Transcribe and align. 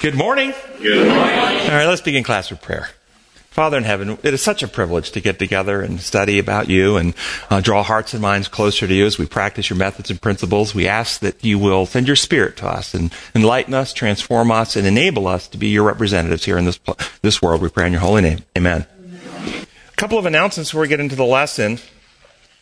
Good 0.00 0.14
morning. 0.14 0.54
Good 0.80 1.08
morning. 1.08 1.38
All 1.38 1.76
right, 1.76 1.84
let's 1.84 2.00
begin 2.00 2.22
class 2.22 2.50
with 2.50 2.62
prayer. 2.62 2.88
Father 3.50 3.76
in 3.76 3.84
heaven, 3.84 4.16
it 4.22 4.32
is 4.32 4.40
such 4.40 4.62
a 4.62 4.68
privilege 4.68 5.10
to 5.10 5.20
get 5.20 5.38
together 5.38 5.82
and 5.82 6.00
study 6.00 6.38
about 6.38 6.70
you 6.70 6.96
and 6.96 7.12
uh, 7.50 7.60
draw 7.60 7.82
hearts 7.82 8.14
and 8.14 8.22
minds 8.22 8.48
closer 8.48 8.86
to 8.86 8.94
you 8.94 9.04
as 9.04 9.18
we 9.18 9.26
practice 9.26 9.68
your 9.68 9.76
methods 9.76 10.10
and 10.10 10.18
principles. 10.18 10.74
We 10.74 10.88
ask 10.88 11.20
that 11.20 11.44
you 11.44 11.58
will 11.58 11.84
send 11.84 12.06
your 12.06 12.16
spirit 12.16 12.56
to 12.58 12.66
us 12.66 12.94
and 12.94 13.12
enlighten 13.34 13.74
us, 13.74 13.92
transform 13.92 14.50
us, 14.50 14.74
and 14.74 14.86
enable 14.86 15.28
us 15.28 15.46
to 15.48 15.58
be 15.58 15.68
your 15.68 15.84
representatives 15.84 16.46
here 16.46 16.56
in 16.56 16.64
this, 16.64 16.80
this 17.20 17.42
world. 17.42 17.60
We 17.60 17.68
pray 17.68 17.86
in 17.86 17.92
your 17.92 18.00
holy 18.00 18.22
name. 18.22 18.38
Amen. 18.56 18.86
A 19.92 19.96
couple 19.96 20.16
of 20.16 20.24
announcements 20.24 20.70
before 20.70 20.80
we 20.80 20.88
get 20.88 21.00
into 21.00 21.14
the 21.14 21.26
lesson. 21.26 21.78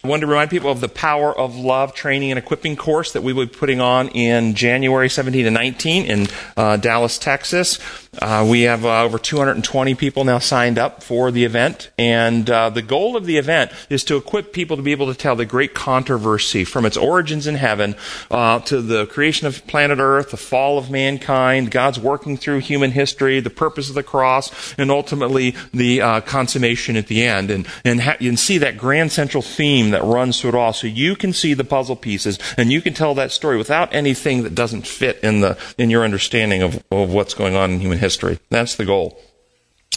I 0.04 0.06
wanted 0.06 0.20
to 0.20 0.26
remind 0.28 0.50
people 0.50 0.70
of 0.70 0.80
the 0.80 0.88
Power 0.88 1.36
of 1.36 1.56
Love 1.56 1.92
training 1.92 2.30
and 2.30 2.38
equipping 2.38 2.76
course 2.76 3.12
that 3.14 3.22
we 3.24 3.32
will 3.32 3.46
be 3.46 3.52
putting 3.52 3.80
on 3.80 4.08
in 4.08 4.54
January 4.54 5.08
17 5.08 5.44
to 5.44 5.50
19 5.50 6.04
in 6.04 6.28
uh, 6.56 6.76
Dallas, 6.76 7.18
Texas. 7.18 7.80
Uh, 8.20 8.46
we 8.48 8.62
have 8.62 8.84
uh, 8.84 9.02
over 9.02 9.18
220 9.18 9.94
people 9.94 10.24
now 10.24 10.38
signed 10.38 10.78
up 10.78 11.02
for 11.02 11.30
the 11.30 11.44
event, 11.44 11.90
and 11.98 12.48
uh, 12.48 12.70
the 12.70 12.82
goal 12.82 13.16
of 13.16 13.26
the 13.26 13.36
event 13.36 13.70
is 13.90 14.04
to 14.04 14.16
equip 14.16 14.52
people 14.52 14.76
to 14.76 14.82
be 14.82 14.92
able 14.92 15.06
to 15.06 15.18
tell 15.18 15.36
the 15.36 15.44
great 15.44 15.74
controversy 15.74 16.64
from 16.64 16.84
its 16.84 16.96
origins 16.96 17.46
in 17.46 17.54
heaven 17.54 17.94
uh, 18.30 18.58
to 18.60 18.80
the 18.80 19.06
creation 19.06 19.46
of 19.46 19.66
planet 19.66 19.98
Earth, 19.98 20.30
the 20.30 20.36
fall 20.36 20.78
of 20.78 20.90
mankind, 20.90 21.70
God's 21.70 21.98
working 21.98 22.36
through 22.36 22.58
human 22.58 22.92
history, 22.92 23.40
the 23.40 23.50
purpose 23.50 23.88
of 23.88 23.94
the 23.94 24.02
cross, 24.02 24.74
and 24.78 24.90
ultimately 24.90 25.54
the 25.72 26.00
uh, 26.00 26.20
consummation 26.22 26.96
at 26.96 27.06
the 27.06 27.24
end, 27.24 27.50
and 27.50 27.66
and, 27.84 28.00
ha- 28.00 28.16
and 28.20 28.38
see 28.38 28.58
that 28.58 28.78
grand 28.78 29.12
central 29.12 29.42
theme 29.42 29.90
that 29.90 30.02
runs 30.02 30.40
through 30.40 30.50
it 30.50 30.54
all, 30.54 30.72
so 30.72 30.86
you 30.86 31.14
can 31.14 31.32
see 31.32 31.54
the 31.54 31.64
puzzle 31.64 31.96
pieces 31.96 32.38
and 32.56 32.72
you 32.72 32.80
can 32.80 32.94
tell 32.94 33.14
that 33.14 33.32
story 33.32 33.56
without 33.56 33.92
anything 33.94 34.42
that 34.42 34.54
doesn't 34.54 34.86
fit 34.86 35.18
in 35.22 35.40
the 35.40 35.56
in 35.76 35.90
your 35.90 36.04
understanding 36.04 36.62
of, 36.62 36.82
of 36.90 37.12
what's 37.12 37.34
going 37.34 37.54
on 37.54 37.70
in 37.70 37.80
human 37.80 37.97
history. 37.98 38.38
That's 38.50 38.76
the 38.76 38.84
goal. 38.84 39.20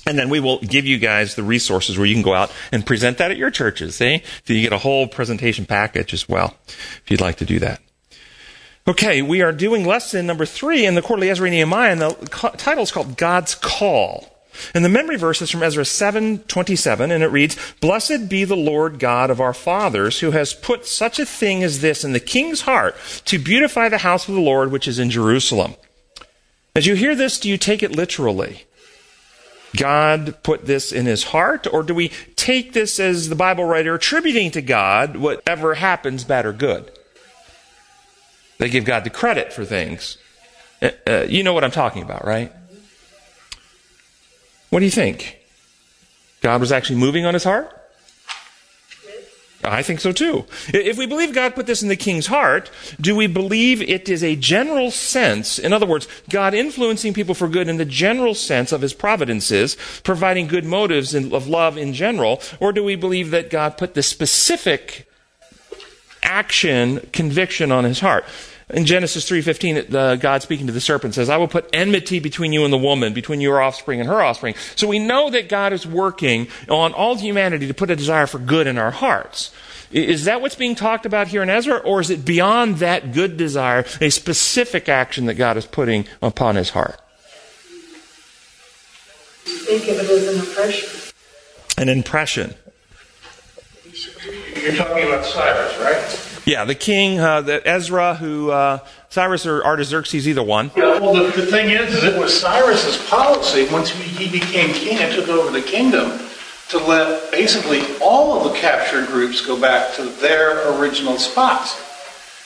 And 0.06 0.18
then 0.18 0.30
we 0.30 0.40
will 0.40 0.60
give 0.60 0.86
you 0.86 0.98
guys 0.98 1.36
the 1.36 1.44
resources 1.44 1.98
where 1.98 2.08
you 2.08 2.16
can 2.16 2.24
go 2.24 2.34
out 2.34 2.52
and 2.72 2.86
present 2.86 3.20
that 3.20 3.32
at 3.32 3.38
your 3.38 3.52
churches, 3.52 3.96
see? 3.96 4.24
So 4.46 4.54
you 4.54 4.62
get 4.62 4.74
a 4.74 4.80
whole 4.80 5.08
presentation 5.08 5.66
package 5.66 6.14
as 6.14 6.28
well, 6.28 6.56
if 6.68 7.04
you'd 7.10 7.22
like 7.22 7.38
to 7.38 7.46
do 7.46 7.60
that. 7.60 7.82
Okay, 8.88 9.22
we 9.22 9.44
are 9.44 9.52
doing 9.52 9.86
lesson 9.86 10.26
number 10.26 10.46
three 10.46 10.88
in 10.88 10.96
the 10.96 11.04
quarterly 11.04 11.30
Ezra 11.30 11.50
Nehemiah, 11.50 11.92
and 11.92 12.02
the 12.02 12.14
title 12.58 12.84
is 12.84 12.92
called 12.92 13.16
God's 13.16 13.54
Call. 13.54 14.28
And 14.74 14.84
the 14.84 14.90
memory 14.90 15.18
verse 15.18 15.42
is 15.42 15.52
from 15.52 15.64
Ezra 15.64 15.86
7:27 15.86 17.12
and 17.12 17.24
it 17.24 17.28
reads, 17.28 17.56
"Blessed 17.80 18.28
be 18.28 18.44
the 18.44 18.56
Lord 18.56 19.00
God 19.00 19.30
of 19.30 19.40
our 19.40 19.54
fathers 19.54 20.20
who 20.20 20.32
has 20.32 20.54
put 20.54 20.86
such 20.88 21.20
a 21.20 21.26
thing 21.26 21.64
as 21.64 21.80
this 21.80 22.04
in 22.04 22.12
the 22.12 22.20
king's 22.20 22.62
heart 22.62 22.98
to 23.26 23.40
beautify 23.40 23.88
the 23.88 24.00
house 24.00 24.28
of 24.28 24.36
the 24.36 24.42
Lord 24.42 24.72
which 24.72 24.88
is 24.88 25.00
in 25.00 25.10
Jerusalem." 25.10 25.76
As 26.76 26.86
you 26.86 26.96
hear 26.96 27.16
this, 27.16 27.40
do 27.40 27.50
you 27.50 27.58
take 27.58 27.84
it 27.84 27.92
literally? 27.92 28.66
God 29.76 30.42
put 30.44 30.66
this 30.66 30.92
in 30.92 31.06
his 31.06 31.26
heart 31.26 31.68
or 31.72 31.84
do 31.84 31.94
we 31.94 32.10
take 32.36 32.74
this 32.74 33.00
as 33.00 33.30
the 33.30 33.36
Bible 33.36 33.64
writer 33.64 33.96
attributing 33.96 34.52
to 34.52 34.62
God 34.62 35.18
whatever 35.18 35.76
happens 35.76 36.24
bad 36.24 36.46
or 36.46 36.54
good? 36.54 36.92
They 38.58 38.70
give 38.70 38.86
God 38.86 39.04
the 39.04 39.10
credit 39.10 39.54
for 39.54 39.66
things. 39.66 40.18
Uh, 40.82 40.92
uh 41.08 41.26
you 41.28 41.44
know 41.44 41.54
what 41.54 41.64
I'm 41.64 41.72
talking 41.72 42.04
about, 42.04 42.26
right? 42.26 42.52
What 44.70 44.80
do 44.80 44.86
you 44.86 44.92
think? 44.92 45.40
God 46.42 46.62
was 46.62 46.72
actually 46.72 47.00
moving 47.00 47.26
on 47.26 47.34
his 47.34 47.44
heart? 47.44 47.81
I 49.64 49.84
think 49.84 50.00
so 50.00 50.12
too. 50.12 50.46
If 50.70 50.98
we 50.98 51.06
believe 51.06 51.34
God 51.34 51.56
put 51.56 51.68
this 51.68 51.84
in 51.84 51.90
the 51.90 51.96
king's 51.96 52.28
heart, 52.28 52.72
do 53.00 53.16
we 53.16 53.28
believe 53.28 53.82
it 53.82 54.10
is 54.10 54.24
a 54.24 54.36
general 54.36 54.92
sense, 54.92 55.60
in 55.60 55.72
other 55.74 55.86
words, 55.86 56.08
God 56.30 56.54
influencing 56.54 57.14
people 57.14 57.36
for 57.36 57.48
good 57.48 57.68
in 57.68 57.78
the 57.78 57.86
general 57.86 58.34
sense 58.34 58.72
of 58.72 58.82
his 58.82 58.94
providences, 58.94 59.78
providing 60.04 60.48
good 60.48 60.66
motives 60.66 61.14
of 61.14 61.48
love 61.48 61.78
in 61.78 61.94
general, 61.94 62.42
or 62.60 62.74
do 62.74 62.84
we 62.84 62.96
believe 62.96 63.32
that 63.32 63.50
God 63.50 63.78
put 63.78 63.94
the 63.94 64.04
specific 64.04 65.08
action, 66.24 67.00
conviction 67.12 67.72
on 67.72 67.84
his 67.84 68.00
heart? 68.00 68.26
In 68.74 68.86
Genesis 68.86 69.28
3:15, 69.28 69.94
uh, 69.94 70.16
God 70.16 70.42
speaking 70.42 70.68
to 70.68 70.74
the 70.74 70.80
serpent 70.80 71.14
says, 71.14 71.30
"I 71.30 71.38
will 71.38 71.48
put 71.48 71.70
enmity 71.74 72.20
between 72.20 72.54
you 72.54 72.64
and 72.64 72.72
the 72.72 72.78
woman, 72.78 73.14
between 73.14 73.42
your 73.42 73.62
offspring 73.62 74.00
and 74.00 74.08
her 74.08 74.22
offspring." 74.22 74.56
So 74.76 74.88
we 74.88 74.98
know 74.98 75.30
that 75.30 75.50
God 75.50 75.74
is 75.74 75.86
working 75.86 76.48
on 76.70 76.94
all 76.94 77.16
humanity 77.16 77.68
to 77.68 77.74
put 77.74 77.90
a 77.90 77.96
desire 77.96 78.28
for 78.28 78.40
good 78.40 78.68
in 78.68 78.78
our 78.78 78.92
hearts. 78.92 79.52
Is 79.92 80.24
that 80.24 80.42
what's 80.42 80.56
being 80.56 80.76
talked 80.76 81.06
about 81.06 81.28
here 81.28 81.44
in 81.44 81.50
Ezra, 81.50 81.78
or 81.78 82.00
is 82.00 82.10
it 82.10 82.24
beyond 82.24 82.78
that 82.78 83.12
good 83.12 83.36
desire, 83.36 83.84
a 84.00 84.10
specific 84.10 84.88
action 84.88 85.26
that 85.26 85.34
God 85.34 85.58
is 85.58 85.66
putting 85.66 86.06
upon 86.22 86.56
his 86.56 86.70
heart? 86.70 86.98
Think 89.44 89.84
of 89.90 90.00
it 90.00 90.10
as 90.10 90.28
an 90.28 90.40
impression. 90.40 90.90
An 91.78 91.90
impression. 91.90 92.56
You're 94.24 94.76
talking 94.76 95.08
about 95.08 95.26
Cyrus, 95.26 95.78
right? 95.80 96.42
Yeah, 96.46 96.66
the 96.66 96.76
king, 96.76 97.20
uh, 97.20 97.42
the 97.42 97.68
Ezra, 97.68 98.16
who 98.16 98.52
uh, 98.52 98.80
Cyrus 99.10 99.46
or 99.46 99.64
Artaxerxes, 99.64 100.28
either 100.28 100.44
one. 100.44 100.72
Yeah, 100.76 101.00
well, 101.00 101.14
the, 101.14 101.24
the 101.42 101.46
thing 101.46 101.70
is, 101.70 101.96
is 101.96 102.04
it 102.04 102.20
was 102.20 102.40
Cyrus's 102.40 102.98
policy 103.08 103.68
once 103.72 103.90
he, 103.90 104.26
he 104.26 104.40
became 104.40 104.74
king 104.74 104.98
and 104.98 105.14
took 105.14 105.28
over 105.30 105.52
the 105.52 105.62
kingdom 105.62 106.20
to 106.70 106.78
let 106.78 107.32
basically 107.32 107.82
all 108.00 108.38
of 108.38 108.52
the 108.52 108.60
captured 108.60 109.08
groups 109.08 109.46
go 109.46 109.60
back 109.60 109.94
to 109.96 110.04
their 110.04 110.80
original 110.80 111.18
spots. 111.18 111.80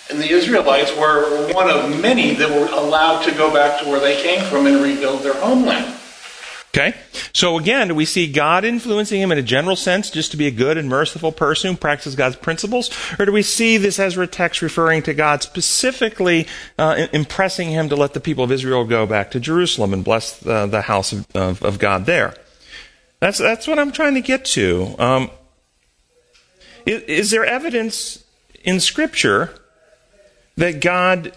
And 0.10 0.20
the 0.20 0.30
Israelites 0.30 0.96
were 0.96 1.52
one 1.54 1.70
of 1.70 2.02
many 2.02 2.34
that 2.36 2.50
were 2.50 2.68
allowed 2.78 3.24
to 3.24 3.32
go 3.32 3.52
back 3.54 3.82
to 3.82 3.90
where 3.90 4.00
they 4.00 4.22
came 4.22 4.44
from 4.46 4.68
and 4.68 4.82
rebuild 4.82 5.22
their 5.22 5.34
homeland. 5.36 5.96
Okay? 6.76 6.94
So 7.32 7.58
again, 7.58 7.88
do 7.88 7.96
we 7.96 8.04
see 8.04 8.30
God 8.30 8.66
influencing 8.66 9.22
him 9.22 9.32
in 9.32 9.38
a 9.38 9.42
general 9.42 9.78
sense 9.78 10.10
just 10.10 10.32
to 10.32 10.38
be 10.38 10.46
a 10.46 10.52
good 10.52 10.78
and 10.78 10.90
merciful 10.90 11.32
person 11.32 11.72
who 11.72 11.78
practices 11.78 12.16
God's 12.16 12.36
principles? 12.36 12.90
Or 13.18 13.26
do 13.26 13.32
we 13.32 13.44
see 13.44 13.78
this 13.78 13.98
Ezra 13.98 14.28
text 14.28 14.62
referring 14.62 15.02
to 15.04 15.14
God 15.14 15.42
specifically 15.42 16.48
uh, 16.78 17.08
impressing 17.14 17.70
him 17.70 17.88
to 17.90 17.96
let 17.96 18.14
the 18.14 18.20
people 18.20 18.44
of 18.44 18.52
Israel 18.52 18.84
go 18.84 19.06
back 19.06 19.32
to 19.32 19.40
Jerusalem 19.40 19.94
and 19.94 20.04
bless 20.04 20.38
the 20.40 20.84
house 20.86 21.14
of, 21.14 21.26
of, 21.34 21.64
of, 21.64 21.80
God 21.80 22.06
there? 22.06 22.34
That's, 23.22 23.38
that's 23.38 23.68
what 23.68 23.80
I'm 23.80 23.94
trying 23.94 24.16
to 24.16 24.22
get 24.22 24.44
to. 24.46 24.96
Um, 25.00 25.32
is, 26.86 27.02
is 27.04 27.32
there 27.32 27.46
evidence 27.46 28.26
in 28.66 28.82
Scripture 28.82 29.56
that 30.58 30.82
God 30.82 31.34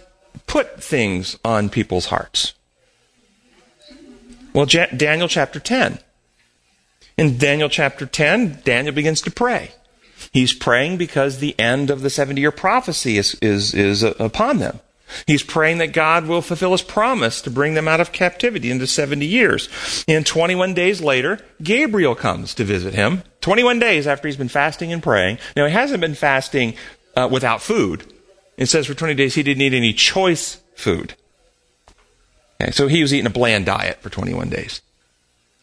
put 0.48 0.82
things 0.82 1.38
on 1.44 1.68
people's 1.68 2.06
hearts? 2.06 2.54
Well, 4.52 4.66
Daniel 4.66 5.28
chapter 5.28 5.60
10. 5.60 5.98
In 7.16 7.38
Daniel 7.38 7.68
chapter 7.68 8.06
10, 8.06 8.62
Daniel 8.64 8.94
begins 8.94 9.20
to 9.22 9.30
pray. 9.30 9.72
He's 10.32 10.52
praying 10.52 10.96
because 10.96 11.38
the 11.38 11.58
end 11.58 11.90
of 11.90 12.02
the 12.02 12.10
70 12.10 12.40
year 12.40 12.52
prophecy 12.52 13.18
is, 13.18 13.34
is, 13.42 13.74
is 13.74 14.02
upon 14.02 14.58
them. 14.58 14.80
He's 15.26 15.42
praying 15.42 15.78
that 15.78 15.92
God 15.92 16.26
will 16.26 16.42
fulfill 16.42 16.72
his 16.72 16.82
promise 16.82 17.40
to 17.42 17.50
bring 17.50 17.74
them 17.74 17.88
out 17.88 18.00
of 18.00 18.12
captivity 18.12 18.70
into 18.70 18.86
70 18.86 19.24
years. 19.24 19.68
And 20.06 20.26
21 20.26 20.74
days 20.74 21.00
later, 21.00 21.38
Gabriel 21.62 22.14
comes 22.14 22.54
to 22.54 22.64
visit 22.64 22.94
him. 22.94 23.22
21 23.40 23.78
days 23.78 24.06
after 24.06 24.28
he's 24.28 24.36
been 24.36 24.48
fasting 24.48 24.92
and 24.92 25.02
praying. 25.02 25.38
Now, 25.56 25.66
he 25.66 25.72
hasn't 25.72 26.00
been 26.00 26.14
fasting 26.14 26.74
uh, 27.16 27.28
without 27.30 27.62
food. 27.62 28.12
It 28.56 28.66
says 28.66 28.86
for 28.86 28.94
20 28.94 29.14
days 29.14 29.34
he 29.34 29.42
didn't 29.42 29.62
eat 29.62 29.74
any 29.74 29.92
choice 29.92 30.60
food. 30.74 31.14
Okay, 32.60 32.72
so 32.72 32.88
he 32.88 33.02
was 33.02 33.14
eating 33.14 33.26
a 33.26 33.30
bland 33.30 33.66
diet 33.66 34.00
for 34.00 34.10
21 34.10 34.48
days. 34.48 34.82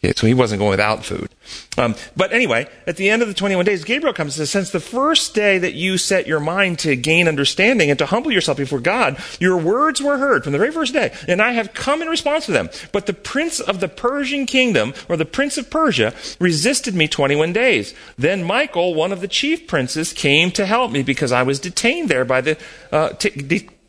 Okay, 0.04 0.12
so 0.14 0.26
he 0.26 0.34
wasn't 0.34 0.60
going 0.60 0.70
without 0.70 1.04
food. 1.04 1.30
Um, 1.78 1.94
but 2.14 2.32
anyway, 2.32 2.68
at 2.86 2.96
the 2.96 3.08
end 3.08 3.22
of 3.22 3.28
the 3.28 3.34
21 3.34 3.64
days, 3.64 3.82
Gabriel 3.82 4.12
comes 4.12 4.38
and 4.38 4.46
says, 4.46 4.50
since 4.50 4.70
the 4.70 4.80
first 4.80 5.34
day 5.34 5.58
that 5.58 5.72
you 5.72 5.96
set 5.96 6.26
your 6.26 6.38
mind 6.38 6.78
to 6.80 6.96
gain 6.96 7.28
understanding 7.28 7.90
and 7.90 7.98
to 7.98 8.06
humble 8.06 8.30
yourself 8.30 8.58
before 8.58 8.80
God, 8.80 9.18
your 9.40 9.56
words 9.56 10.02
were 10.02 10.18
heard 10.18 10.44
from 10.44 10.52
the 10.52 10.58
very 10.58 10.70
first 10.70 10.92
day, 10.92 11.14
and 11.26 11.40
I 11.40 11.52
have 11.52 11.72
come 11.72 12.02
in 12.02 12.08
response 12.08 12.46
to 12.46 12.52
them. 12.52 12.68
But 12.92 13.06
the 13.06 13.14
prince 13.14 13.58
of 13.58 13.80
the 13.80 13.88
Persian 13.88 14.44
kingdom, 14.44 14.92
or 15.08 15.16
the 15.16 15.24
prince 15.24 15.56
of 15.56 15.70
Persia, 15.70 16.14
resisted 16.38 16.94
me 16.94 17.08
21 17.08 17.54
days. 17.54 17.94
Then 18.18 18.44
Michael, 18.44 18.94
one 18.94 19.12
of 19.12 19.22
the 19.22 19.28
chief 19.28 19.66
princes, 19.66 20.12
came 20.12 20.50
to 20.52 20.66
help 20.66 20.92
me 20.92 21.02
because 21.02 21.32
I 21.32 21.42
was 21.42 21.58
detained 21.58 22.10
there 22.10 22.26
by 22.26 22.42
the, 22.42 22.58
uh, 22.92 23.14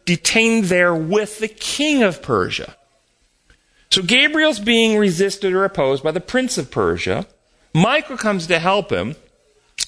detained 0.06 0.66
there 0.66 0.96
with 0.96 1.40
the 1.40 1.50
king 1.50 2.02
of 2.02 2.22
Persia. 2.22 2.76
So 3.90 4.02
Gabriel's 4.02 4.60
being 4.60 4.98
resisted 4.98 5.54
or 5.54 5.64
opposed 5.64 6.04
by 6.04 6.12
the 6.12 6.20
prince 6.20 6.58
of 6.58 6.72
Persia. 6.72 7.26
Michael 7.74 8.18
comes 8.18 8.48
to 8.48 8.60
help 8.60 8.92
him. 8.92 9.16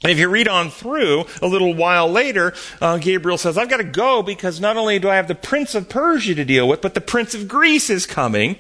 And 0.02 0.12
if 0.12 0.18
you 0.18 0.30
read 0.30 0.48
on 0.48 0.70
through, 0.70 1.26
a 1.42 1.48
little 1.48 1.74
while 1.74 2.10
later, 2.10 2.54
uh, 2.82 2.98
Gabriel 3.00 3.38
says, 3.38 3.58
I've 3.58 3.70
got 3.70 3.78
to 3.78 3.84
go 3.84 4.24
because 4.24 4.62
not 4.62 4.78
only 4.78 5.00
do 5.00 5.10
I 5.10 5.16
have 5.16 5.28
the 5.28 5.36
prince 5.36 5.76
of 5.76 5.90
Persia 5.90 6.36
to 6.36 6.46
deal 6.46 6.68
with, 6.68 6.82
but 6.82 6.94
the 6.94 7.02
prince 7.02 7.34
of 7.34 7.48
Greece 7.48 7.90
is 7.90 8.06
coming. 8.06 8.58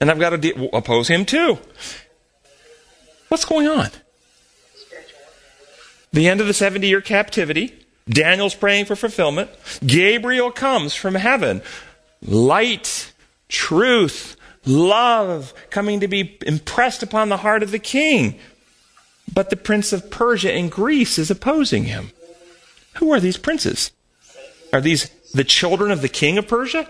And 0.00 0.10
I've 0.10 0.18
got 0.18 0.30
to 0.30 0.38
de- 0.38 0.76
oppose 0.76 1.08
him 1.08 1.24
too. 1.24 1.58
What's 3.28 3.46
going 3.46 3.66
on? 3.66 3.88
The 6.12 6.28
end 6.28 6.40
of 6.40 6.46
the 6.46 6.54
70 6.54 6.86
year 6.86 7.00
captivity. 7.00 7.74
Daniel's 8.06 8.54
praying 8.54 8.84
for 8.84 8.96
fulfillment. 8.96 9.50
Gabriel 9.86 10.50
comes 10.50 10.94
from 10.94 11.14
heaven. 11.14 11.62
Light 12.20 13.12
truth, 13.48 14.36
love 14.66 15.54
coming 15.70 16.00
to 16.00 16.08
be 16.08 16.38
impressed 16.46 17.02
upon 17.02 17.28
the 17.28 17.38
heart 17.38 17.62
of 17.62 17.70
the 17.70 17.78
king. 17.78 18.38
But 19.32 19.50
the 19.50 19.56
prince 19.56 19.92
of 19.92 20.10
Persia 20.10 20.52
and 20.52 20.70
Greece 20.70 21.18
is 21.18 21.30
opposing 21.30 21.84
him. 21.84 22.10
Who 22.94 23.12
are 23.12 23.20
these 23.20 23.36
princes? 23.36 23.90
Are 24.72 24.80
these 24.80 25.08
the 25.32 25.44
children 25.44 25.90
of 25.90 26.02
the 26.02 26.08
king 26.08 26.38
of 26.38 26.46
Persia? 26.46 26.88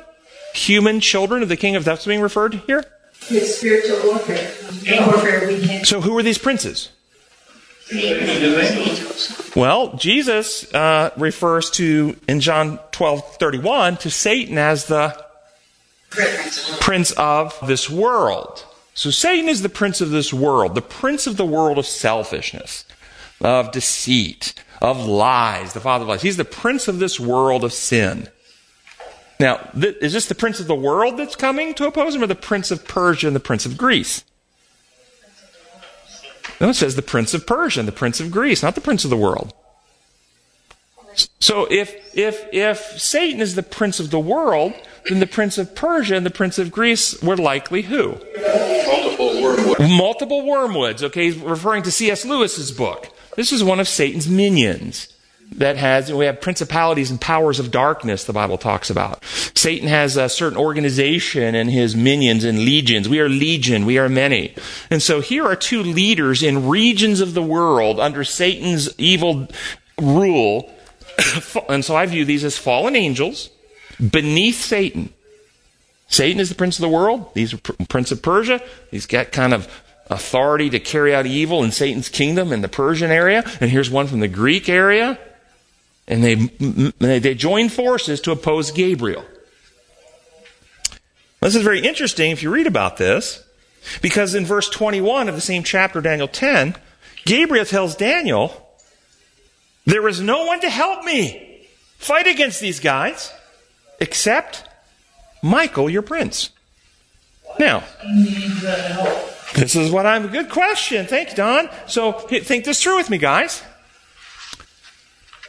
Human 0.54 1.00
children 1.00 1.42
of 1.42 1.48
the 1.48 1.56
king 1.56 1.76
of 1.76 1.84
that's 1.84 2.06
being 2.06 2.20
referred 2.20 2.52
to 2.52 2.58
here? 2.58 2.84
It's 3.30 3.56
spiritual 3.56 4.10
warfare. 4.10 4.52
Warfare 5.06 5.48
we 5.48 5.66
can 5.66 5.84
So 5.84 6.00
who 6.00 6.16
are 6.18 6.22
these 6.22 6.38
princes? 6.38 6.90
Well, 9.56 9.96
Jesus 9.96 10.72
uh, 10.74 11.10
refers 11.16 11.70
to 11.72 12.16
in 12.26 12.40
John 12.40 12.78
twelve 12.92 13.36
thirty 13.36 13.58
one 13.58 13.96
to 13.98 14.10
Satan 14.10 14.58
as 14.58 14.86
the 14.86 15.23
prince 16.80 17.12
of 17.12 17.58
this 17.66 17.88
world. 17.90 18.64
So 18.94 19.10
Satan 19.10 19.48
is 19.48 19.62
the 19.62 19.68
prince 19.68 20.00
of 20.00 20.10
this 20.10 20.32
world, 20.32 20.74
the 20.74 20.82
prince 20.82 21.26
of 21.26 21.36
the 21.36 21.44
world 21.44 21.78
of 21.78 21.86
selfishness, 21.86 22.84
of 23.40 23.72
deceit, 23.72 24.54
of 24.80 25.04
lies, 25.04 25.72
the 25.72 25.80
father 25.80 26.02
of 26.02 26.08
lies. 26.08 26.22
He's 26.22 26.36
the 26.36 26.44
prince 26.44 26.86
of 26.86 26.98
this 26.98 27.18
world 27.18 27.64
of 27.64 27.72
sin. 27.72 28.28
Now, 29.40 29.56
th- 29.78 29.96
is 30.00 30.12
this 30.12 30.26
the 30.26 30.34
prince 30.34 30.60
of 30.60 30.68
the 30.68 30.74
world 30.76 31.16
that's 31.16 31.34
coming 31.34 31.74
to 31.74 31.86
oppose 31.86 32.14
him, 32.14 32.22
or 32.22 32.28
the 32.28 32.36
prince 32.36 32.70
of 32.70 32.86
Persia 32.86 33.26
and 33.26 33.34
the 33.34 33.40
prince 33.40 33.66
of 33.66 33.76
Greece? 33.76 34.22
No, 36.60 36.68
it 36.68 36.74
says 36.74 36.94
the 36.94 37.02
prince 37.02 37.34
of 37.34 37.46
Persia 37.46 37.80
and 37.80 37.88
the 37.88 37.92
prince 37.92 38.20
of 38.20 38.30
Greece, 38.30 38.62
not 38.62 38.76
the 38.76 38.80
prince 38.80 39.02
of 39.02 39.10
the 39.10 39.16
world. 39.16 39.52
So 41.40 41.66
if 41.70 42.16
if 42.16 42.48
if 42.52 42.78
Satan 43.00 43.40
is 43.40 43.54
the 43.54 43.62
prince 43.62 44.00
of 44.00 44.10
the 44.10 44.18
world, 44.18 44.74
then 45.08 45.20
the 45.20 45.26
prince 45.26 45.58
of 45.58 45.74
Persia 45.74 46.16
and 46.16 46.24
the 46.24 46.30
prince 46.30 46.58
of 46.58 46.70
Greece 46.70 47.20
were 47.22 47.36
likely 47.36 47.82
who? 47.82 48.18
Multiple 48.36 49.42
wormwood. 49.42 49.80
Multiple 49.80 50.42
wormwoods. 50.42 51.02
Okay, 51.02 51.24
he's 51.26 51.36
referring 51.36 51.82
to 51.84 51.90
C.S. 51.90 52.24
Lewis's 52.24 52.72
book. 52.72 53.08
This 53.36 53.52
is 53.52 53.62
one 53.62 53.80
of 53.80 53.88
Satan's 53.88 54.28
minions 54.28 55.08
that 55.52 55.76
has 55.76 56.12
we 56.12 56.24
have 56.24 56.40
principalities 56.40 57.10
and 57.10 57.20
powers 57.20 57.58
of 57.58 57.70
darkness 57.70 58.24
the 58.24 58.32
bible 58.32 58.58
talks 58.58 58.90
about 58.90 59.22
satan 59.54 59.88
has 59.88 60.16
a 60.16 60.28
certain 60.28 60.58
organization 60.58 61.54
and 61.54 61.70
his 61.70 61.94
minions 61.94 62.44
and 62.44 62.58
legions 62.60 63.08
we 63.08 63.20
are 63.20 63.28
legion 63.28 63.84
we 63.84 63.98
are 63.98 64.08
many 64.08 64.54
and 64.90 65.02
so 65.02 65.20
here 65.20 65.44
are 65.44 65.54
two 65.54 65.82
leaders 65.82 66.42
in 66.42 66.68
regions 66.68 67.20
of 67.20 67.34
the 67.34 67.42
world 67.42 68.00
under 68.00 68.24
satan's 68.24 68.88
evil 68.98 69.46
rule 70.00 70.73
and 71.68 71.84
so 71.84 71.96
i 71.96 72.06
view 72.06 72.24
these 72.24 72.44
as 72.44 72.58
fallen 72.58 72.96
angels 72.96 73.50
beneath 74.10 74.60
satan. 74.60 75.12
Satan 76.06 76.38
is 76.38 76.48
the 76.48 76.54
prince 76.54 76.78
of 76.78 76.82
the 76.82 76.88
world. 76.88 77.30
He's 77.34 77.54
prince 77.88 78.12
of 78.12 78.22
persia. 78.22 78.62
He's 78.90 79.06
got 79.06 79.32
kind 79.32 79.54
of 79.54 79.68
authority 80.10 80.70
to 80.70 80.78
carry 80.78 81.14
out 81.14 81.26
evil 81.26 81.64
in 81.64 81.72
satan's 81.72 82.08
kingdom 82.08 82.52
in 82.52 82.60
the 82.60 82.68
persian 82.68 83.10
area. 83.10 83.42
And 83.60 83.70
here's 83.70 83.90
one 83.90 84.06
from 84.06 84.20
the 84.20 84.28
greek 84.28 84.68
area. 84.68 85.18
And 86.06 86.22
they, 86.22 86.34
they 87.18 87.34
join 87.34 87.70
forces 87.70 88.20
to 88.22 88.32
oppose 88.32 88.70
Gabriel. 88.70 89.24
This 91.40 91.56
is 91.56 91.62
very 91.62 91.80
interesting 91.80 92.30
if 92.30 92.42
you 92.42 92.50
read 92.50 92.66
about 92.66 92.96
this, 92.96 93.44
because 94.00 94.34
in 94.34 94.46
verse 94.46 94.68
21 94.70 95.28
of 95.28 95.34
the 95.34 95.40
same 95.40 95.62
chapter, 95.62 96.00
Daniel 96.00 96.28
10, 96.28 96.74
Gabriel 97.26 97.66
tells 97.66 97.96
Daniel, 97.96 98.63
There 99.86 100.08
is 100.08 100.20
no 100.20 100.46
one 100.46 100.60
to 100.60 100.70
help 100.70 101.04
me 101.04 101.66
fight 101.98 102.26
against 102.26 102.60
these 102.60 102.80
guys 102.80 103.32
except 104.00 104.64
Michael, 105.42 105.90
your 105.90 106.02
prince. 106.02 106.50
Now, 107.58 107.84
this 109.54 109.76
is 109.76 109.90
what 109.90 110.06
I'm. 110.06 110.28
Good 110.28 110.50
question. 110.50 111.06
Thanks, 111.06 111.34
Don. 111.34 111.68
So 111.86 112.12
think 112.12 112.64
this 112.64 112.82
through 112.82 112.96
with 112.96 113.10
me, 113.10 113.18
guys. 113.18 113.62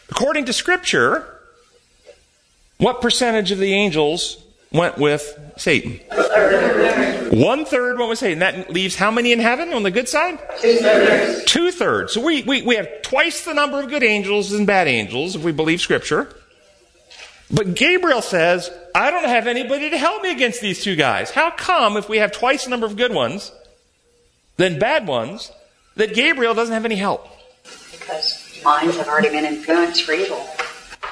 According 0.10 0.46
to 0.46 0.54
Scripture, 0.54 1.40
what 2.78 3.02
percentage 3.02 3.52
of 3.52 3.58
the 3.58 3.74
angels 3.74 4.45
went 4.76 4.98
with 4.98 5.54
Satan? 5.58 6.00
One 7.32 7.66
third 7.66 7.98
went 7.98 8.10
with 8.10 8.20
Satan. 8.20 8.40
That 8.40 8.70
leaves 8.70 8.96
how 8.96 9.12
many 9.12 9.32
in 9.32 9.40
heaven 9.40 9.74
on 9.74 9.84
the 9.84 9.92
good 9.92 10.08
side? 10.08 10.40
Two 11.46 11.72
thirds. 11.72 12.14
So 12.14 12.22
we, 12.24 12.44
we, 12.44 12.62
we 12.62 12.76
have 12.76 13.02
twice 13.02 13.44
the 13.44 13.54
number 13.54 13.80
of 13.80 13.90
good 13.90 14.04
angels 14.04 14.52
and 14.54 14.66
bad 14.66 14.88
angels 14.88 15.36
if 15.36 15.44
we 15.44 15.52
believe 15.52 15.82
Scripture. 15.82 16.34
But 17.52 17.76
Gabriel 17.76 18.22
says, 18.22 18.72
I 18.94 19.12
don't 19.12 19.26
have 19.26 19.48
anybody 19.48 19.90
to 19.90 19.98
help 19.98 20.24
me 20.24 20.32
against 20.32 20.62
these 20.62 20.84
two 20.84 20.96
guys. 20.96 21.30
How 21.32 21.52
come, 21.52 21.98
if 21.98 22.10
we 22.10 22.18
have 22.18 22.32
twice 22.32 22.64
the 22.64 22.70
number 22.70 22.86
of 22.86 22.96
good 22.96 23.14
ones 23.14 23.52
than 24.58 24.80
bad 24.80 25.08
ones, 25.08 25.52
that 25.96 26.16
Gabriel 26.16 26.54
doesn't 26.54 26.74
have 26.74 26.86
any 26.86 26.96
help? 26.96 27.28
Because 27.92 28.62
minds 28.64 28.98
have 28.98 29.08
already 29.08 29.30
been 29.30 29.46
influenced 29.46 30.04
for 30.04 30.14
evil. 30.14 30.48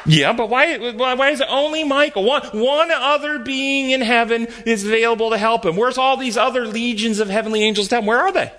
Yeah, 0.05 0.33
but 0.33 0.49
why, 0.49 0.77
why, 0.91 1.13
why 1.13 1.29
is 1.29 1.39
it 1.41 1.47
only 1.49 1.83
Michael? 1.83 2.23
One, 2.23 2.41
one 2.53 2.91
other 2.91 3.39
being 3.39 3.91
in 3.91 4.01
heaven 4.01 4.47
is 4.65 4.85
available 4.85 5.29
to 5.29 5.37
help 5.37 5.65
him. 5.65 5.75
Where's 5.75 5.97
all 5.97 6.17
these 6.17 6.35
other 6.37 6.67
legions 6.67 7.19
of 7.19 7.29
heavenly 7.29 7.63
angels 7.63 7.87
down? 7.87 8.05
Where 8.05 8.19
are 8.19 8.31
they? 8.31 8.51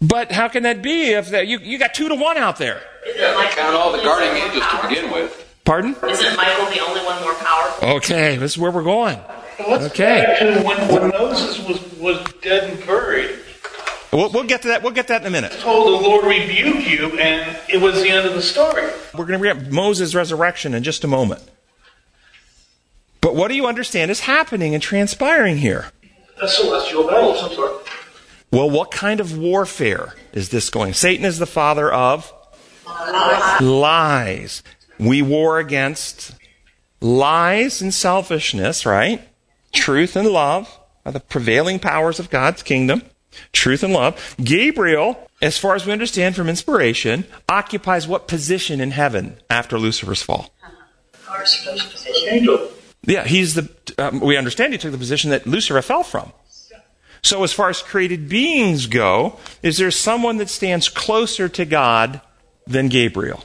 But 0.00 0.30
how 0.30 0.48
can 0.48 0.62
that 0.62 0.80
be 0.82 1.10
if 1.10 1.30
that, 1.30 1.48
you, 1.48 1.58
you 1.58 1.78
got 1.78 1.92
two 1.94 2.08
to 2.08 2.14
one 2.14 2.36
out 2.36 2.56
there? 2.58 2.80
Yeah, 3.16 3.50
count 3.52 3.74
all 3.74 3.90
the 3.90 3.98
guardian 4.02 4.36
angels 4.36 4.64
to 4.70 4.88
begin 4.88 5.10
with. 5.10 5.44
Pardon? 5.64 5.96
Isn't 6.08 6.36
Michael 6.36 6.66
the 6.66 6.80
only 6.80 7.00
one 7.04 7.20
more 7.22 7.34
powerful? 7.34 7.88
Okay, 7.96 8.36
this 8.36 8.52
is 8.52 8.58
where 8.58 8.70
we're 8.70 8.84
going. 8.84 9.18
Let's 9.58 9.86
Okay. 9.86 10.22
back 10.24 10.38
to 10.38 10.62
when, 10.62 10.88
when 11.02 11.08
Moses 11.10 11.58
was, 11.66 11.82
was 11.98 12.24
dead 12.42 12.70
and 12.70 12.86
buried. 12.86 13.38
We'll, 14.12 14.30
we'll 14.30 14.44
get 14.44 14.62
to 14.62 14.68
that. 14.68 14.82
We'll 14.82 14.92
get 14.92 15.08
that 15.08 15.20
in 15.20 15.26
a 15.26 15.30
minute. 15.30 15.52
Told 15.60 15.86
the 15.86 16.08
Lord 16.08 16.24
rebuke 16.24 16.88
you, 16.88 17.18
and 17.18 17.58
it 17.68 17.80
was 17.80 18.00
the 18.00 18.08
end 18.08 18.26
of 18.26 18.34
the 18.34 18.42
story. 18.42 18.90
We're 19.14 19.26
going 19.26 19.42
to 19.42 19.50
up 19.50 19.70
Moses' 19.70 20.14
resurrection 20.14 20.74
in 20.74 20.82
just 20.82 21.04
a 21.04 21.08
moment. 21.08 21.42
But 23.20 23.34
what 23.34 23.48
do 23.48 23.54
you 23.54 23.66
understand 23.66 24.10
is 24.10 24.20
happening 24.20 24.74
and 24.74 24.82
transpiring 24.82 25.58
here? 25.58 25.90
A 26.40 26.48
celestial 26.48 27.06
battle 27.06 27.32
of 27.32 27.38
some 27.38 27.52
sort. 27.52 27.86
Well, 28.50 28.70
what 28.70 28.90
kind 28.90 29.20
of 29.20 29.36
warfare 29.36 30.14
is 30.32 30.48
this 30.48 30.70
going? 30.70 30.94
Satan 30.94 31.26
is 31.26 31.38
the 31.38 31.46
father 31.46 31.92
of 31.92 32.32
lies. 33.60 34.62
We 34.98 35.20
war 35.20 35.58
against 35.58 36.34
lies 37.00 37.82
and 37.82 37.92
selfishness, 37.92 38.86
right? 38.86 39.28
Truth 39.72 40.16
and 40.16 40.28
love 40.28 40.78
are 41.04 41.12
the 41.12 41.20
prevailing 41.20 41.78
powers 41.78 42.18
of 42.18 42.30
God's 42.30 42.62
kingdom. 42.62 43.02
Truth 43.52 43.82
and 43.82 43.92
love. 43.92 44.36
Gabriel, 44.42 45.28
as 45.40 45.58
far 45.58 45.74
as 45.74 45.86
we 45.86 45.92
understand 45.92 46.36
from 46.36 46.48
inspiration, 46.48 47.24
occupies 47.48 48.06
what 48.06 48.28
position 48.28 48.80
in 48.80 48.90
heaven 48.90 49.36
after 49.50 49.78
Lucifer's 49.78 50.22
fall? 50.22 50.52
Lucifer's 51.38 51.86
position. 51.86 52.28
Angel. 52.28 52.70
Yeah, 53.02 53.24
he's 53.24 53.54
the. 53.54 53.70
Um, 53.96 54.20
we 54.20 54.36
understand 54.36 54.72
he 54.72 54.78
took 54.78 54.92
the 54.92 54.98
position 54.98 55.30
that 55.30 55.46
Lucifer 55.46 55.80
fell 55.82 56.02
from. 56.02 56.32
So, 57.22 57.42
as 57.42 57.52
far 57.52 57.68
as 57.68 57.82
created 57.82 58.28
beings 58.28 58.86
go, 58.86 59.38
is 59.62 59.78
there 59.78 59.90
someone 59.90 60.36
that 60.36 60.48
stands 60.48 60.88
closer 60.88 61.48
to 61.48 61.64
God 61.64 62.20
than 62.66 62.88
Gabriel? 62.88 63.42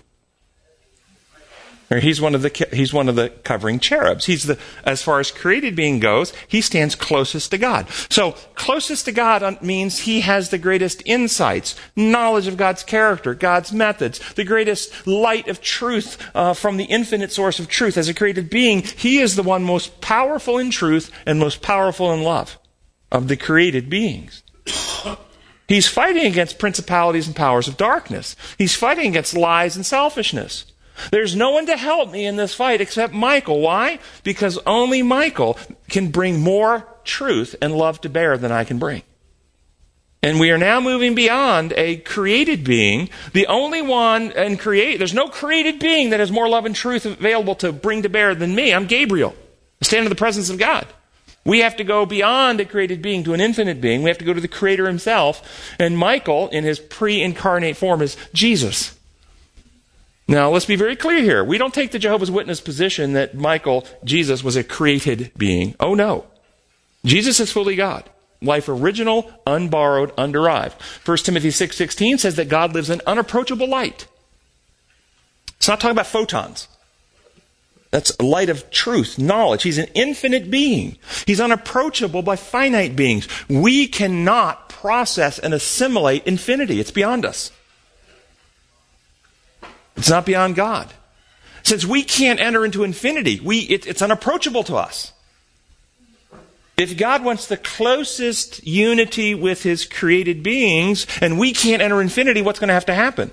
He's 2.00 2.22
one 2.22 2.36
of 2.36 2.42
the 2.42 2.68
he's 2.72 2.94
one 2.94 3.10
of 3.10 3.16
the 3.16 3.30
covering 3.30 3.80
cherubs. 3.80 4.26
He's 4.26 4.44
the 4.44 4.58
as 4.84 5.02
far 5.02 5.20
as 5.20 5.32
created 5.32 5.76
being 5.76 6.00
goes, 6.00 6.34
he 6.48 6.62
stands 6.62 6.96
closest 6.96 7.52
to 7.52 7.58
God. 7.58 7.90
So 8.10 8.32
closest 8.56 9.06
to 9.06 9.12
God 9.12 9.62
means 9.62 10.00
he 10.00 10.22
has 10.22 10.50
the 10.50 10.58
greatest 10.58 11.04
insights, 11.06 11.76
knowledge 11.96 12.48
of 12.48 12.58
God's 12.58 12.84
character, 12.84 13.34
God's 13.34 13.74
methods, 13.74 14.20
the 14.34 14.44
greatest 14.44 15.06
light 15.06 15.48
of 15.48 15.62
truth 15.62 16.18
uh, 16.36 16.54
from 16.54 16.78
the 16.78 16.86
infinite 16.86 17.32
source 17.32 17.60
of 17.60 17.68
truth. 17.68 17.98
As 17.98 18.10
a 18.10 18.14
created 18.14 18.50
being, 18.50 18.82
he 18.82 19.20
is 19.20 19.36
the 19.36 19.44
one 19.44 19.64
most 19.64 20.02
powerful 20.02 20.58
in 20.58 20.72
truth 20.72 21.12
and 21.26 21.40
most 21.40 21.62
powerful 21.62 22.14
in 22.14 22.24
love 22.24 22.58
of 23.12 23.28
the 23.28 23.38
created 23.38 23.90
beings. 23.90 24.44
He's 25.68 25.88
fighting 25.88 26.26
against 26.26 26.60
principalities 26.60 27.28
and 27.28 27.36
powers 27.36 27.68
of 27.68 27.78
darkness. 27.78 28.36
He's 28.58 28.76
fighting 28.76 29.08
against 29.08 29.36
lies 29.36 29.76
and 29.76 29.86
selfishness. 29.86 30.66
There's 31.12 31.36
no 31.36 31.52
one 31.52 31.66
to 31.68 31.78
help 31.78 32.12
me 32.12 32.26
in 32.26 32.36
this 32.36 32.54
fight 32.54 32.82
except 32.82 33.14
Michael. 33.14 33.60
Why? 33.62 34.00
Because 34.24 34.58
only 34.66 35.02
Michael 35.02 35.58
can 35.90 36.10
bring 36.10 36.42
more 36.42 36.88
truth 37.04 37.56
and 37.62 37.76
love 37.76 38.02
to 38.02 38.10
bear 38.10 38.38
than 38.38 38.52
I 38.52 38.64
can 38.64 38.80
bring. 38.80 39.04
And 40.22 40.40
we 40.40 40.52
are 40.52 40.58
now 40.58 40.80
moving 40.80 41.16
beyond 41.16 41.74
a 41.76 41.98
created 41.98 42.64
being. 42.64 43.10
The 43.34 43.48
only 43.48 43.82
one 43.82 44.32
and 44.32 44.58
create 44.58 44.98
there's 44.98 45.14
no 45.14 45.28
created 45.28 45.80
being 45.80 46.12
that 46.12 46.22
has 46.22 46.32
more 46.32 46.48
love 46.48 46.66
and 46.66 46.74
truth 46.74 47.06
available 47.06 47.56
to 47.56 47.74
bring 47.74 48.04
to 48.04 48.10
bear 48.10 48.34
than 48.34 48.56
me. 48.56 48.74
I'm 48.74 48.88
Gabriel. 48.88 49.36
I 49.82 49.86
stand 49.86 50.06
in 50.06 50.10
the 50.10 50.16
presence 50.16 50.50
of 50.50 50.58
God. 50.58 50.88
We 51.46 51.60
have 51.60 51.76
to 51.76 51.84
go 51.84 52.06
beyond 52.06 52.62
a 52.62 52.66
created 52.66 53.02
being 53.02 53.26
to 53.26 53.34
an 53.34 53.42
infinite 53.42 53.82
being. 53.82 54.02
We 54.02 54.10
have 54.10 54.18
to 54.20 54.26
go 54.26 54.34
to 54.34 54.40
the 54.40 54.48
creator 54.48 54.88
himself. 54.88 55.76
And 55.78 55.98
Michael, 55.98 56.48
in 56.50 56.64
his 56.64 56.80
pre-incarnate 56.80 57.76
form, 57.76 58.02
is 58.02 58.16
Jesus. 58.34 58.98
Now, 60.28 60.50
let's 60.50 60.66
be 60.66 60.76
very 60.76 60.96
clear 60.96 61.22
here. 61.22 61.44
We 61.44 61.58
don't 61.58 61.74
take 61.74 61.92
the 61.92 62.00
Jehovah's 62.00 62.32
Witness 62.32 62.62
position 62.62 63.14
that 63.14 63.36
Michael, 63.36 63.86
Jesus, 64.04 64.44
was 64.44 64.56
a 64.56 64.64
created 64.64 65.32
being. 65.38 65.76
Oh, 65.80 65.96
no. 65.96 66.26
Jesus 67.06 67.40
is 67.40 67.52
fully 67.52 67.76
God. 67.76 68.10
Life 68.42 68.70
original, 68.70 69.32
unborrowed, 69.46 70.16
underived. 70.16 70.82
1 71.06 71.18
Timothy 71.18 71.50
6.16 71.50 72.20
says 72.20 72.36
that 72.36 72.50
God 72.50 72.74
lives 72.74 72.90
in 72.90 73.02
unapproachable 73.06 73.68
light. 73.68 74.08
It's 75.58 75.68
not 75.68 75.80
talking 75.80 75.96
about 75.96 76.08
photons. 76.08 76.68
That's 77.92 78.20
light 78.20 78.50
of 78.50 78.72
truth, 78.72 79.20
knowledge. 79.20 79.64
He's 79.64 79.78
an 79.78 79.88
infinite 79.94 80.50
being. 80.50 80.98
He's 81.28 81.40
unapproachable 81.40 82.22
by 82.22 82.38
finite 82.38 82.96
beings. 82.96 83.28
We 83.48 83.88
cannot 83.88 84.68
process 84.68 85.38
and 85.38 85.54
assimilate 85.54 86.26
infinity. 86.26 86.80
It's 86.80 86.92
beyond 86.92 87.24
us. 87.24 87.52
It's 90.04 90.10
not 90.10 90.26
beyond 90.26 90.56
God. 90.56 90.94
Since 91.64 91.86
we 91.86 92.04
can't 92.04 92.42
enter 92.42 92.66
into 92.66 92.84
infinity, 92.84 93.40
we, 93.40 93.60
it, 93.60 93.88
it's 93.88 94.02
unapproachable 94.02 94.66
to 94.66 94.76
us. 94.76 95.14
If 96.76 96.98
God 96.98 97.24
wants 97.24 97.48
the 97.48 97.56
closest 97.56 98.68
unity 98.68 99.34
with 99.34 99.64
his 99.64 99.86
created 99.86 100.44
beings 100.44 101.08
and 101.22 101.40
we 101.40 101.54
can't 101.54 101.82
enter 101.82 102.02
infinity, 102.02 102.42
what's 102.42 102.60
going 102.60 102.68
to 102.68 102.74
have 102.74 102.88
to 102.88 102.94
happen? 102.94 103.32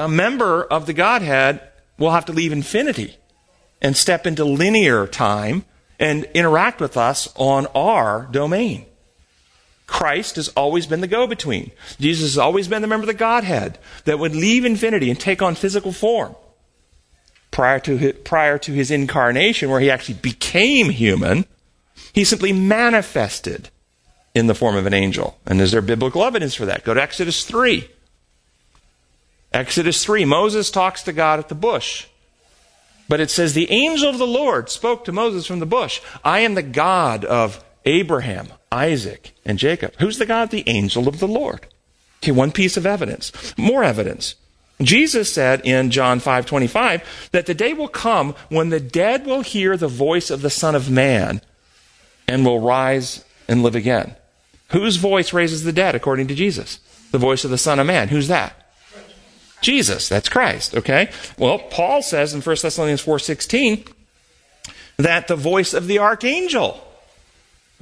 A 0.00 0.08
member 0.08 0.64
of 0.64 0.86
the 0.86 0.92
Godhead 0.92 1.60
will 1.96 2.10
have 2.10 2.24
to 2.24 2.32
leave 2.32 2.50
infinity 2.50 3.16
and 3.80 3.96
step 3.96 4.26
into 4.26 4.44
linear 4.44 5.06
time 5.06 5.64
and 6.00 6.24
interact 6.34 6.80
with 6.80 6.96
us 6.96 7.32
on 7.36 7.68
our 7.68 8.26
domain. 8.32 8.84
Christ 9.90 10.36
has 10.36 10.48
always 10.50 10.86
been 10.86 11.00
the 11.00 11.08
go 11.08 11.26
between. 11.26 11.72
Jesus 11.98 12.30
has 12.30 12.38
always 12.38 12.68
been 12.68 12.80
the 12.80 12.86
member 12.86 13.02
of 13.02 13.08
the 13.08 13.12
Godhead 13.12 13.76
that 14.04 14.20
would 14.20 14.36
leave 14.36 14.64
infinity 14.64 15.10
and 15.10 15.18
take 15.18 15.42
on 15.42 15.56
physical 15.56 15.90
form. 15.90 16.36
Prior 17.50 17.80
to 17.80 17.96
his, 17.96 18.14
prior 18.22 18.56
to 18.58 18.72
his 18.72 18.92
incarnation, 18.92 19.68
where 19.68 19.80
he 19.80 19.90
actually 19.90 20.14
became 20.14 20.90
human, 20.90 21.44
he 22.12 22.24
simply 22.24 22.52
manifested 22.52 23.70
in 24.32 24.46
the 24.46 24.54
form 24.54 24.76
of 24.76 24.86
an 24.86 24.94
angel. 24.94 25.36
And 25.44 25.60
is 25.60 25.72
there 25.72 25.82
biblical 25.82 26.22
evidence 26.22 26.54
for 26.54 26.66
that? 26.66 26.84
Go 26.84 26.94
to 26.94 27.02
Exodus 27.02 27.44
3. 27.44 27.90
Exodus 29.52 30.04
3, 30.04 30.24
Moses 30.24 30.70
talks 30.70 31.02
to 31.02 31.12
God 31.12 31.40
at 31.40 31.48
the 31.48 31.56
bush. 31.56 32.06
But 33.08 33.18
it 33.18 33.28
says, 33.28 33.54
The 33.54 33.70
angel 33.72 34.08
of 34.08 34.18
the 34.18 34.26
Lord 34.26 34.70
spoke 34.70 35.04
to 35.06 35.12
Moses 35.12 35.46
from 35.46 35.58
the 35.58 35.66
bush. 35.66 36.00
I 36.24 36.40
am 36.40 36.54
the 36.54 36.62
God 36.62 37.24
of 37.24 37.64
Abraham, 37.84 38.48
Isaac, 38.70 39.32
and 39.44 39.58
Jacob. 39.58 39.94
Who's 39.98 40.18
the 40.18 40.26
God? 40.26 40.50
The 40.50 40.68
angel 40.68 41.08
of 41.08 41.18
the 41.18 41.28
Lord. 41.28 41.66
Okay, 42.22 42.32
one 42.32 42.52
piece 42.52 42.76
of 42.76 42.86
evidence. 42.86 43.32
More 43.56 43.82
evidence. 43.82 44.34
Jesus 44.82 45.32
said 45.32 45.60
in 45.64 45.90
John 45.90 46.20
5:25 46.20 47.02
that 47.32 47.46
the 47.46 47.54
day 47.54 47.72
will 47.72 47.88
come 47.88 48.34
when 48.48 48.70
the 48.70 48.80
dead 48.80 49.26
will 49.26 49.42
hear 49.42 49.76
the 49.76 49.88
voice 49.88 50.30
of 50.30 50.42
the 50.42 50.50
Son 50.50 50.74
of 50.74 50.90
Man 50.90 51.40
and 52.26 52.44
will 52.44 52.60
rise 52.60 53.24
and 53.48 53.62
live 53.62 53.74
again. 53.74 54.16
Whose 54.68 54.96
voice 54.96 55.32
raises 55.32 55.64
the 55.64 55.72
dead 55.72 55.94
according 55.94 56.28
to 56.28 56.34
Jesus? 56.34 56.78
The 57.10 57.18
voice 57.18 57.44
of 57.44 57.50
the 57.50 57.58
Son 57.58 57.78
of 57.78 57.86
Man. 57.86 58.08
Who's 58.08 58.28
that? 58.28 58.54
Jesus. 59.60 60.08
That's 60.08 60.28
Christ, 60.28 60.74
okay? 60.74 61.10
Well, 61.36 61.58
Paul 61.58 62.02
says 62.02 62.32
in 62.32 62.40
1 62.40 62.62
Thessalonians 62.62 63.02
4:16 63.02 63.86
that 64.96 65.28
the 65.28 65.36
voice 65.36 65.74
of 65.74 65.86
the 65.86 65.98
archangel 65.98 66.86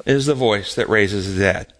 is 0.07 0.27
the 0.27 0.35
voice 0.35 0.75
that 0.75 0.89
raises 0.89 1.35
the 1.35 1.41
dead. 1.41 1.73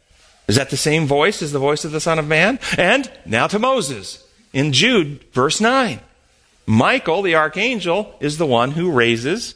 Is 0.49 0.57
that 0.57 0.71
the 0.71 0.77
same 0.77 1.07
voice 1.07 1.43
as 1.43 1.53
the 1.53 1.59
voice 1.59 1.85
of 1.85 1.93
the 1.93 2.01
Son 2.01 2.19
of 2.19 2.27
Man? 2.27 2.59
And 2.77 3.11
now 3.27 3.47
to 3.49 3.59
Moses 3.59 4.27
in 4.53 4.73
Jude, 4.73 5.23
verse 5.33 5.61
9. 5.61 6.01
Michael, 6.67 7.23
the 7.23 7.35
archangel, 7.35 8.15
is 8.21 8.39
the 8.39 8.47
one 8.47 8.73
who 8.73 8.91
raises 8.91 9.55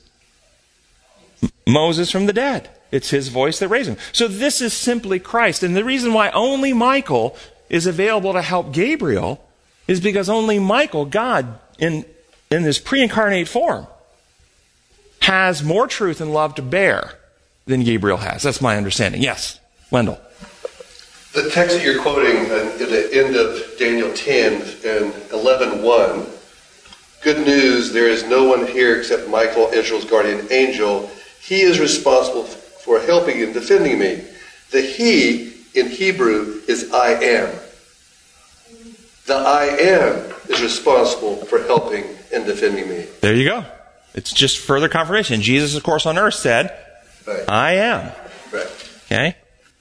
Moses 1.66 2.10
from 2.10 2.26
the 2.26 2.32
dead. 2.32 2.70
It's 2.90 3.10
his 3.10 3.28
voice 3.28 3.58
that 3.58 3.68
raised 3.68 3.88
him. 3.88 3.96
So 4.12 4.28
this 4.28 4.60
is 4.60 4.74
simply 4.74 5.18
Christ. 5.18 5.62
And 5.62 5.74
the 5.74 5.84
reason 5.84 6.12
why 6.12 6.30
only 6.30 6.74
Michael 6.74 7.36
is 7.70 7.86
available 7.86 8.34
to 8.34 8.42
help 8.42 8.72
Gabriel 8.72 9.42
is 9.88 10.00
because 10.00 10.28
only 10.28 10.58
Michael, 10.58 11.06
God, 11.06 11.58
in, 11.78 12.04
in 12.50 12.62
this 12.62 12.78
pre 12.78 13.02
incarnate 13.02 13.48
form, 13.48 13.86
has 15.20 15.62
more 15.62 15.86
truth 15.86 16.20
and 16.20 16.34
love 16.34 16.54
to 16.56 16.62
bear 16.62 17.18
than 17.66 17.84
Gabriel 17.84 18.18
has. 18.18 18.42
That's 18.42 18.60
my 18.60 18.76
understanding. 18.76 19.22
Yes, 19.22 19.60
Wendell. 19.90 20.20
The 21.32 21.48
text 21.50 21.76
that 21.76 21.84
you're 21.84 22.02
quoting 22.02 22.36
at 22.36 22.78
the 22.78 23.08
end 23.12 23.36
of 23.36 23.78
Daniel 23.78 24.12
10 24.12 24.52
and 24.54 25.12
11.1, 25.30 27.22
good 27.22 27.46
news, 27.46 27.92
there 27.92 28.08
is 28.08 28.24
no 28.24 28.44
one 28.44 28.66
here 28.66 28.98
except 28.98 29.28
Michael, 29.28 29.68
Israel's 29.68 30.04
guardian 30.04 30.46
angel. 30.52 31.10
He 31.40 31.62
is 31.62 31.80
responsible 31.80 32.44
for 32.44 33.00
helping 33.00 33.42
and 33.42 33.54
defending 33.54 33.98
me. 33.98 34.24
The 34.72 34.82
he 34.82 35.54
in 35.74 35.88
Hebrew 35.88 36.60
is 36.68 36.92
I 36.92 37.12
am. 37.12 37.54
The 39.26 39.34
I 39.34 39.64
am 39.64 40.34
is 40.50 40.60
responsible 40.60 41.36
for 41.46 41.62
helping 41.62 42.04
and 42.34 42.44
defending 42.44 42.88
me. 42.88 43.06
There 43.20 43.34
you 43.34 43.48
go. 43.48 43.64
It's 44.14 44.32
just 44.32 44.58
further 44.58 44.88
confirmation. 44.88 45.40
Jesus, 45.40 45.74
of 45.74 45.82
course, 45.82 46.04
on 46.04 46.18
earth 46.18 46.34
said, 46.34 46.76
Right. 47.26 47.48
I 47.48 47.72
am. 47.74 48.12
Right. 48.52 48.98
Okay? 49.06 49.36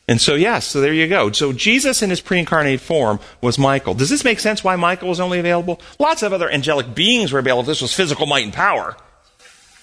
And 0.07 0.19
so, 0.19 0.35
yes, 0.35 0.65
so 0.65 0.81
there 0.81 0.93
you 0.93 1.07
go. 1.07 1.31
So 1.31 1.53
Jesus 1.53 2.01
in 2.01 2.09
his 2.09 2.19
pre 2.19 2.39
incarnate 2.39 2.81
form 2.81 3.19
was 3.39 3.57
Michael. 3.57 3.93
Does 3.93 4.09
this 4.09 4.23
make 4.23 4.39
sense 4.39 4.63
why 4.63 4.75
Michael 4.75 5.07
was 5.07 5.19
only 5.19 5.39
available? 5.39 5.79
Lots 5.99 6.21
of 6.23 6.33
other 6.33 6.49
angelic 6.49 6.93
beings 6.93 7.31
were 7.31 7.39
available. 7.39 7.63
This 7.63 7.81
was 7.81 7.93
physical 7.93 8.25
might 8.25 8.43
and 8.43 8.53
power. 8.53 8.97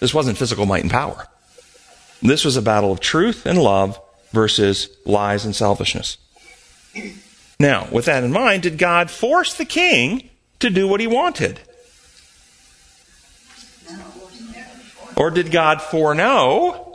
This 0.00 0.12
wasn't 0.12 0.38
physical 0.38 0.66
might 0.66 0.82
and 0.82 0.90
power. 0.90 1.26
This 2.20 2.44
was 2.44 2.56
a 2.56 2.62
battle 2.62 2.92
of 2.92 3.00
truth 3.00 3.46
and 3.46 3.58
love 3.62 3.98
versus 4.32 4.90
lies 5.04 5.44
and 5.44 5.54
selfishness. 5.54 6.18
Now, 7.58 7.88
with 7.90 8.04
that 8.04 8.22
in 8.24 8.32
mind, 8.32 8.64
did 8.64 8.76
God 8.76 9.10
force 9.10 9.54
the 9.54 9.64
king 9.64 10.28
to 10.60 10.70
do 10.70 10.86
what 10.86 11.00
he 11.00 11.06
wanted? 11.06 11.60
Or 15.16 15.30
did 15.30 15.50
God 15.50 15.82
foreknow 15.82 16.87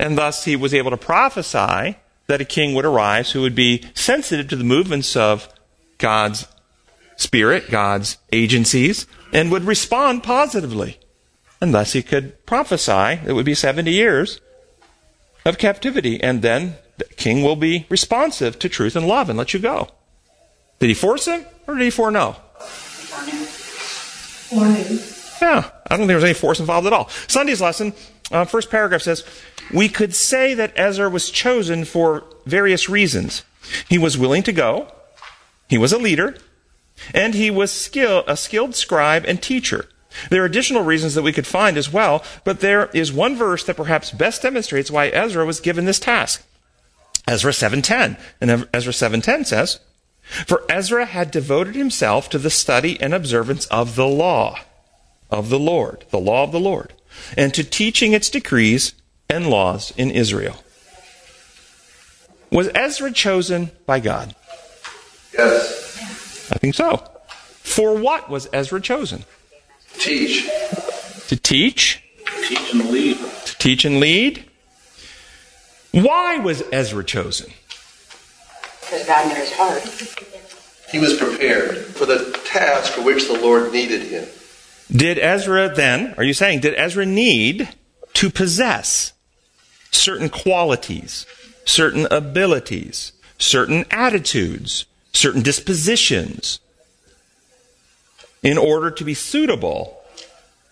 and 0.00 0.16
thus 0.16 0.46
he 0.46 0.56
was 0.56 0.72
able 0.72 0.90
to 0.90 0.96
prophesy 0.96 1.96
that 2.26 2.40
a 2.40 2.44
king 2.44 2.74
would 2.74 2.86
arise 2.86 3.32
who 3.32 3.42
would 3.42 3.54
be 3.54 3.84
sensitive 3.94 4.48
to 4.48 4.56
the 4.56 4.64
movements 4.64 5.14
of 5.14 5.46
God's 5.98 6.48
spirit, 7.16 7.70
God's 7.70 8.16
agencies, 8.32 9.06
and 9.30 9.52
would 9.52 9.64
respond 9.64 10.22
positively. 10.22 10.98
And 11.60 11.74
thus 11.74 11.92
he 11.92 12.02
could 12.02 12.46
prophesy 12.46 13.20
it 13.26 13.34
would 13.34 13.44
be 13.44 13.54
70 13.54 13.90
years 13.90 14.40
of 15.44 15.58
captivity, 15.58 16.20
and 16.22 16.40
then 16.40 16.76
the 16.96 17.04
king 17.04 17.42
will 17.42 17.56
be 17.56 17.86
responsive 17.90 18.58
to 18.60 18.70
truth 18.70 18.96
and 18.96 19.06
love 19.06 19.28
and 19.28 19.38
let 19.38 19.52
you 19.52 19.60
go. 19.60 19.88
Did 20.78 20.88
he 20.88 20.94
force 20.94 21.26
him, 21.26 21.44
or 21.66 21.74
did 21.74 21.84
he 21.84 21.90
foreknow? 21.90 22.36
Yeah, 25.42 25.70
I 25.86 25.88
don't 25.90 25.98
think 25.98 26.08
there 26.08 26.16
was 26.16 26.24
any 26.24 26.34
force 26.34 26.58
involved 26.58 26.86
at 26.86 26.94
all. 26.94 27.10
Sunday's 27.28 27.60
lesson, 27.60 27.92
uh, 28.30 28.46
first 28.46 28.70
paragraph 28.70 29.02
says, 29.02 29.24
we 29.72 29.88
could 29.88 30.14
say 30.14 30.54
that 30.54 30.72
Ezra 30.76 31.08
was 31.08 31.30
chosen 31.30 31.84
for 31.84 32.24
various 32.46 32.88
reasons. 32.88 33.44
He 33.88 33.98
was 33.98 34.18
willing 34.18 34.42
to 34.44 34.52
go, 34.52 34.92
he 35.68 35.78
was 35.78 35.92
a 35.92 35.98
leader, 35.98 36.36
and 37.14 37.34
he 37.34 37.50
was 37.50 37.70
skill, 37.70 38.24
a 38.26 38.36
skilled 38.36 38.74
scribe 38.74 39.24
and 39.26 39.40
teacher. 39.40 39.88
There 40.28 40.42
are 40.42 40.46
additional 40.46 40.82
reasons 40.82 41.14
that 41.14 41.22
we 41.22 41.32
could 41.32 41.46
find 41.46 41.76
as 41.76 41.92
well, 41.92 42.24
but 42.44 42.60
there 42.60 42.86
is 42.92 43.12
one 43.12 43.36
verse 43.36 43.64
that 43.64 43.76
perhaps 43.76 44.10
best 44.10 44.42
demonstrates 44.42 44.90
why 44.90 45.06
Ezra 45.08 45.46
was 45.46 45.60
given 45.60 45.84
this 45.84 46.00
task. 46.00 46.42
Ezra 47.28 47.52
7:10. 47.52 48.16
And 48.40 48.66
Ezra 48.74 48.92
7:10 48.92 49.44
says, 49.44 49.78
"For 50.46 50.64
Ezra 50.68 51.06
had 51.06 51.30
devoted 51.30 51.76
himself 51.76 52.28
to 52.30 52.38
the 52.38 52.50
study 52.50 53.00
and 53.00 53.14
observance 53.14 53.66
of 53.66 53.94
the 53.94 54.08
law 54.08 54.58
of 55.30 55.48
the 55.48 55.58
Lord, 55.58 56.04
the 56.10 56.18
law 56.18 56.42
of 56.42 56.50
the 56.50 56.58
Lord, 56.58 56.92
and 57.36 57.54
to 57.54 57.62
teaching 57.62 58.12
its 58.12 58.28
decrees 58.28 58.94
and 59.30 59.48
laws 59.48 59.92
in 59.96 60.10
Israel. 60.10 60.56
Was 62.50 62.68
Ezra 62.74 63.12
chosen 63.12 63.70
by 63.86 64.00
God? 64.00 64.34
Yes. 65.32 66.50
I 66.52 66.58
think 66.58 66.74
so. 66.74 67.08
For 67.62 67.96
what 67.96 68.28
was 68.28 68.48
Ezra 68.52 68.80
chosen? 68.80 69.24
Teach. 69.98 70.48
To 71.28 71.36
teach? 71.36 72.02
Teach 72.48 72.74
and 72.74 72.90
lead. 72.90 73.18
To 73.18 73.58
teach 73.58 73.84
and 73.84 74.00
lead? 74.00 74.44
Why 75.92 76.38
was 76.38 76.62
Ezra 76.72 77.04
chosen? 77.04 77.52
Because 78.80 79.06
God 79.06 79.28
knew 79.28 79.34
his 79.34 79.52
heart. 79.52 79.82
He 80.90 80.98
was 80.98 81.16
prepared 81.16 81.76
for 81.78 82.06
the 82.06 82.36
task 82.44 82.92
for 82.92 83.02
which 83.02 83.28
the 83.28 83.38
Lord 83.38 83.72
needed 83.72 84.02
him. 84.02 84.26
Did 84.90 85.18
Ezra 85.18 85.72
then, 85.72 86.14
are 86.16 86.24
you 86.24 86.34
saying, 86.34 86.60
did 86.60 86.74
Ezra 86.74 87.06
need 87.06 87.68
to 88.14 88.30
possess 88.30 89.12
certain 89.90 90.28
qualities, 90.28 91.26
certain 91.64 92.06
abilities, 92.10 93.12
certain 93.38 93.84
attitudes, 93.90 94.86
certain 95.12 95.42
dispositions 95.42 96.60
in 98.42 98.56
order 98.56 98.90
to 98.90 99.04
be 99.04 99.14
suitable 99.14 100.00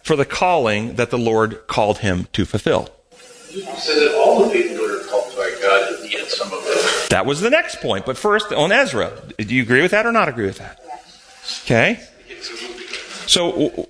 for 0.03 0.17
the 0.17 0.25
calling 0.25 0.95
that 0.95 1.11
the 1.11 1.19
Lord 1.19 1.67
called 1.67 1.99
him 1.99 2.29
to 2.33 2.45
fulfill? 2.45 2.89
So 3.51 4.01
that 4.01 4.15
all 4.15 4.45
the 4.45 4.53
people 4.53 4.77
that 4.87 5.01
are 5.01 5.09
called 5.09 5.35
by 5.37 5.55
God 5.61 6.03
the 6.03 6.27
some 6.29 6.53
of 6.53 6.65
them. 6.65 7.09
That 7.11 7.27
was 7.27 7.41
the 7.41 7.51
next 7.51 7.81
point. 7.81 8.07
But 8.07 8.17
first, 8.17 8.53
on 8.53 8.73
Ezra, 8.73 9.13
do 9.39 9.55
you 9.55 9.63
agree 9.63 9.83
with 9.83 9.91
that 9.93 10.07
or 10.07 10.13
not 10.13 10.29
agree 10.29 10.47
with 10.47 10.59
that? 10.59 10.81
Okay. 11.65 12.01
So, 13.27 13.89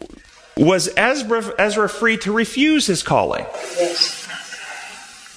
was 0.57 0.89
Ezra, 0.97 1.55
Ezra 1.59 1.89
free 1.89 2.17
to 2.19 2.33
refuse 2.33 2.87
his 2.87 3.03
calling? 3.03 3.45
Yes. 3.77 4.28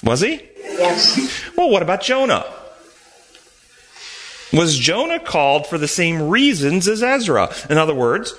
Was 0.04 0.22
he? 0.22 0.42
Yes. 0.58 1.50
Well, 1.56 1.70
what 1.70 1.82
about 1.82 2.02
Jonah? 2.02 2.46
Was 4.54 4.78
Jonah 4.78 5.20
called 5.20 5.68
for 5.68 5.78
the 5.78 5.88
same 5.88 6.30
reasons 6.30 6.88
as 6.88 7.02
Ezra? 7.02 7.54
In 7.70 7.78
other 7.78 7.96
words, 7.96 8.34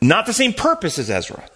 not 0.00 0.26
the 0.26 0.32
same 0.32 0.52
purpose 0.52 0.98
as 0.98 1.10
Ezra. 1.10 1.48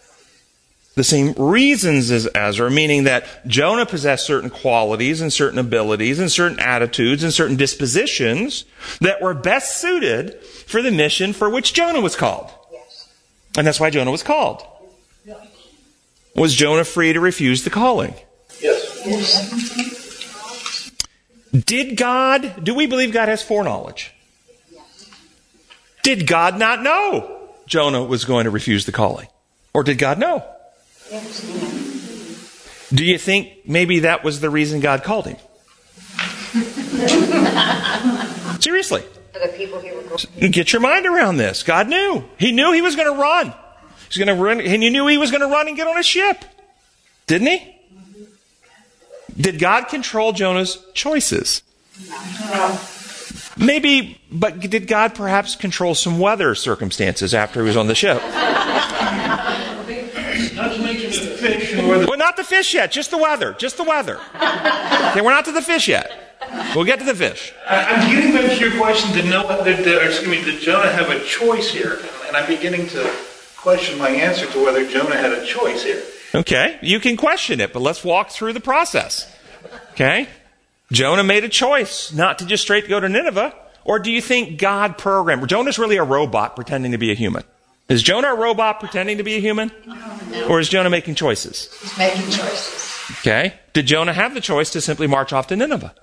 The 0.96 1.04
same 1.04 1.34
reasons 1.34 2.10
as 2.10 2.28
Ezra, 2.34 2.70
meaning 2.70 3.04
that 3.04 3.46
Jonah 3.46 3.86
possessed 3.86 4.26
certain 4.26 4.50
qualities 4.50 5.20
and 5.20 5.32
certain 5.32 5.58
abilities 5.58 6.18
and 6.18 6.30
certain 6.30 6.58
attitudes 6.58 7.22
and 7.22 7.32
certain 7.32 7.56
dispositions 7.56 8.64
that 9.00 9.22
were 9.22 9.32
best 9.32 9.80
suited 9.80 10.42
for 10.42 10.82
the 10.82 10.90
mission 10.90 11.32
for 11.32 11.48
which 11.48 11.74
Jonah 11.74 12.00
was 12.00 12.16
called. 12.16 12.50
Yes. 12.72 13.08
And 13.56 13.66
that's 13.66 13.78
why 13.78 13.90
Jonah 13.90 14.10
was 14.10 14.24
called. 14.24 14.66
Was 16.34 16.54
Jonah 16.54 16.84
free 16.84 17.12
to 17.12 17.20
refuse 17.20 17.64
the 17.64 17.70
calling? 17.70 18.14
Did 21.52 21.96
God, 21.96 22.64
do 22.64 22.74
we 22.74 22.86
believe 22.86 23.12
God 23.12 23.28
has 23.28 23.42
foreknowledge? 23.42 24.12
Did 26.02 26.26
God 26.26 26.58
not 26.58 26.82
know 26.82 27.48
Jonah 27.66 28.04
was 28.04 28.24
going 28.24 28.44
to 28.44 28.50
refuse 28.50 28.86
the 28.86 28.92
calling? 28.92 29.28
Or 29.74 29.82
did 29.82 29.98
God 29.98 30.18
know? 30.18 30.44
Do 32.92 33.04
you 33.04 33.18
think 33.18 33.66
maybe 33.66 34.00
that 34.00 34.24
was 34.24 34.40
the 34.40 34.50
reason 34.50 34.80
God 34.80 35.02
called 35.02 35.26
him? 35.26 35.36
Seriously. 38.60 39.02
Get 40.50 40.72
your 40.72 40.82
mind 40.82 41.06
around 41.06 41.36
this. 41.36 41.62
God 41.62 41.88
knew. 41.88 42.24
He 42.38 42.52
knew 42.52 42.72
he 42.72 42.82
was 42.82 42.96
going 42.96 43.12
to 43.12 43.20
run. 43.20 43.54
He's 44.08 44.18
going 44.18 44.36
to 44.36 44.42
run, 44.42 44.60
and 44.60 44.82
he 44.82 44.90
knew 44.90 45.06
he 45.06 45.18
was 45.18 45.30
going 45.30 45.42
to 45.42 45.46
run 45.46 45.68
and 45.68 45.76
get 45.76 45.86
on 45.86 45.96
a 45.96 46.02
ship. 46.02 46.44
Didn't 47.26 47.46
he? 47.46 47.76
Did 49.40 49.58
God 49.58 49.88
control 49.88 50.32
Jonah's 50.32 50.78
choices? 50.94 51.62
No. 52.08 52.78
Maybe, 53.56 54.20
but 54.32 54.60
did 54.60 54.86
God 54.86 55.14
perhaps 55.14 55.56
control 55.56 55.94
some 55.94 56.18
weather 56.18 56.54
circumstances 56.54 57.34
after 57.34 57.60
he 57.60 57.66
was 57.66 57.76
on 57.76 57.86
the 57.88 57.94
ship? 57.94 58.22
Well, 61.76 62.18
not 62.18 62.36
the 62.36 62.44
fish 62.44 62.74
yet, 62.74 62.90
just 62.90 63.10
the 63.10 63.18
weather. 63.18 63.54
Just 63.58 63.76
the 63.76 63.84
weather. 63.84 64.18
Okay, 64.34 65.20
we're 65.20 65.30
not 65.30 65.44
to 65.46 65.52
the 65.52 65.62
fish 65.62 65.88
yet. 65.88 66.10
We'll 66.74 66.84
get 66.84 66.98
to 67.00 67.04
the 67.04 67.14
fish. 67.14 67.52
I'm 67.68 68.10
getting 68.10 68.32
back 68.32 68.50
to 68.56 68.58
your 68.58 68.78
question, 68.78 69.10
excuse 69.10 70.28
me, 70.28 70.42
did 70.42 70.60
Jonah 70.60 70.90
have 70.90 71.10
a 71.10 71.20
choice 71.24 71.70
here? 71.70 72.00
And 72.26 72.36
I'm 72.36 72.46
beginning 72.46 72.88
to 72.88 73.10
question 73.56 73.98
my 73.98 74.10
answer 74.10 74.46
to 74.46 74.64
whether 74.64 74.86
Jonah 74.86 75.16
had 75.16 75.32
a 75.32 75.44
choice 75.44 75.82
here. 75.84 76.02
Okay, 76.34 76.78
you 76.82 77.00
can 77.00 77.16
question 77.16 77.60
it, 77.60 77.72
but 77.72 77.80
let's 77.80 78.04
walk 78.04 78.30
through 78.30 78.52
the 78.52 78.60
process. 78.60 79.32
Okay? 79.92 80.28
Jonah 80.92 81.24
made 81.24 81.44
a 81.44 81.48
choice 81.48 82.12
not 82.12 82.38
to 82.38 82.46
just 82.46 82.62
straight 82.62 82.88
go 82.88 83.00
to 83.00 83.08
Nineveh. 83.08 83.54
Or 83.84 83.98
do 83.98 84.12
you 84.12 84.20
think 84.20 84.58
God 84.58 84.98
programmed? 84.98 85.48
Jonah's 85.48 85.78
really 85.78 85.96
a 85.96 86.04
robot 86.04 86.54
pretending 86.54 86.92
to 86.92 86.98
be 86.98 87.10
a 87.10 87.14
human. 87.14 87.42
Is 87.88 88.02
Jonah 88.02 88.34
a 88.34 88.36
robot 88.36 88.78
pretending 88.78 89.16
to 89.16 89.24
be 89.24 89.36
a 89.36 89.40
human? 89.40 89.72
Or 90.48 90.60
is 90.60 90.68
Jonah 90.68 90.90
making 90.90 91.16
choices? 91.16 91.72
He's 91.80 91.98
making 91.98 92.30
choices. 92.30 93.00
Okay? 93.18 93.54
Did 93.72 93.86
Jonah 93.86 94.12
have 94.12 94.34
the 94.34 94.40
choice 94.40 94.70
to 94.70 94.80
simply 94.80 95.06
march 95.06 95.32
off 95.32 95.48
to 95.48 95.56
Nineveh? 95.56 95.94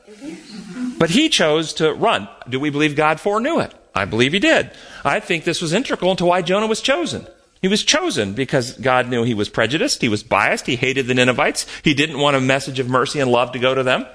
But 0.97 1.11
he 1.11 1.29
chose 1.29 1.73
to 1.73 1.93
run. 1.93 2.27
Do 2.49 2.59
we 2.59 2.69
believe 2.71 2.95
God 2.95 3.19
foreknew 3.19 3.59
it? 3.59 3.73
I 3.95 4.05
believe 4.05 4.33
he 4.33 4.39
did. 4.39 4.71
I 5.05 5.19
think 5.19 5.43
this 5.43 5.61
was 5.61 5.71
integral 5.71 6.15
to 6.17 6.25
why 6.25 6.41
Jonah 6.41 6.67
was 6.67 6.81
chosen. 6.81 7.25
He 7.61 7.67
was 7.67 7.83
chosen 7.83 8.33
because 8.33 8.73
God 8.73 9.09
knew 9.09 9.23
he 9.23 9.33
was 9.33 9.49
prejudiced, 9.49 10.01
he 10.01 10.09
was 10.09 10.23
biased, 10.23 10.67
he 10.67 10.75
hated 10.75 11.07
the 11.07 11.13
Ninevites, 11.13 11.65
he 11.83 11.93
didn't 11.93 12.19
want 12.19 12.35
a 12.35 12.41
message 12.41 12.79
of 12.79 12.89
mercy 12.89 13.19
and 13.19 13.31
love 13.31 13.51
to 13.53 13.59
go 13.59 13.73
to 13.73 13.83
them. 13.83 14.05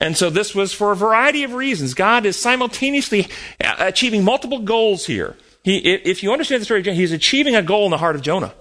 And 0.00 0.16
so 0.16 0.28
this 0.30 0.54
was 0.54 0.72
for 0.72 0.92
a 0.92 0.96
variety 0.96 1.44
of 1.44 1.54
reasons. 1.54 1.94
God 1.94 2.26
is 2.26 2.38
simultaneously 2.38 3.28
achieving 3.60 4.24
multiple 4.24 4.58
goals 4.58 5.06
here. 5.06 5.36
He, 5.62 5.78
if 5.78 6.22
you 6.22 6.32
understand 6.32 6.60
the 6.60 6.66
story 6.66 6.80
of 6.80 6.84
Jonah, 6.84 6.96
he's 6.96 7.12
achieving 7.12 7.56
a 7.56 7.62
goal 7.62 7.86
in 7.86 7.90
the 7.90 7.98
heart 7.98 8.16
of 8.16 8.22
Jonah. 8.22 8.52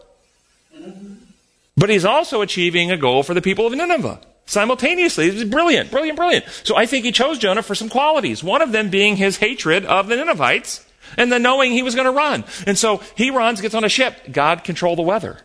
But 1.76 1.90
he's 1.90 2.06
also 2.06 2.42
achieving 2.42 2.92
a 2.92 2.98
goal 2.98 3.24
for 3.24 3.34
the 3.34 3.42
people 3.42 3.68
of 3.68 3.74
Nineveh 3.74 4.22
simultaneously. 4.46 5.28
It's 5.28 5.50
brilliant, 5.50 5.92
brilliant, 5.92 6.18
brilliant. 6.18 6.46
So 6.64 6.78
I 6.78 6.86
think 6.86 7.04
he 7.04 7.12
chose 7.12 7.40
Jonah 7.40 7.64
for 7.64 7.76
some 7.76 7.90
qualities. 7.90 8.44
One 8.44 8.62
of 8.62 8.72
them 8.72 8.90
being 8.90 9.16
his 9.16 9.38
hatred 9.38 9.86
of 9.86 10.08
the 10.08 10.16
Ninevites 10.16 10.83
and 11.18 11.32
then 11.32 11.42
knowing 11.42 11.72
he 11.72 11.84
was 11.84 11.96
going 11.96 12.06
to 12.06 12.12
run. 12.12 12.44
And 12.68 12.78
so 12.78 13.02
he 13.16 13.32
runs, 13.32 13.62
gets 13.62 13.76
on 13.76 13.84
a 13.84 13.90
ship. 13.90 14.32
God 14.32 14.64
control 14.64 14.96
the 14.96 15.02
weather. 15.02 15.40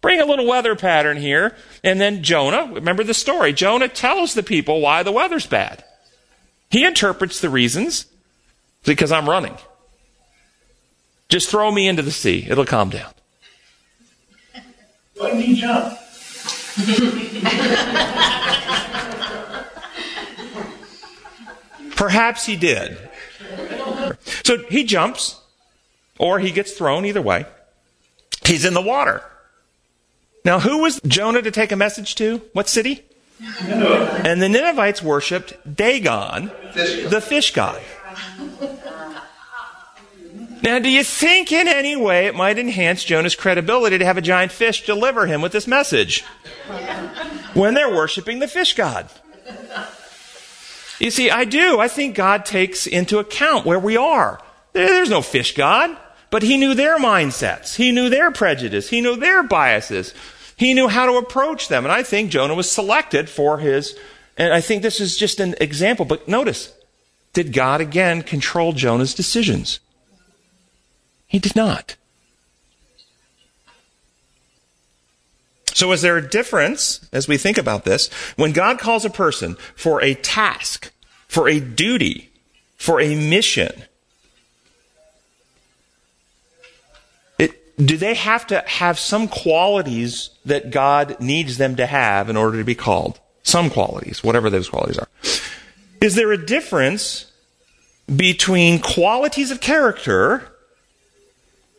Bring 0.00 0.20
a 0.20 0.26
little 0.26 0.46
weather 0.46 0.76
pattern 0.76 1.16
here. 1.16 1.56
And 1.82 2.00
then 2.00 2.22
Jonah, 2.22 2.72
remember 2.72 3.04
the 3.04 3.14
story. 3.14 3.52
Jonah 3.52 3.88
tells 3.88 4.34
the 4.34 4.42
people 4.42 4.80
why 4.80 5.02
the 5.02 5.12
weather's 5.12 5.46
bad. 5.46 5.82
He 6.70 6.84
interprets 6.84 7.40
the 7.40 7.48
reasons 7.48 8.06
because 8.84 9.12
I'm 9.12 9.28
running. 9.28 9.56
Just 11.28 11.48
throw 11.48 11.70
me 11.70 11.88
into 11.88 12.02
the 12.02 12.10
sea. 12.10 12.46
It'll 12.48 12.66
calm 12.66 12.90
down. 12.90 13.12
Why 15.16 15.30
did 15.30 15.44
he 15.44 15.54
jump? 15.54 15.98
Perhaps 21.96 22.44
he 22.44 22.56
did. 22.56 22.98
So 24.44 24.58
he 24.68 24.84
jumps, 24.84 25.40
or 26.18 26.38
he 26.38 26.50
gets 26.50 26.72
thrown, 26.72 27.04
either 27.04 27.22
way. 27.22 27.46
He's 28.44 28.64
in 28.64 28.74
the 28.74 28.82
water. 28.82 29.22
Now, 30.44 30.60
who 30.60 30.78
was 30.78 31.00
Jonah 31.06 31.42
to 31.42 31.50
take 31.50 31.72
a 31.72 31.76
message 31.76 32.14
to? 32.16 32.42
What 32.52 32.68
city? 32.68 33.02
And 33.68 34.40
the 34.40 34.48
Ninevites 34.48 35.02
worshipped 35.02 35.54
Dagon, 35.76 36.50
the 36.74 37.22
fish 37.26 37.52
god. 37.52 37.80
Now, 40.62 40.78
do 40.78 40.88
you 40.88 41.04
think 41.04 41.52
in 41.52 41.68
any 41.68 41.94
way 41.94 42.26
it 42.26 42.34
might 42.34 42.58
enhance 42.58 43.04
Jonah's 43.04 43.34
credibility 43.34 43.98
to 43.98 44.04
have 44.04 44.16
a 44.16 44.22
giant 44.22 44.50
fish 44.50 44.86
deliver 44.86 45.26
him 45.26 45.42
with 45.42 45.52
this 45.52 45.66
message? 45.66 46.22
When 47.52 47.74
they're 47.74 47.94
worshiping 47.94 48.38
the 48.38 48.48
fish 48.48 48.74
god. 48.74 49.10
You 50.98 51.10
see, 51.10 51.30
I 51.30 51.44
do. 51.44 51.80
I 51.80 51.88
think 51.88 52.14
God 52.14 52.44
takes 52.44 52.86
into 52.86 53.18
account 53.18 53.66
where 53.66 53.78
we 53.78 53.96
are. 53.96 54.40
There's 54.72 55.10
no 55.10 55.22
fish 55.22 55.54
God, 55.54 55.96
but 56.30 56.42
He 56.42 56.56
knew 56.56 56.74
their 56.74 56.98
mindsets. 56.98 57.76
He 57.76 57.92
knew 57.92 58.08
their 58.08 58.30
prejudice. 58.30 58.88
He 58.88 59.00
knew 59.00 59.16
their 59.16 59.42
biases. 59.42 60.14
He 60.56 60.74
knew 60.74 60.88
how 60.88 61.06
to 61.06 61.16
approach 61.16 61.68
them. 61.68 61.84
And 61.84 61.92
I 61.92 62.02
think 62.02 62.30
Jonah 62.30 62.54
was 62.54 62.70
selected 62.70 63.28
for 63.28 63.58
his, 63.58 63.98
and 64.36 64.52
I 64.52 64.60
think 64.60 64.82
this 64.82 65.00
is 65.00 65.16
just 65.16 65.40
an 65.40 65.54
example, 65.60 66.04
but 66.04 66.28
notice, 66.28 66.72
did 67.32 67.52
God 67.52 67.80
again 67.80 68.22
control 68.22 68.72
Jonah's 68.72 69.14
decisions? 69.14 69.80
He 71.26 71.38
did 71.38 71.56
not. 71.56 71.96
So, 75.74 75.90
is 75.90 76.02
there 76.02 76.16
a 76.16 76.26
difference 76.26 77.06
as 77.12 77.26
we 77.26 77.36
think 77.36 77.58
about 77.58 77.84
this 77.84 78.08
when 78.36 78.52
God 78.52 78.78
calls 78.78 79.04
a 79.04 79.10
person 79.10 79.56
for 79.74 80.00
a 80.00 80.14
task, 80.14 80.92
for 81.26 81.48
a 81.48 81.58
duty, 81.58 82.30
for 82.76 83.00
a 83.00 83.16
mission? 83.16 83.82
It, 87.40 87.76
do 87.84 87.96
they 87.96 88.14
have 88.14 88.46
to 88.46 88.62
have 88.66 89.00
some 89.00 89.26
qualities 89.26 90.30
that 90.44 90.70
God 90.70 91.18
needs 91.18 91.58
them 91.58 91.74
to 91.74 91.86
have 91.86 92.30
in 92.30 92.36
order 92.36 92.58
to 92.58 92.64
be 92.64 92.76
called? 92.76 93.18
Some 93.42 93.68
qualities, 93.68 94.22
whatever 94.22 94.50
those 94.50 94.68
qualities 94.68 94.96
are. 94.96 95.08
Is 96.00 96.14
there 96.14 96.30
a 96.30 96.46
difference 96.46 97.32
between 98.14 98.78
qualities 98.78 99.50
of 99.50 99.60
character 99.60 100.52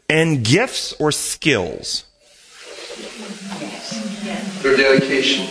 and 0.09 0.43
gifts 0.43 0.91
or 0.99 1.13
skills? 1.13 2.03
Their 4.65 4.77
dedication. 4.77 5.45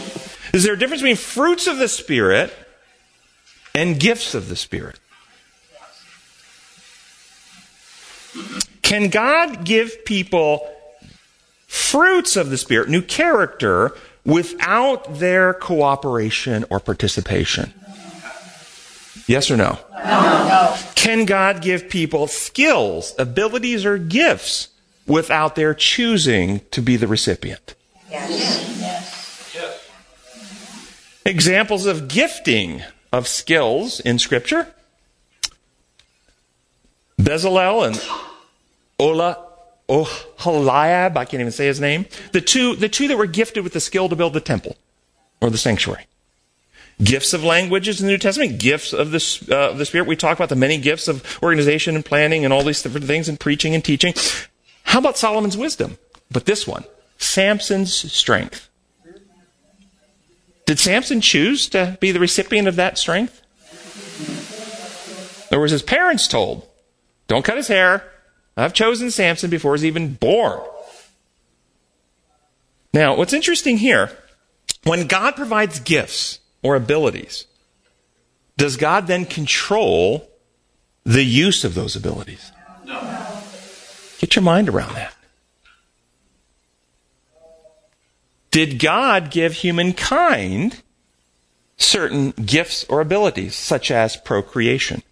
Is 0.52 0.64
there 0.64 0.74
a 0.74 0.76
difference 0.76 1.00
between 1.00 1.14
fruits 1.14 1.68
of 1.68 1.78
the 1.78 1.86
Spirit 1.86 2.52
and 3.72 4.00
gifts 4.00 4.34
of 4.34 4.48
the 4.48 4.56
Spirit? 4.56 4.98
Can 8.82 9.10
God 9.10 9.64
give 9.64 10.04
people 10.04 10.68
fruits 11.68 12.34
of 12.34 12.50
the 12.50 12.58
Spirit, 12.58 12.88
new 12.88 13.02
character, 13.02 13.96
without 14.24 15.20
their 15.20 15.54
cooperation 15.54 16.64
or 16.68 16.80
participation? 16.80 17.72
Yes 19.28 19.48
or 19.48 19.56
no? 19.56 19.78
No. 19.92 20.76
Can 20.96 21.24
God 21.24 21.62
give 21.62 21.88
people 21.88 22.26
skills, 22.26 23.14
abilities, 23.16 23.84
or 23.84 23.96
gifts 23.96 24.70
without 25.06 25.54
their 25.54 25.72
choosing 25.72 26.62
to 26.72 26.82
be 26.82 26.96
the 26.96 27.06
recipient? 27.06 27.76
Yes. 28.14 29.90
Examples 31.26 31.86
of 31.86 32.08
gifting 32.08 32.82
of 33.12 33.26
skills 33.26 34.00
in 34.00 34.18
Scripture 34.18 34.68
Bezalel 37.20 37.86
and 37.86 38.02
Ola 38.98 39.38
Oholiab, 39.88 41.16
I 41.16 41.24
can't 41.24 41.40
even 41.40 41.52
say 41.52 41.66
his 41.66 41.80
name. 41.80 42.06
The 42.32 42.40
two, 42.40 42.76
the 42.76 42.88
two 42.88 43.08
that 43.08 43.16
were 43.16 43.26
gifted 43.26 43.64
with 43.64 43.72
the 43.72 43.80
skill 43.80 44.08
to 44.08 44.16
build 44.16 44.32
the 44.32 44.40
temple 44.40 44.76
or 45.40 45.50
the 45.50 45.58
sanctuary. 45.58 46.06
Gifts 47.02 47.34
of 47.34 47.42
languages 47.42 48.00
in 48.00 48.06
the 48.06 48.12
New 48.12 48.18
Testament, 48.18 48.58
gifts 48.58 48.92
of 48.92 49.10
the, 49.10 49.46
uh, 49.50 49.70
of 49.70 49.78
the 49.78 49.84
Spirit. 49.84 50.06
We 50.06 50.16
talk 50.16 50.38
about 50.38 50.48
the 50.48 50.56
many 50.56 50.78
gifts 50.78 51.08
of 51.08 51.38
organization 51.42 51.96
and 51.96 52.04
planning 52.04 52.44
and 52.44 52.52
all 52.52 52.62
these 52.62 52.82
different 52.82 53.06
things 53.06 53.28
and 53.28 53.38
preaching 53.38 53.74
and 53.74 53.84
teaching. 53.84 54.14
How 54.84 55.00
about 55.00 55.18
Solomon's 55.18 55.56
wisdom? 55.56 55.98
But 56.30 56.46
this 56.46 56.66
one, 56.66 56.84
Samson's 57.24 58.12
strength. 58.12 58.68
Did 60.66 60.78
Samson 60.78 61.20
choose 61.20 61.68
to 61.70 61.98
be 62.00 62.10
the 62.12 62.20
recipient 62.20 62.68
of 62.68 62.76
that 62.76 62.96
strength? 62.98 63.40
Or 65.52 65.60
was 65.60 65.70
his 65.70 65.82
parents 65.82 66.26
told, 66.26 66.66
don't 67.28 67.44
cut 67.44 67.56
his 67.56 67.68
hair, 67.68 68.10
I've 68.56 68.72
chosen 68.72 69.10
Samson 69.10 69.50
before 69.50 69.74
he's 69.74 69.84
even 69.84 70.14
born. 70.14 70.60
Now, 72.92 73.16
what's 73.16 73.32
interesting 73.32 73.78
here, 73.78 74.10
when 74.84 75.06
God 75.06 75.36
provides 75.36 75.80
gifts 75.80 76.40
or 76.62 76.76
abilities, 76.76 77.46
does 78.56 78.76
God 78.76 79.06
then 79.06 79.24
control 79.24 80.28
the 81.04 81.24
use 81.24 81.64
of 81.64 81.74
those 81.74 81.96
abilities? 81.96 82.52
No. 82.84 83.42
Get 84.18 84.36
your 84.36 84.42
mind 84.42 84.68
around 84.68 84.94
that. 84.94 85.13
Did 88.54 88.78
God 88.78 89.32
give 89.32 89.52
humankind 89.52 90.80
certain 91.76 92.30
gifts 92.30 92.84
or 92.88 93.00
abilities, 93.00 93.56
such 93.56 93.90
as 93.90 94.16
procreation? 94.16 95.02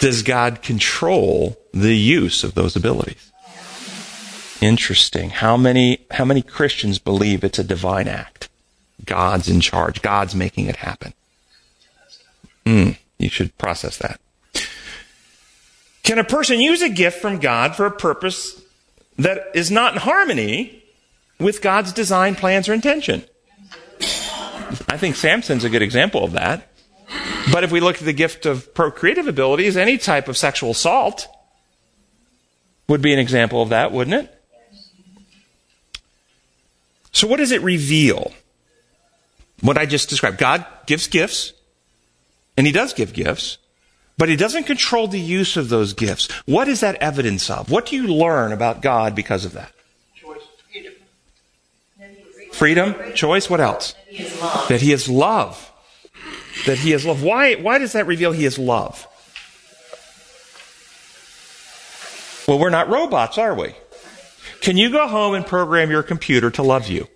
Does 0.00 0.22
God 0.22 0.62
control 0.62 1.58
the 1.74 1.94
use 1.94 2.42
of 2.42 2.54
those 2.54 2.74
abilities? 2.74 3.30
Interesting. 4.62 5.28
How 5.28 5.58
many, 5.58 6.06
how 6.12 6.24
many 6.24 6.40
Christians 6.40 6.98
believe 6.98 7.44
it's 7.44 7.58
a 7.58 7.64
divine 7.64 8.08
act? 8.08 8.48
God's 9.04 9.50
in 9.50 9.60
charge. 9.60 10.00
God's 10.00 10.34
making 10.34 10.68
it 10.68 10.76
happen. 10.76 11.12
Mm, 12.64 12.96
you 13.18 13.28
should 13.28 13.58
process 13.58 13.98
that. 13.98 14.18
Can 16.02 16.18
a 16.18 16.24
person 16.24 16.62
use 16.62 16.80
a 16.80 16.88
gift 16.88 17.20
from 17.20 17.38
God 17.38 17.76
for 17.76 17.84
a 17.84 17.90
purpose 17.90 18.58
that 19.18 19.48
is 19.52 19.70
not 19.70 19.92
in 19.92 19.98
harmony 19.98 20.78
with 21.40 21.62
God's 21.62 21.92
design, 21.92 22.34
plans, 22.34 22.68
or 22.68 22.74
intention? 22.74 23.24
I 24.88 24.96
think 24.96 25.16
Samson's 25.16 25.64
a 25.64 25.70
good 25.70 25.82
example 25.82 26.24
of 26.24 26.32
that. 26.32 26.68
But 27.52 27.64
if 27.64 27.72
we 27.72 27.80
look 27.80 27.96
at 27.96 28.04
the 28.04 28.12
gift 28.12 28.46
of 28.46 28.74
procreative 28.74 29.26
abilities, 29.26 29.76
any 29.76 29.96
type 29.96 30.28
of 30.28 30.36
sexual 30.36 30.70
assault 30.70 31.26
would 32.88 33.02
be 33.02 33.12
an 33.12 33.18
example 33.18 33.62
of 33.62 33.70
that, 33.70 33.92
wouldn't 33.92 34.24
it? 34.24 34.34
So, 37.12 37.26
what 37.26 37.38
does 37.38 37.52
it 37.52 37.62
reveal? 37.62 38.32
What 39.60 39.78
I 39.78 39.86
just 39.86 40.08
described. 40.08 40.38
God 40.38 40.64
gives 40.86 41.08
gifts, 41.08 41.52
and 42.56 42.66
He 42.66 42.72
does 42.72 42.92
give 42.92 43.12
gifts, 43.12 43.58
but 44.16 44.28
He 44.28 44.36
doesn't 44.36 44.64
control 44.64 45.08
the 45.08 45.20
use 45.20 45.56
of 45.56 45.68
those 45.68 45.94
gifts. 45.94 46.30
What 46.44 46.68
is 46.68 46.80
that 46.80 46.96
evidence 46.96 47.50
of? 47.50 47.70
What 47.70 47.86
do 47.86 47.96
you 47.96 48.06
learn 48.06 48.52
about 48.52 48.82
God 48.82 49.14
because 49.14 49.44
of 49.44 49.54
that? 49.54 49.72
Freedom, 52.58 52.94
choice, 53.14 53.48
what 53.48 53.60
else? 53.60 53.94
That 54.68 54.80
He 54.80 54.92
is 54.92 55.08
love 55.08 55.68
that 56.66 56.78
he 56.78 56.92
is 56.92 57.04
love. 57.04 57.22
Why, 57.22 57.54
why 57.54 57.78
does 57.78 57.92
that 57.92 58.06
reveal 58.06 58.32
he 58.32 58.44
is 58.44 58.58
love? 58.58 59.06
Well, 62.46 62.58
we're 62.58 62.70
not 62.70 62.88
robots, 62.88 63.38
are 63.38 63.54
we? 63.54 63.74
Can 64.60 64.76
you 64.76 64.90
go 64.90 65.06
home 65.06 65.34
and 65.34 65.46
program 65.46 65.90
your 65.90 66.02
computer 66.02 66.50
to 66.52 66.62
love 66.62 66.88
you? 66.88 67.06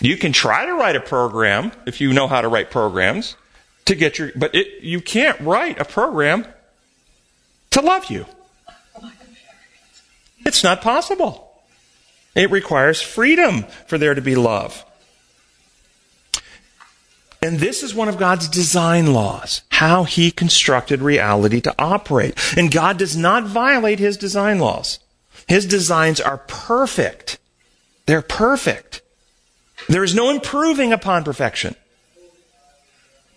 You 0.00 0.16
can 0.16 0.32
try 0.32 0.64
to 0.64 0.72
write 0.74 0.96
a 0.96 1.00
program 1.00 1.72
if 1.86 2.00
you 2.00 2.12
know 2.12 2.28
how 2.28 2.40
to 2.40 2.48
write 2.48 2.70
programs 2.70 3.36
to 3.84 3.94
get 3.94 4.18
your, 4.18 4.30
but 4.36 4.54
it, 4.54 4.82
you 4.82 5.00
can't 5.00 5.38
write 5.40 5.80
a 5.80 5.84
program 5.84 6.46
to 7.70 7.80
love 7.80 8.10
you. 8.10 8.26
It's 10.46 10.64
not 10.64 10.80
possible. 10.80 11.47
It 12.34 12.50
requires 12.50 13.00
freedom 13.00 13.64
for 13.86 13.98
there 13.98 14.14
to 14.14 14.20
be 14.20 14.34
love. 14.34 14.84
And 17.40 17.58
this 17.58 17.82
is 17.82 17.94
one 17.94 18.08
of 18.08 18.18
God's 18.18 18.48
design 18.48 19.12
laws, 19.12 19.62
how 19.70 20.04
he 20.04 20.30
constructed 20.30 21.00
reality 21.00 21.60
to 21.60 21.74
operate. 21.78 22.36
And 22.56 22.70
God 22.70 22.98
does 22.98 23.16
not 23.16 23.44
violate 23.44 24.00
his 24.00 24.16
design 24.16 24.58
laws. 24.58 24.98
His 25.46 25.64
designs 25.64 26.20
are 26.20 26.38
perfect. 26.38 27.38
They're 28.06 28.22
perfect. 28.22 29.02
There 29.88 30.02
is 30.02 30.14
no 30.14 30.30
improving 30.30 30.92
upon 30.92 31.24
perfection. 31.24 31.76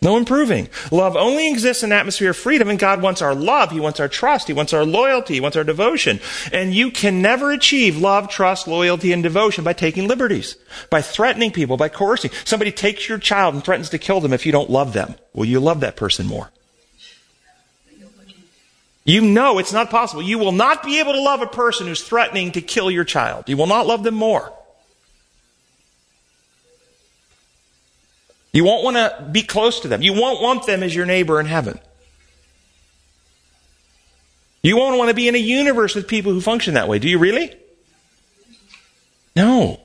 No 0.03 0.17
improving. 0.17 0.67
Love 0.89 1.15
only 1.15 1.47
exists 1.47 1.83
in 1.83 1.91
an 1.91 1.97
atmosphere 1.99 2.31
of 2.31 2.37
freedom, 2.37 2.69
and 2.69 2.79
God 2.79 3.03
wants 3.03 3.21
our 3.21 3.35
love. 3.35 3.69
He 3.69 3.79
wants 3.79 3.99
our 3.99 4.07
trust. 4.07 4.47
He 4.47 4.53
wants 4.53 4.73
our 4.73 4.83
loyalty. 4.83 5.35
He 5.35 5.39
wants 5.39 5.55
our 5.55 5.63
devotion. 5.63 6.19
And 6.51 6.73
you 6.73 6.89
can 6.89 7.21
never 7.21 7.51
achieve 7.51 7.99
love, 7.99 8.27
trust, 8.27 8.67
loyalty, 8.67 9.13
and 9.13 9.21
devotion 9.21 9.63
by 9.63 9.73
taking 9.73 10.07
liberties, 10.07 10.55
by 10.89 11.03
threatening 11.03 11.51
people, 11.51 11.77
by 11.77 11.87
coercing. 11.87 12.31
Somebody 12.45 12.71
takes 12.71 13.07
your 13.07 13.19
child 13.19 13.53
and 13.53 13.63
threatens 13.63 13.91
to 13.91 13.99
kill 13.99 14.21
them 14.21 14.33
if 14.33 14.43
you 14.43 14.51
don't 14.51 14.71
love 14.71 14.93
them. 14.93 15.13
Will 15.35 15.45
you 15.45 15.59
love 15.59 15.81
that 15.81 15.97
person 15.97 16.25
more? 16.25 16.49
You 19.03 19.21
know 19.21 19.59
it's 19.59 19.73
not 19.73 19.91
possible. 19.91 20.23
You 20.23 20.39
will 20.39 20.51
not 20.51 20.83
be 20.83 20.99
able 20.99 21.13
to 21.13 21.21
love 21.21 21.43
a 21.43 21.47
person 21.47 21.85
who's 21.85 22.03
threatening 22.03 22.51
to 22.53 22.61
kill 22.61 22.89
your 22.89 23.03
child. 23.03 23.49
You 23.49 23.57
will 23.57 23.67
not 23.67 23.85
love 23.85 24.01
them 24.01 24.15
more. 24.15 24.51
You 28.53 28.65
won't 28.65 28.83
want 28.83 28.97
to 28.97 29.29
be 29.31 29.43
close 29.43 29.79
to 29.81 29.87
them. 29.87 30.01
You 30.01 30.13
won't 30.13 30.41
want 30.41 30.65
them 30.65 30.83
as 30.83 30.93
your 30.93 31.05
neighbor 31.05 31.39
in 31.39 31.45
heaven. 31.45 31.79
You 34.61 34.77
won't 34.77 34.97
want 34.97 35.09
to 35.09 35.15
be 35.15 35.27
in 35.27 35.35
a 35.35 35.39
universe 35.39 35.95
with 35.95 36.07
people 36.07 36.33
who 36.33 36.41
function 36.41 36.75
that 36.75 36.87
way. 36.87 36.99
Do 36.99 37.09
you 37.09 37.17
really? 37.17 37.55
No. 39.35 39.79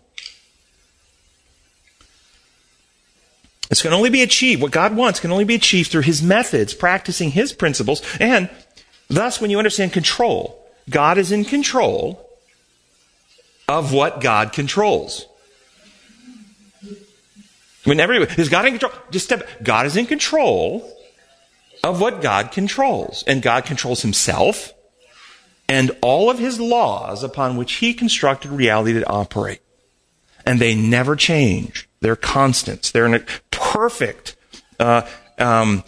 This 3.68 3.82
can 3.82 3.92
only 3.92 4.10
be 4.10 4.22
achieved. 4.22 4.62
What 4.62 4.72
God 4.72 4.96
wants 4.96 5.20
can 5.20 5.32
only 5.32 5.44
be 5.44 5.54
achieved 5.54 5.90
through 5.90 6.02
His 6.02 6.22
methods, 6.22 6.74
practicing 6.74 7.30
His 7.30 7.52
principles, 7.52 8.02
and 8.20 8.50
thus, 9.08 9.40
when 9.40 9.50
you 9.50 9.58
understand 9.58 9.92
control, 9.92 10.64
God 10.90 11.18
is 11.18 11.32
in 11.32 11.44
control 11.44 12.28
of 13.68 13.92
what 13.92 14.20
God 14.20 14.52
controls. 14.52 15.26
Whenever 17.86 18.14
is 18.14 18.48
God 18.48 18.66
in 18.66 18.72
control? 18.72 18.92
Just 19.10 19.26
step. 19.26 19.48
God 19.62 19.86
is 19.86 19.96
in 19.96 20.06
control 20.06 20.92
of 21.84 22.00
what 22.00 22.20
God 22.20 22.50
controls, 22.50 23.22
and 23.26 23.40
God 23.40 23.64
controls 23.64 24.02
Himself 24.02 24.74
and 25.68 25.92
all 26.02 26.28
of 26.28 26.38
His 26.38 26.60
laws 26.60 27.22
upon 27.22 27.56
which 27.56 27.74
He 27.74 27.94
constructed 27.94 28.50
reality 28.50 28.92
to 28.94 29.08
operate, 29.08 29.60
and 30.44 30.60
they 30.60 30.74
never 30.74 31.16
change. 31.16 31.88
They're 32.00 32.16
constants. 32.16 32.90
They're 32.90 33.06
in 33.06 33.14
a 33.14 33.24
perfect 33.50 34.36
uh, 34.78 35.08
um, 35.38 35.84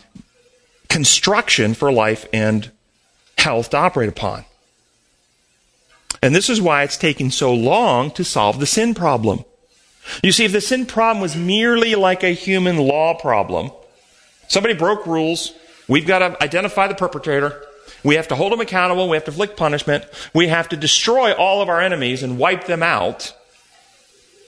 construction 0.89 1.75
for 1.75 1.93
life 1.93 2.27
and 2.33 2.71
health 3.37 3.71
to 3.71 3.77
operate 3.77 4.09
upon. 4.09 4.45
And 6.23 6.35
this 6.35 6.51
is 6.51 6.61
why 6.61 6.83
it's 6.83 6.97
taking 6.97 7.31
so 7.31 7.55
long 7.55 8.11
to 8.13 8.25
solve 8.25 8.59
the 8.59 8.67
sin 8.67 8.95
problem. 8.95 9.45
You 10.23 10.33
see, 10.33 10.45
if 10.45 10.53
the 10.53 10.61
sin 10.61 10.87
problem 10.87 11.21
was 11.21 11.37
merely 11.37 11.95
like 11.95 12.23
a 12.23 12.35
human 12.35 12.77
law 12.77 13.15
problem, 13.15 13.71
somebody 14.49 14.75
broke 14.75 15.07
rules, 15.07 15.53
we've 15.89 16.07
got 16.07 16.21
to 16.21 16.43
identify 16.43 16.89
the 16.89 16.95
perpetrator, 16.95 17.65
we 18.05 18.15
have 18.15 18.29
to 18.29 18.37
hold 18.37 18.53
them 18.53 18.61
accountable, 18.61 19.09
we 19.09 19.17
have 19.17 19.25
to 19.25 19.31
inflict 19.31 19.57
punishment, 19.57 20.05
we 20.35 20.49
have 20.49 20.69
to 20.71 20.77
destroy 20.77 21.33
all 21.33 21.63
of 21.63 21.69
our 21.69 21.81
enemies 21.81 22.23
and 22.23 22.39
wipe 22.39 22.67
them 22.67 22.83
out. 22.83 23.35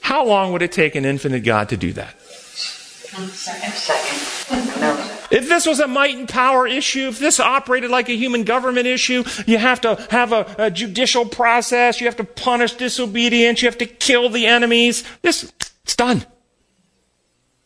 How 0.01 0.25
long 0.25 0.51
would 0.53 0.61
it 0.61 0.71
take 0.71 0.95
an 0.95 1.05
infinite 1.05 1.41
God 1.41 1.69
to 1.69 1.77
do 1.77 1.93
that? 1.93 2.19
Second. 2.21 3.29
Second. 3.73 4.90
If 5.31 5.47
this 5.47 5.65
was 5.65 5.79
a 5.79 5.87
might 5.87 6.17
and 6.17 6.27
power 6.27 6.67
issue, 6.67 7.07
if 7.07 7.19
this 7.19 7.39
operated 7.39 7.89
like 7.89 8.09
a 8.09 8.15
human 8.15 8.43
government 8.43 8.85
issue, 8.85 9.23
you 9.47 9.57
have 9.57 9.79
to 9.81 9.95
have 10.11 10.33
a, 10.33 10.55
a 10.57 10.69
judicial 10.69 11.25
process, 11.25 12.01
you 12.01 12.07
have 12.07 12.17
to 12.17 12.25
punish 12.25 12.73
disobedience, 12.73 13.61
you 13.61 13.69
have 13.69 13.77
to 13.77 13.85
kill 13.85 14.29
the 14.29 14.45
enemies. 14.45 15.05
This, 15.21 15.51
it's 15.83 15.95
done. 15.95 16.25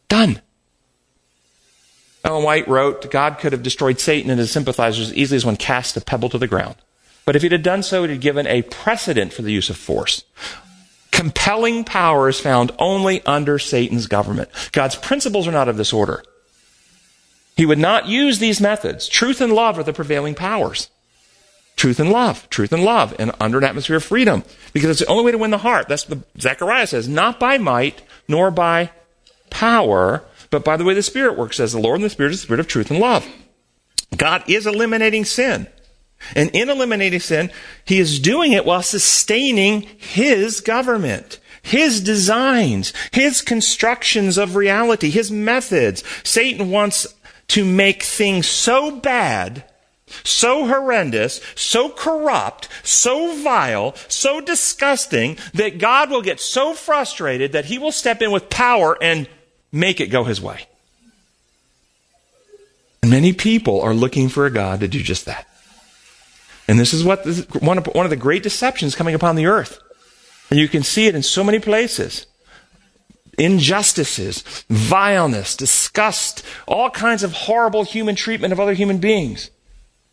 Done. 0.07 0.41
Ellen 2.23 2.43
White 2.43 2.67
wrote, 2.67 3.09
God 3.09 3.39
could 3.39 3.51
have 3.51 3.63
destroyed 3.63 3.99
Satan 3.99 4.29
and 4.29 4.39
his 4.39 4.51
sympathizers 4.51 5.09
as 5.09 5.15
easily 5.15 5.37
as 5.37 5.45
one 5.45 5.57
cast 5.57 5.97
a 5.97 6.01
pebble 6.01 6.29
to 6.29 6.37
the 6.37 6.47
ground. 6.47 6.75
But 7.25 7.35
if 7.35 7.41
he'd 7.41 7.51
have 7.51 7.63
done 7.63 7.81
so, 7.81 8.03
he'd 8.03 8.11
have 8.11 8.21
given 8.21 8.45
a 8.45 8.61
precedent 8.61 9.33
for 9.33 9.41
the 9.41 9.51
use 9.51 9.71
of 9.71 9.77
force. 9.77 10.23
Compelling 11.11 11.83
power 11.83 12.29
is 12.29 12.39
found 12.39 12.71
only 12.77 13.25
under 13.25 13.57
Satan's 13.57 14.05
government. 14.05 14.49
God's 14.71 14.95
principles 14.95 15.47
are 15.47 15.51
not 15.51 15.67
of 15.67 15.77
this 15.77 15.93
order. 15.93 16.23
He 17.55 17.65
would 17.65 17.79
not 17.79 18.07
use 18.07 18.39
these 18.39 18.59
methods. 18.59 19.07
Truth 19.07 19.41
and 19.41 19.53
love 19.53 19.79
are 19.79 19.83
the 19.83 19.93
prevailing 19.93 20.35
powers. 20.35 20.89
Truth 21.75 21.99
and 21.99 22.11
love, 22.11 22.49
truth 22.49 22.71
and 22.71 22.83
love, 22.83 23.13
and 23.19 23.31
under 23.39 23.57
an 23.57 23.63
atmosphere 23.63 23.97
of 23.97 24.03
freedom. 24.03 24.43
Because 24.73 24.89
it's 24.89 24.99
the 25.01 25.07
only 25.07 25.25
way 25.25 25.31
to 25.31 25.37
win 25.37 25.51
the 25.51 25.57
heart. 25.57 25.87
That's 25.87 26.07
what 26.07 26.19
Zechariah 26.39 26.87
says. 26.87 27.07
Not 27.07 27.39
by 27.39 27.57
might, 27.57 28.01
nor 28.27 28.51
by 28.51 28.91
power, 29.49 30.23
but 30.49 30.63
by 30.63 30.77
the 30.77 30.83
way 30.83 30.93
the 30.93 31.03
Spirit 31.03 31.37
works, 31.37 31.57
says 31.57 31.73
the 31.73 31.79
Lord, 31.79 31.95
and 31.95 32.05
the 32.05 32.09
Spirit 32.09 32.31
is 32.31 32.39
the 32.39 32.45
Spirit 32.45 32.59
of 32.59 32.67
truth 32.67 32.91
and 32.91 32.99
love. 32.99 33.27
God 34.15 34.43
is 34.47 34.65
eliminating 34.65 35.25
sin. 35.25 35.67
And 36.35 36.49
in 36.51 36.69
eliminating 36.69 37.19
sin, 37.19 37.51
He 37.83 37.99
is 37.99 38.19
doing 38.19 38.53
it 38.53 38.65
while 38.65 38.81
sustaining 38.81 39.81
His 39.81 40.61
government. 40.61 41.39
His 41.61 42.01
designs, 42.01 42.93
His 43.11 43.41
constructions 43.41 44.37
of 44.37 44.55
reality, 44.55 45.09
His 45.09 45.29
methods. 45.29 46.03
Satan 46.23 46.71
wants 46.71 47.07
to 47.49 47.65
make 47.65 48.03
things 48.03 48.47
so 48.47 48.91
bad, 48.91 49.63
so 50.23 50.67
horrendous, 50.67 51.41
so 51.55 51.89
corrupt, 51.89 52.67
so 52.83 53.41
vile, 53.41 53.95
so 54.07 54.41
disgusting 54.41 55.37
that 55.53 55.77
God 55.77 56.09
will 56.09 56.21
get 56.21 56.39
so 56.39 56.73
frustrated 56.73 57.51
that 57.51 57.65
he 57.65 57.77
will 57.77 57.91
step 57.91 58.21
in 58.21 58.31
with 58.31 58.49
power 58.49 58.97
and 59.01 59.27
make 59.71 59.99
it 59.99 60.07
go 60.07 60.23
his 60.23 60.41
way. 60.41 60.67
And 63.01 63.11
many 63.11 63.33
people 63.33 63.81
are 63.81 63.93
looking 63.93 64.29
for 64.29 64.45
a 64.45 64.51
God 64.51 64.79
to 64.79 64.87
do 64.87 65.01
just 65.01 65.25
that. 65.25 65.47
And 66.67 66.79
this 66.79 66.93
is 66.93 67.03
what 67.03 67.23
this, 67.23 67.47
one, 67.49 67.77
of, 67.77 67.85
one 67.87 68.05
of 68.05 68.09
the 68.09 68.15
great 68.15 68.41
deceptions 68.41 68.95
coming 68.95 69.13
upon 69.13 69.35
the 69.35 69.45
earth. 69.45 69.79
And 70.49 70.59
you 70.59 70.67
can 70.67 70.83
see 70.83 71.07
it 71.07 71.15
in 71.15 71.21
so 71.21 71.43
many 71.43 71.59
places 71.59 72.25
injustices, 73.37 74.43
vileness, 74.69 75.55
disgust, 75.55 76.43
all 76.67 76.89
kinds 76.89 77.23
of 77.23 77.33
horrible 77.33 77.83
human 77.83 78.15
treatment 78.15 78.53
of 78.53 78.59
other 78.59 78.73
human 78.73 78.97
beings. 78.97 79.49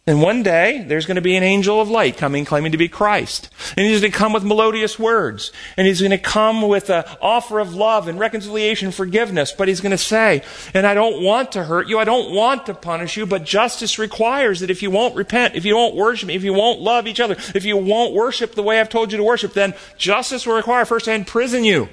And 0.04 0.20
one 0.20 0.42
day, 0.42 0.85
there's 0.88 1.06
going 1.06 1.14
to 1.14 1.20
be 1.20 1.37
an 1.37 1.44
angel 1.44 1.80
of 1.80 1.88
light 1.88 2.16
coming 2.16 2.44
claiming 2.44 2.72
to 2.72 2.78
be 2.78 2.88
Christ. 2.88 3.48
And 3.76 3.87
he's 3.87 4.00
going 4.00 4.11
to 4.11 4.18
come 4.18 4.32
with 4.32 4.42
melodious 4.42 4.98
words. 4.98 5.52
And 5.76 5.87
he's 5.87 6.00
going 6.00 6.11
to 6.11 6.18
come 6.18 6.62
with 6.62 6.90
an 6.90 7.04
offer 7.20 7.61
of 7.61 7.72
love 7.72 8.08
and 8.08 8.18
reconciliation, 8.18 8.90
forgiveness. 8.90 9.52
But 9.52 9.68
he's 9.68 9.80
going 9.80 9.92
to 9.92 9.98
say, 9.98 10.42
and 10.74 10.88
I 10.88 10.94
don't 10.94 11.22
want 11.22 11.52
to 11.52 11.62
hurt 11.62 11.87
you. 11.87 12.00
I 12.00 12.04
don't 12.04 12.35
want 12.35 12.66
to 12.66 12.74
punish 12.74 13.16
you. 13.16 13.26
But 13.26 13.44
justice 13.44 13.96
requires 13.96 14.58
that 14.58 14.70
if 14.70 14.82
you 14.82 14.90
won't 14.90 15.14
repent, 15.14 15.54
if 15.54 15.64
you 15.64 15.76
won't 15.76 15.94
worship 15.94 16.26
me, 16.26 16.35
if 16.35 16.42
you 16.42 16.52
won't 16.52 16.80
love 16.80 17.06
each 17.06 17.20
other, 17.20 17.37
if 17.54 17.64
you 17.64 17.76
won't 17.76 18.12
worship 18.12 18.56
the 18.56 18.62
way 18.64 18.80
I've 18.80 18.88
told 18.88 19.12
you 19.12 19.18
to 19.18 19.24
worship, 19.24 19.52
then 19.52 19.72
justice 19.96 20.44
will 20.44 20.56
require 20.56 20.85
first 20.85 21.04
to 21.04 21.12
imprison 21.12 21.62
you 21.62 21.88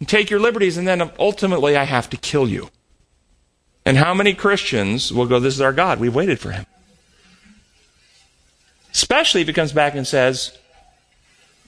and 0.00 0.08
take 0.08 0.30
your 0.30 0.40
liberties, 0.40 0.76
and 0.76 0.88
then 0.88 1.12
ultimately 1.18 1.76
I 1.76 1.84
have 1.84 2.10
to 2.10 2.16
kill 2.16 2.48
you. 2.48 2.70
And 3.84 3.96
how 3.96 4.14
many 4.14 4.34
Christians 4.34 5.12
will 5.12 5.26
go, 5.26 5.38
This 5.38 5.54
is 5.54 5.60
our 5.60 5.72
God? 5.72 6.00
We've 6.00 6.14
waited 6.14 6.40
for 6.40 6.50
him. 6.50 6.66
Especially 8.92 9.40
if 9.42 9.46
he 9.46 9.52
comes 9.52 9.72
back 9.72 9.94
and 9.94 10.06
says, 10.06 10.58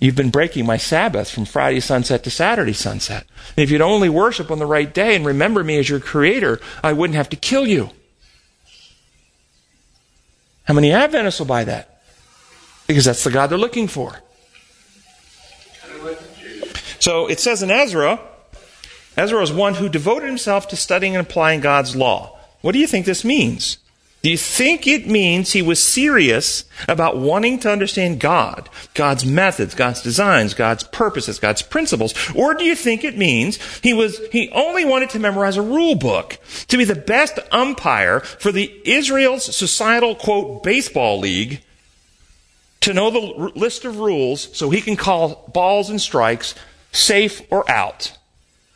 You've 0.01 0.17
been 0.17 0.31
breaking 0.31 0.67
my 0.67 0.79
Sabbath 0.79 1.31
from 1.31 1.45
Friday 1.45 1.79
sunset 1.79 2.25
to 2.25 2.31
Saturday 2.31 2.73
sunset. 2.73 3.25
And 3.57 3.63
if 3.63 3.71
you'd 3.71 3.81
only 3.81 4.09
worship 4.09 4.51
on 4.51 4.59
the 4.59 4.67
right 4.67 4.93
day 4.93 5.15
and 5.15 5.25
remember 5.25 5.63
me 5.63 5.79
as 5.79 5.89
your 5.89 6.01
creator, 6.01 6.61
I 6.83 6.93
wouldn't 6.93 7.17
have 7.17 7.29
to 7.31 7.37
kill 7.37 7.69
you. 7.69 7.91
How 10.65 10.75
many 10.75 10.91
Adventists 10.91 11.39
will 11.39 11.47
buy 11.47 11.65
that? 11.65 12.03
Because 12.89 13.05
that's 13.05 13.23
the 13.23 13.31
God 13.31 13.49
they're 13.49 13.59
looking 13.59 13.87
for. 13.87 14.19
So 17.03 17.27
it 17.27 17.41
says 17.41 17.65
in 17.65 17.71
Ezra, 17.73 18.21
Ezra 19.17 19.43
is 19.43 19.53
one 19.53 19.75
who 19.75 19.89
devoted 19.89 20.29
himself 20.29 20.69
to 20.69 20.77
studying 20.77 21.17
and 21.17 21.27
applying 21.27 21.59
God's 21.59 21.97
law. 21.97 22.39
What 22.61 22.71
do 22.71 22.79
you 22.79 22.87
think 22.87 23.07
this 23.07 23.25
means? 23.25 23.79
Do 24.23 24.31
you 24.31 24.37
think 24.37 24.87
it 24.87 25.09
means 25.09 25.51
he 25.51 25.63
was 25.63 25.85
serious 25.85 26.65
about 26.87 27.17
wanting 27.17 27.59
to 27.59 27.73
understand 27.73 28.21
God, 28.21 28.69
God's 28.95 29.27
methods, 29.27 29.75
God's 29.75 30.01
designs, 30.01 30.55
God's 30.55 30.85
purposes, 30.85 31.41
God's 31.41 31.63
principles? 31.63 32.15
Or 32.37 32.55
do 32.55 32.63
you 32.63 32.77
think 32.77 33.03
it 33.03 33.19
means 33.19 33.57
he 33.81 33.93
was, 33.93 34.21
he 34.31 34.49
only 34.51 34.85
wanted 34.85 35.11
to 35.11 35.19
memorize 35.19 35.57
a 35.57 35.63
rule 35.63 35.97
book 35.97 36.39
to 36.69 36.79
be 36.79 36.85
the 36.85 36.95
best 36.95 37.37
umpire 37.51 38.21
for 38.21 38.53
the 38.53 38.73
Israel's 38.85 39.57
societal 39.57 40.15
quote 40.15 40.63
baseball 40.63 41.19
league 41.19 41.65
to 42.83 42.95
know 42.95 43.11
the 43.11 43.51
list 43.57 43.85
of 43.85 43.99
rules 43.99 44.57
so 44.57 44.71
he 44.71 44.81
can 44.81 44.95
call 44.95 45.51
balls 45.53 45.91
and 45.91 46.01
strikes 46.01 46.55
safe 46.93 47.43
or 47.51 47.69
out 47.71 48.17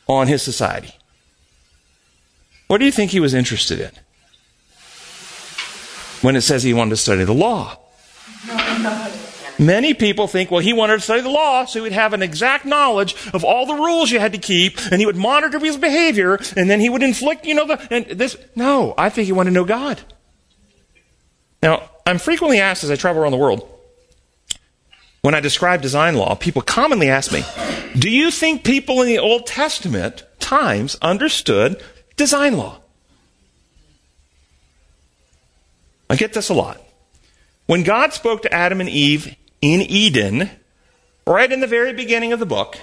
on 0.09 0.27
his 0.27 0.43
society? 0.43 0.95
What 2.67 2.79
do 2.79 2.85
you 2.85 2.93
think 2.93 3.13
he 3.13 3.21
was 3.21 3.35
interested 3.35 3.81
in? 3.81 3.93
When 6.23 6.35
it 6.35 6.41
says 6.41 6.63
he 6.63 6.75
wanted 6.75 6.91
to 6.91 6.97
study 6.97 7.25
the 7.25 7.35
law. 7.35 7.79
Many 9.59 9.95
people 9.95 10.27
think, 10.27 10.51
well, 10.51 10.61
he 10.61 10.73
wanted 10.73 10.97
to 10.97 11.01
study 11.01 11.23
the 11.23 11.31
law 11.31 11.65
so 11.65 11.79
he 11.79 11.83
would 11.83 11.93
have 11.93 12.13
an 12.13 12.23
exact 12.23 12.67
knowledge 12.67 13.15
of 13.33 13.45
all 13.45 13.65
the 13.65 13.75
rules 13.75 14.11
you 14.11 14.19
had 14.19 14.33
to 14.33 14.39
keep, 14.39 14.79
and 14.91 15.01
he 15.01 15.07
would 15.07 15.17
monitor 15.17 15.59
his 15.59 15.77
behavior, 15.77 16.39
and 16.57 16.69
then 16.69 16.81
he 16.81 16.89
would 16.89 17.03
inflict, 17.03 17.47
you 17.47 17.55
know, 17.55 17.67
the, 17.67 17.89
and 17.91 18.07
this. 18.19 18.37
No, 18.55 18.95
I 18.99 19.09
think 19.09 19.27
he 19.27 19.33
wanted 19.33 19.51
to 19.51 19.55
know 19.55 19.65
God. 19.65 20.01
Now, 21.63 21.89
I'm 22.05 22.19
frequently 22.19 22.61
asked 22.61 22.85
as 22.85 22.91
I 22.91 22.97
travel 22.97 23.23
around 23.23 23.33
the 23.33 23.39
world, 23.39 23.67
when 25.27 25.35
I 25.35 25.41
describe 25.41 25.83
design 25.83 26.15
law, 26.15 26.37
people 26.37 26.63
commonly 26.63 27.11
ask 27.11 27.33
me, 27.33 27.43
do 27.99 28.09
you 28.09 28.31
think 28.31 28.63
people 28.63 29.03
in 29.03 29.09
the 29.09 29.19
Old 29.19 29.45
Testament 29.45 30.23
times 30.39 30.97
understood 31.03 31.83
design 32.15 32.57
law? 32.57 32.79
I 36.09 36.15
get 36.15 36.33
this 36.33 36.49
a 36.49 36.55
lot. 36.55 36.81
When 37.67 37.83
God 37.83 38.13
spoke 38.13 38.43
to 38.43 38.55
Adam 38.55 38.81
and 38.81 38.89
Eve 38.89 39.35
in 39.61 39.81
Eden, 39.81 40.49
right 41.27 41.51
in 41.51 41.59
the 41.59 41.67
very 41.67 41.93
beginning 41.93 42.33
of 42.33 42.39
the 42.39 42.47
book, 42.47 42.79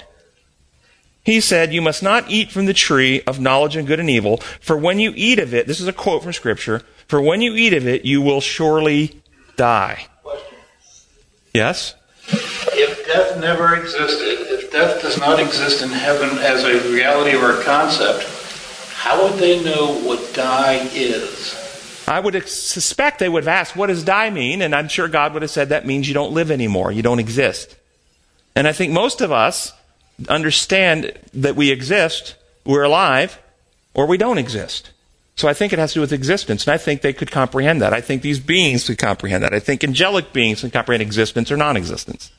he 1.23 1.39
said, 1.39 1.73
You 1.73 1.81
must 1.81 2.03
not 2.03 2.29
eat 2.29 2.51
from 2.51 2.65
the 2.65 2.73
tree 2.73 3.21
of 3.21 3.39
knowledge 3.39 3.77
and 3.77 3.87
good 3.87 4.01
and 4.01 4.09
evil, 4.09 4.35
for 4.59 4.75
when 4.75 4.99
you 4.99 5.13
eat 5.15 5.39
of 5.39 5.53
it, 5.53 5.65
this 5.65 5.79
is 5.79 5.87
a 5.87 5.93
quote 5.93 6.23
from 6.23 6.33
Scripture, 6.33 6.81
for 7.07 7.21
when 7.21 7.41
you 7.41 7.55
eat 7.55 7.71
of 7.71 7.87
it, 7.87 8.03
you 8.03 8.21
will 8.21 8.41
surely 8.41 9.21
die. 9.55 10.07
Yes? 11.53 11.95
Death 13.13 13.39
never 13.39 13.75
existed, 13.75 14.47
if 14.51 14.71
death 14.71 14.99
does 15.03 15.19
not 15.19 15.39
exist 15.39 15.83
in 15.83 15.89
heaven 15.89 16.35
as 16.39 16.63
a 16.63 16.91
reality 16.91 17.37
or 17.37 17.59
a 17.59 17.63
concept, 17.63 18.23
how 18.91 19.23
would 19.23 19.39
they 19.39 19.63
know 19.63 19.93
what 19.99 20.33
die 20.33 20.89
is? 20.95 21.55
I 22.07 22.19
would 22.19 22.47
suspect 22.47 23.19
they 23.19 23.29
would 23.29 23.43
have 23.43 23.53
asked, 23.53 23.75
What 23.75 23.87
does 23.87 24.03
die 24.03 24.31
mean? 24.31 24.63
And 24.63 24.73
I'm 24.73 24.87
sure 24.87 25.07
God 25.07 25.33
would 25.33 25.43
have 25.43 25.51
said, 25.51 25.69
That 25.69 25.85
means 25.85 26.07
you 26.07 26.15
don't 26.15 26.33
live 26.33 26.49
anymore, 26.49 26.91
you 26.91 27.03
don't 27.03 27.19
exist. 27.19 27.75
And 28.55 28.67
I 28.67 28.73
think 28.73 28.91
most 28.91 29.21
of 29.21 29.31
us 29.31 29.73
understand 30.27 31.11
that 31.35 31.55
we 31.55 31.69
exist, 31.69 32.35
we're 32.65 32.81
alive, 32.81 33.39
or 33.93 34.07
we 34.07 34.17
don't 34.17 34.39
exist. 34.39 34.89
So 35.35 35.47
I 35.47 35.53
think 35.53 35.71
it 35.71 35.77
has 35.77 35.91
to 35.91 35.97
do 35.97 36.01
with 36.01 36.13
existence, 36.13 36.65
and 36.65 36.73
I 36.73 36.79
think 36.79 37.01
they 37.01 37.13
could 37.13 37.29
comprehend 37.29 37.79
that. 37.83 37.93
I 37.93 38.01
think 38.01 38.23
these 38.23 38.39
beings 38.39 38.87
could 38.87 38.97
comprehend 38.97 39.43
that. 39.43 39.53
I 39.53 39.59
think 39.59 39.83
angelic 39.83 40.33
beings 40.33 40.61
can 40.61 40.71
comprehend 40.71 41.03
existence 41.03 41.51
or 41.51 41.57
non-existence. 41.57 42.31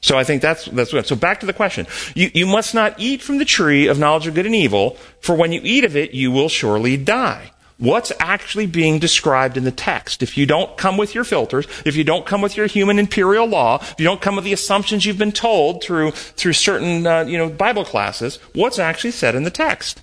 So 0.00 0.16
I 0.16 0.24
think 0.24 0.42
that's 0.42 0.66
that's 0.66 0.92
what. 0.92 1.06
So 1.06 1.16
back 1.16 1.40
to 1.40 1.46
the 1.46 1.52
question: 1.52 1.86
you, 2.14 2.30
you 2.32 2.46
must 2.46 2.74
not 2.74 2.94
eat 2.98 3.20
from 3.20 3.38
the 3.38 3.44
tree 3.44 3.88
of 3.88 3.98
knowledge 3.98 4.26
of 4.26 4.34
good 4.34 4.46
and 4.46 4.54
evil, 4.54 4.96
for 5.20 5.34
when 5.34 5.52
you 5.52 5.60
eat 5.64 5.84
of 5.84 5.96
it, 5.96 6.12
you 6.14 6.30
will 6.30 6.48
surely 6.48 6.96
die. 6.96 7.50
What's 7.78 8.10
actually 8.18 8.66
being 8.66 8.98
described 8.98 9.56
in 9.56 9.62
the 9.62 9.70
text? 9.70 10.20
If 10.20 10.36
you 10.36 10.46
don't 10.46 10.76
come 10.76 10.96
with 10.96 11.14
your 11.14 11.22
filters, 11.22 11.66
if 11.84 11.94
you 11.94 12.02
don't 12.02 12.26
come 12.26 12.42
with 12.42 12.56
your 12.56 12.66
human 12.66 12.98
imperial 12.98 13.46
law, 13.46 13.78
if 13.80 13.94
you 13.98 14.04
don't 14.04 14.20
come 14.20 14.34
with 14.34 14.44
the 14.44 14.52
assumptions 14.52 15.06
you've 15.06 15.18
been 15.18 15.32
told 15.32 15.82
through 15.82 16.12
through 16.12 16.54
certain 16.54 17.06
uh, 17.06 17.24
you 17.24 17.38
know 17.38 17.48
Bible 17.48 17.84
classes, 17.84 18.36
what's 18.54 18.78
actually 18.78 19.12
said 19.12 19.34
in 19.34 19.42
the 19.42 19.50
text? 19.50 20.02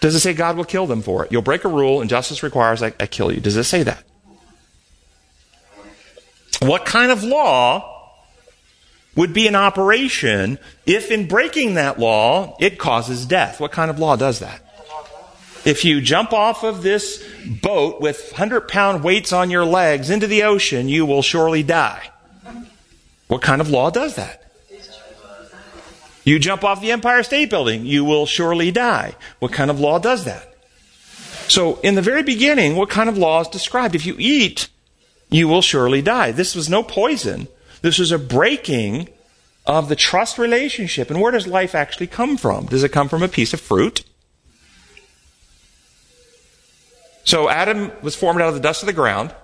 Does 0.00 0.14
it 0.14 0.20
say 0.20 0.34
God 0.34 0.56
will 0.56 0.64
kill 0.64 0.86
them 0.86 1.00
for 1.00 1.24
it? 1.24 1.32
You'll 1.32 1.42
break 1.42 1.64
a 1.64 1.68
rule 1.68 2.00
and 2.00 2.10
justice 2.10 2.42
requires 2.42 2.82
I, 2.82 2.92
I 3.00 3.06
kill 3.06 3.32
you. 3.32 3.40
Does 3.40 3.56
it 3.56 3.64
say 3.64 3.84
that? 3.84 4.04
What 6.60 6.84
kind 6.84 7.10
of 7.10 7.24
law 7.24 7.93
would 9.16 9.32
be 9.32 9.46
in 9.46 9.54
operation 9.54 10.58
if 10.86 11.10
in 11.10 11.28
breaking 11.28 11.74
that 11.74 11.98
law 11.98 12.56
it 12.60 12.78
causes 12.78 13.26
death? 13.26 13.60
What 13.60 13.72
kind 13.72 13.90
of 13.90 13.98
law 13.98 14.16
does 14.16 14.40
that? 14.40 14.60
If 15.64 15.84
you 15.84 16.00
jump 16.00 16.32
off 16.32 16.62
of 16.62 16.82
this 16.82 17.24
boat 17.62 18.00
with 18.00 18.32
100 18.32 18.68
pound 18.68 19.02
weights 19.02 19.32
on 19.32 19.50
your 19.50 19.64
legs 19.64 20.10
into 20.10 20.26
the 20.26 20.42
ocean, 20.42 20.88
you 20.88 21.06
will 21.06 21.22
surely 21.22 21.62
die. 21.62 22.10
What 23.28 23.40
kind 23.40 23.60
of 23.60 23.70
law 23.70 23.90
does 23.90 24.16
that? 24.16 24.42
You 26.24 26.38
jump 26.38 26.64
off 26.64 26.80
the 26.80 26.92
Empire 26.92 27.22
State 27.22 27.50
Building, 27.50 27.84
you 27.84 28.04
will 28.04 28.26
surely 28.26 28.70
die. 28.70 29.14
What 29.38 29.52
kind 29.52 29.70
of 29.70 29.78
law 29.78 29.98
does 29.98 30.24
that? 30.24 30.54
So, 31.48 31.78
in 31.80 31.94
the 31.94 32.02
very 32.02 32.22
beginning, 32.22 32.76
what 32.76 32.88
kind 32.88 33.10
of 33.10 33.18
law 33.18 33.42
is 33.42 33.48
described? 33.48 33.94
If 33.94 34.06
you 34.06 34.16
eat, 34.18 34.68
you 35.28 35.48
will 35.48 35.60
surely 35.60 36.00
die. 36.00 36.32
This 36.32 36.54
was 36.54 36.70
no 36.70 36.82
poison. 36.82 37.48
This 37.84 37.98
was 37.98 38.12
a 38.12 38.18
breaking 38.18 39.10
of 39.66 39.90
the 39.90 39.94
trust 39.94 40.38
relationship. 40.38 41.10
And 41.10 41.20
where 41.20 41.32
does 41.32 41.46
life 41.46 41.74
actually 41.74 42.06
come 42.06 42.38
from? 42.38 42.64
Does 42.64 42.82
it 42.82 42.92
come 42.92 43.10
from 43.10 43.22
a 43.22 43.28
piece 43.28 43.52
of 43.52 43.60
fruit? 43.60 44.04
So 47.24 47.50
Adam 47.50 47.92
was 48.00 48.16
formed 48.16 48.40
out 48.40 48.48
of 48.48 48.54
the 48.54 48.60
dust 48.60 48.82
of 48.82 48.86
the 48.86 48.94
ground. 48.94 49.34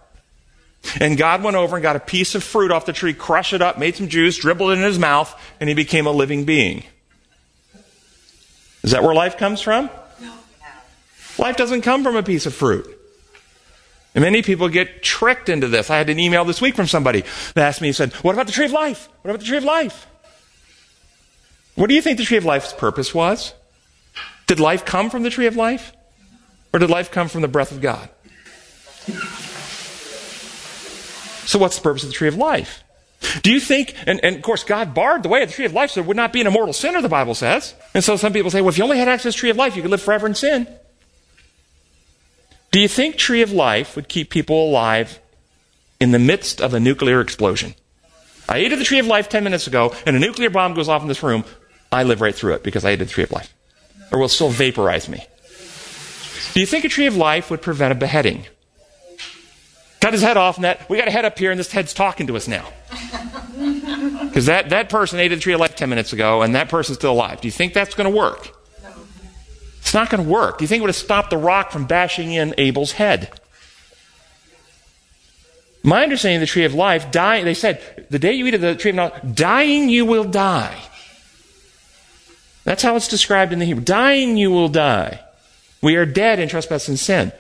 And 0.99 1.19
God 1.19 1.43
went 1.43 1.59
over 1.59 1.77
and 1.77 1.83
got 1.83 1.97
a 1.97 2.01
piece 2.01 2.35
of 2.35 2.43
fruit 2.43 2.71
off 2.71 2.87
the 2.87 2.95
tree, 2.95 3.13
crushed 3.13 3.53
it 3.53 3.61
up, 3.61 3.79
made 3.79 3.97
some 3.97 4.09
juice, 4.09 4.39
dribbled 4.39 4.71
it 4.71 4.79
in 4.79 4.85
his 4.85 4.99
mouth, 4.99 5.39
and 5.61 5.69
he 5.69 5.75
became 5.75 6.07
a 6.07 6.11
living 6.11 6.47
being. 6.47 6.85
Is 8.83 8.93
that 8.93 9.03
where 9.03 9.15
life 9.15 9.37
comes 9.37 9.61
from? 9.61 9.91
No. 10.19 10.33
Life 11.37 11.59
doesn't 11.59 11.83
come 11.83 12.03
from 12.03 12.17
a 12.17 12.23
piece 12.23 12.47
of 12.47 12.55
fruit. 12.55 13.00
And 14.15 14.23
many 14.23 14.43
people 14.43 14.69
get 14.69 15.03
tricked 15.03 15.49
into 15.49 15.69
this. 15.69 15.89
I 15.89 15.99
had 15.99 16.11
an 16.11 16.19
email 16.19 16.45
this 16.45 16.61
week 16.61 16.75
from 16.75 16.87
somebody 16.87 17.23
that 17.55 17.67
asked 17.67 17.81
me, 17.81 17.89
he 17.89 17.93
said, 17.93 18.13
What 18.15 18.35
about 18.35 18.47
the 18.47 18.53
tree 18.53 18.65
of 18.65 18.73
life? 18.73 19.09
What 19.23 19.31
about 19.31 19.41
the 19.41 19.47
tree 19.47 19.59
of 19.59 19.65
life? 19.65 20.07
What 21.77 21.89
do 21.89 21.95
you 21.95 22.03
think 22.03 22.19
the 22.19 22.25
tree 22.25 22.37
of 22.37 22.45
life's 22.45 22.73
purpose 22.73 23.15
was? 23.15 23.55
Did 24.47 24.59
life 24.59 24.85
come 24.85 25.11
from 25.11 25.23
the 25.23 25.31
tree 25.31 25.47
of 25.47 25.57
life? 25.57 25.93
Or 26.73 26.81
did 26.81 26.91
life 26.91 27.11
come 27.11 27.29
from 27.29 27.43
the 27.43 27.49
breath 27.49 27.73
of 27.73 27.81
God? 27.81 28.09
So, 31.47 31.59
what's 31.59 31.77
the 31.77 31.83
purpose 31.83 32.03
of 32.03 32.11
the 32.11 32.15
tree 32.15 32.29
of 32.29 32.37
life? 32.37 32.85
Do 33.43 33.53
you 33.53 33.61
think, 33.61 33.95
and, 34.07 34.21
and, 34.25 34.37
of 34.37 34.43
course, 34.43 34.65
God 34.65 34.95
barred 34.95 35.23
the 35.23 35.29
way 35.29 35.43
of 35.43 35.49
the 35.49 35.55
tree 35.55 35.67
of 35.67 35.75
life 35.75 35.91
so 35.91 36.01
there 36.01 36.09
would 36.09 36.17
not 36.17 36.33
be 36.33 36.41
an 36.41 36.47
immortal 36.47 36.73
sinner, 36.73 37.03
the 37.03 37.09
Bible 37.09 37.35
says. 37.35 37.75
And 37.93 38.03
so 38.03 38.17
some 38.17 38.33
people 38.33 38.51
say, 38.51 38.61
well, 38.61 38.71
if 38.71 38.79
you 38.79 38.85
only 38.85 38.99
had 38.99 39.09
access 39.09 39.35
to 39.35 39.37
the 39.37 39.41
tree 39.41 39.51
of 39.51 39.57
life, 39.57 39.77
you 39.77 39.83
could 39.83 39.91
live 39.91 40.01
forever 40.01 40.27
in 40.27 40.35
sin. 40.35 40.67
Do 42.71 42.79
you 42.79 42.87
think 42.87 43.17
tree 43.17 43.43
of 43.43 43.53
life 43.53 43.97
would 43.97 44.09
keep 44.09 44.31
people 44.31 44.69
alive 44.69 45.19
in 46.01 46.13
the 46.13 46.19
midst 46.19 46.61
of 46.61 46.73
a 46.73 46.81
nuclear 46.81 47.21
explosion? 47.21 47.75
I 48.49 48.59
ate 48.59 48.73
of 48.73 48.79
the 48.79 48.85
tree 48.85 49.01
of 49.01 49.07
life 49.07 49.29
10 49.29 49.43
minutes 49.43 49.67
ago, 49.67 49.95
and 50.07 50.15
a 50.15 50.21
nuclear 50.21 50.51
bomb 50.51 50.75
goes 50.75 50.89
off 50.89 51.03
in 51.03 51.09
this 51.09 51.23
room. 51.23 51.45
I 51.91 52.05
live 52.05 52.21
right 52.21 52.35
through 52.35 52.55
it 52.55 52.63
because 52.63 52.85
I 52.85 52.91
ate 52.91 53.03
of 53.03 53.09
the 53.09 53.15
tree 53.15 53.25
of 53.25 53.33
life. 53.33 53.53
Or 54.13 54.19
will 54.19 54.29
still 54.29 54.51
vaporize 54.51 55.09
me. 55.09 55.25
Do 56.55 56.61
you 56.61 56.67
think 56.67 56.85
a 56.85 56.89
tree 56.89 57.07
of 57.07 57.17
life 57.17 57.51
would 57.51 57.63
prevent 57.63 57.93
a 57.93 57.95
beheading? 57.97 58.47
Cut 60.01 60.13
his 60.13 60.23
head 60.23 60.37
off, 60.37 60.57
and 60.57 60.65
that 60.65 60.89
we 60.89 60.97
got 60.97 61.09
a 61.09 61.13
head 61.13 61.25
up 61.25 61.39
here, 61.39 61.51
and 61.51 61.59
this 61.59 61.73
head's 61.73 61.93
talking 61.93 62.27
to 62.29 62.37
us 62.37 62.49
now. 62.49 62.69
Because 64.31 64.47
that, 64.47 64.71
that 64.71 64.89
person 64.89 65.19
ate 65.19 65.33
of 65.33 65.39
the 65.39 65.43
tree 65.43 65.53
of 65.53 65.61
life 65.61 65.75
10 65.75 65.91
minutes 65.91 66.13
ago, 66.13 66.41
and 66.41 66.55
that 66.55 66.69
person's 66.69 66.99
still 66.99 67.11
alive. 67.11 67.41
Do 67.41 67.49
you 67.49 67.53
think 67.53 67.75
that's 67.75 67.97
going 67.97 68.11
to 68.11 68.17
work? 68.17 68.60
It's 69.91 69.95
not 69.97 70.09
going 70.09 70.23
to 70.23 70.31
work. 70.31 70.59
Do 70.59 70.63
you 70.63 70.69
think 70.69 70.79
it 70.79 70.83
would 70.83 70.91
have 70.91 70.95
stopped 70.95 71.31
the 71.31 71.37
rock 71.37 71.73
from 71.73 71.85
bashing 71.85 72.31
in 72.31 72.55
Abel's 72.59 72.93
head? 72.93 73.29
My 75.83 76.05
understanding 76.05 76.37
of 76.37 76.43
the 76.43 76.47
tree 76.47 76.65
of 76.65 76.75
life, 76.75 77.11
dying, 77.11 77.45
they 77.45 77.55
said, 77.55 78.07
the 78.09 78.21
day 78.21 78.35
you 78.35 78.47
eat 78.47 78.55
of 78.55 78.61
the 78.61 78.77
tree 78.77 78.91
of 78.91 78.95
knowledge, 78.95 79.35
dying 79.35 79.89
you 79.89 80.07
will 80.07 80.23
die. 80.23 80.81
That's 82.63 82.85
how 82.85 82.95
it's 82.95 83.09
described 83.09 83.53
in 83.53 83.59
the 83.59 83.65
Hebrew. 83.65 83.83
Dying 83.83 84.37
you 84.37 84.53
will 84.53 84.69
die. 84.69 85.25
We 85.83 85.97
are 85.97 86.07
dead 86.07 86.39
in 86.39 86.49
trespass 86.49 86.87
and 86.87 86.97
sin. 86.97 87.33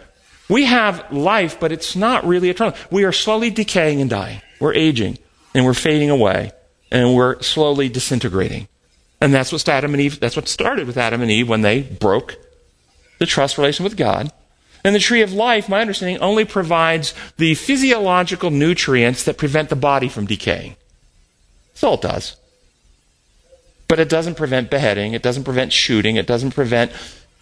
We 0.48 0.64
have 0.64 1.12
life, 1.12 1.60
but 1.60 1.70
it's 1.70 1.94
not 1.94 2.26
really 2.26 2.50
eternal. 2.50 2.74
We 2.90 3.04
are 3.04 3.12
slowly 3.12 3.50
decaying 3.50 4.00
and 4.00 4.10
dying. 4.10 4.42
We're 4.58 4.74
aging 4.74 5.18
and 5.54 5.64
we're 5.64 5.72
fading 5.72 6.10
away 6.10 6.50
and 6.90 7.14
we're 7.14 7.40
slowly 7.42 7.88
disintegrating. 7.88 8.66
And 9.20 9.34
that's 9.34 9.52
what 9.52 9.68
Adam 9.68 9.92
and 9.92 10.00
Eve, 10.00 10.18
that's 10.18 10.36
what 10.36 10.48
started 10.48 10.86
with 10.86 10.96
Adam 10.96 11.20
and 11.20 11.30
Eve 11.30 11.48
when 11.48 11.60
they 11.60 11.82
broke 11.82 12.36
the 13.18 13.26
trust 13.26 13.58
relation 13.58 13.84
with 13.84 13.96
God. 13.96 14.32
And 14.82 14.94
the 14.94 14.98
tree 14.98 15.20
of 15.20 15.32
life, 15.32 15.68
my 15.68 15.82
understanding, 15.82 16.18
only 16.18 16.44
provides 16.46 17.12
the 17.36 17.54
physiological 17.54 18.50
nutrients 18.50 19.24
that 19.24 19.36
prevent 19.36 19.68
the 19.68 19.76
body 19.76 20.08
from 20.08 20.24
decaying. 20.24 20.76
That's 21.68 21.84
all 21.84 21.94
it 21.94 22.00
does. 22.00 22.36
But 23.88 24.00
it 24.00 24.08
doesn't 24.08 24.36
prevent 24.36 24.70
beheading, 24.70 25.12
it 25.12 25.22
doesn't 25.22 25.44
prevent 25.44 25.72
shooting, 25.72 26.16
it 26.16 26.26
doesn't 26.26 26.52
prevent, 26.52 26.92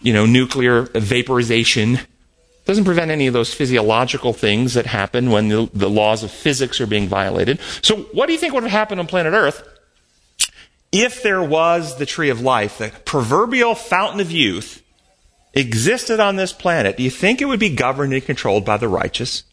you 0.03 0.13
know, 0.13 0.27
nuclear 0.27 0.83
vaporization. 0.95 1.95
It 1.95 2.65
doesn't 2.65 2.85
prevent 2.85 3.11
any 3.11 3.29
of 3.29 3.35
those 3.35 3.55
physiological 3.55 4.33
things 4.33 4.75
that 4.75 4.87
happen 4.87 5.31
when 5.31 5.49
the, 5.49 5.71
the 5.73 5.89
laws 5.89 6.25
of 6.25 6.33
physics 6.33 6.81
are 6.81 6.87
being 6.87 7.07
violated. 7.07 7.61
So 7.83 7.99
what 8.13 8.27
do 8.27 8.33
you 8.33 8.39
think 8.39 8.53
would 8.53 8.65
have 8.65 8.73
happened 8.73 8.99
on 8.99 9.07
planet 9.07 9.33
Earth 9.33 9.63
if 10.93 11.23
there 11.23 11.43
was 11.43 11.97
the 11.97 12.07
tree 12.07 12.31
of 12.31 12.41
life, 12.41 12.79
the 12.79 12.93
proverbial 13.05 13.75
fountain 13.75 14.21
of 14.21 14.31
youth, 14.31 14.83
existed 15.55 16.21
on 16.21 16.37
this 16.37 16.53
planet, 16.53 16.97
do 16.97 17.03
you 17.03 17.11
think 17.11 17.41
it 17.41 17.47
would 17.47 17.61
be 17.61 17.75
governed 17.75 18.13
and 18.13 18.25
controlled 18.25 18.65
by 18.65 18.77
the 18.77 18.89
righteous? 18.89 19.45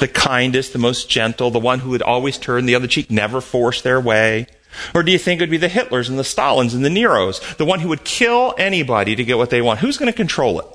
the 0.00 0.10
kindest, 0.12 0.72
the 0.72 0.78
most 0.78 1.08
gentle, 1.08 1.50
the 1.50 1.58
one 1.58 1.80
who 1.80 1.90
would 1.90 2.02
always 2.02 2.38
turn 2.38 2.66
the 2.66 2.74
other 2.74 2.86
cheek, 2.86 3.10
never 3.10 3.40
force 3.40 3.82
their 3.82 4.00
way? 4.00 4.46
Or 4.94 5.02
do 5.02 5.12
you 5.12 5.18
think 5.18 5.40
it 5.40 5.42
would 5.44 5.50
be 5.50 5.56
the 5.56 5.68
Hitlers 5.68 6.08
and 6.08 6.18
the 6.18 6.24
Stalins 6.24 6.74
and 6.74 6.84
the 6.84 6.90
Neros, 6.90 7.56
the 7.56 7.64
one 7.64 7.80
who 7.80 7.88
would 7.88 8.04
kill 8.04 8.54
anybody 8.56 9.16
to 9.16 9.24
get 9.24 9.36
what 9.36 9.50
they 9.50 9.60
want? 9.60 9.80
Who's 9.80 9.98
going 9.98 10.10
to 10.10 10.16
control 10.16 10.60
it? 10.60 10.66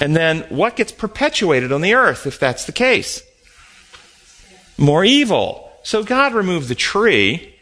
And 0.00 0.14
then 0.14 0.42
what 0.48 0.76
gets 0.76 0.92
perpetuated 0.92 1.72
on 1.72 1.80
the 1.80 1.94
earth 1.94 2.26
if 2.26 2.38
that's 2.38 2.64
the 2.64 2.72
case? 2.72 3.22
More 4.78 5.04
evil. 5.04 5.65
So 5.86 6.02
God 6.02 6.34
removed 6.34 6.66
the 6.66 6.74
tree 6.74 7.54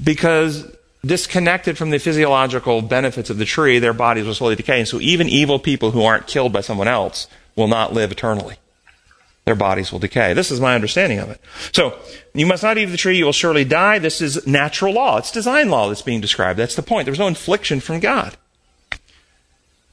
because 0.00 0.72
disconnected 1.04 1.76
from 1.76 1.90
the 1.90 1.98
physiological 1.98 2.80
benefits 2.80 3.28
of 3.28 3.38
the 3.38 3.44
tree, 3.44 3.80
their 3.80 3.92
bodies 3.92 4.24
will 4.24 4.34
slowly 4.34 4.54
decay. 4.54 4.78
And 4.78 4.86
so 4.86 5.00
even 5.00 5.28
evil 5.28 5.58
people 5.58 5.90
who 5.90 6.04
aren't 6.04 6.28
killed 6.28 6.52
by 6.52 6.60
someone 6.60 6.86
else 6.86 7.26
will 7.56 7.66
not 7.66 7.92
live 7.92 8.12
eternally. 8.12 8.54
Their 9.46 9.56
bodies 9.56 9.90
will 9.90 9.98
decay. 9.98 10.32
This 10.32 10.52
is 10.52 10.60
my 10.60 10.76
understanding 10.76 11.18
of 11.18 11.28
it. 11.28 11.40
So, 11.72 11.98
you 12.34 12.46
must 12.46 12.62
not 12.62 12.78
eat 12.78 12.84
the 12.84 12.96
tree, 12.96 13.16
you 13.16 13.24
will 13.24 13.32
surely 13.32 13.64
die. 13.64 13.98
This 13.98 14.20
is 14.20 14.46
natural 14.46 14.94
law. 14.94 15.18
It's 15.18 15.32
design 15.32 15.70
law 15.70 15.88
that's 15.88 16.02
being 16.02 16.20
described. 16.20 16.56
That's 16.56 16.76
the 16.76 16.84
point. 16.84 17.06
There's 17.06 17.18
no 17.18 17.26
infliction 17.26 17.80
from 17.80 17.98
God. 17.98 18.36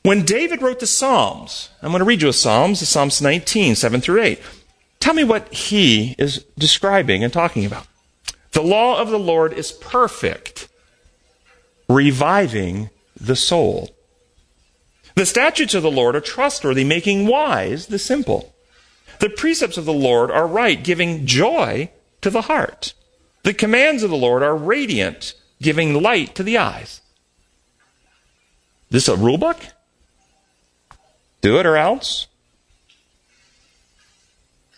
When 0.03 0.25
David 0.25 0.61
wrote 0.61 0.79
the 0.79 0.85
Psalms, 0.85 1.69
I'm 1.81 1.89
going 1.89 2.01
to 2.01 2.05
read 2.05 2.21
you 2.21 2.29
a 2.29 2.33
Psalms, 2.33 2.87
Psalms 2.87 3.19
19, 3.19 3.73
7 3.73 3.99
through 3.99 4.21
8. 4.21 4.39
Tell 4.99 5.13
me 5.13 5.23
what 5.23 5.53
he 5.53 6.15
is 6.17 6.45
describing 6.57 7.23
and 7.23 7.31
talking 7.31 7.65
about. 7.65 7.87
The 8.51 8.61
law 8.61 8.99
of 8.99 9.09
the 9.09 9.19
Lord 9.19 9.53
is 9.53 9.71
perfect, 9.71 10.67
reviving 11.87 12.89
the 13.19 13.35
soul. 13.35 13.95
The 15.15 15.25
statutes 15.25 15.73
of 15.73 15.83
the 15.83 15.91
Lord 15.91 16.15
are 16.15 16.21
trustworthy, 16.21 16.83
making 16.83 17.27
wise 17.27 17.87
the 17.87 17.99
simple. 17.99 18.53
The 19.19 19.29
precepts 19.29 19.77
of 19.77 19.85
the 19.85 19.93
Lord 19.93 20.31
are 20.31 20.47
right, 20.47 20.81
giving 20.81 21.25
joy 21.25 21.91
to 22.21 22.29
the 22.29 22.43
heart. 22.43 22.93
The 23.43 23.53
commands 23.53 24.03
of 24.03 24.09
the 24.09 24.17
Lord 24.17 24.43
are 24.43 24.55
radiant, 24.55 25.33
giving 25.61 26.01
light 26.01 26.35
to 26.35 26.43
the 26.43 26.57
eyes. 26.57 27.01
This 28.89 29.07
a 29.07 29.15
rule 29.15 29.37
book? 29.37 29.59
Do 31.41 31.59
it 31.59 31.65
or 31.65 31.77
else? 31.77 32.27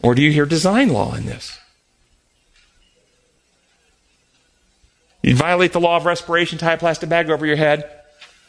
Or 0.04 0.16
do 0.16 0.22
you 0.22 0.32
hear 0.32 0.46
design 0.46 0.90
law 0.90 1.14
in 1.16 1.26
this? 1.26 1.58
You 5.22 5.36
violate 5.36 5.74
the 5.74 5.80
law 5.80 5.98
of 5.98 6.06
respiration, 6.06 6.58
tie 6.58 6.74
a 6.74 6.78
plastic 6.78 7.10
bag 7.10 7.30
over 7.30 7.46
your 7.46 7.56
head. 7.56 7.90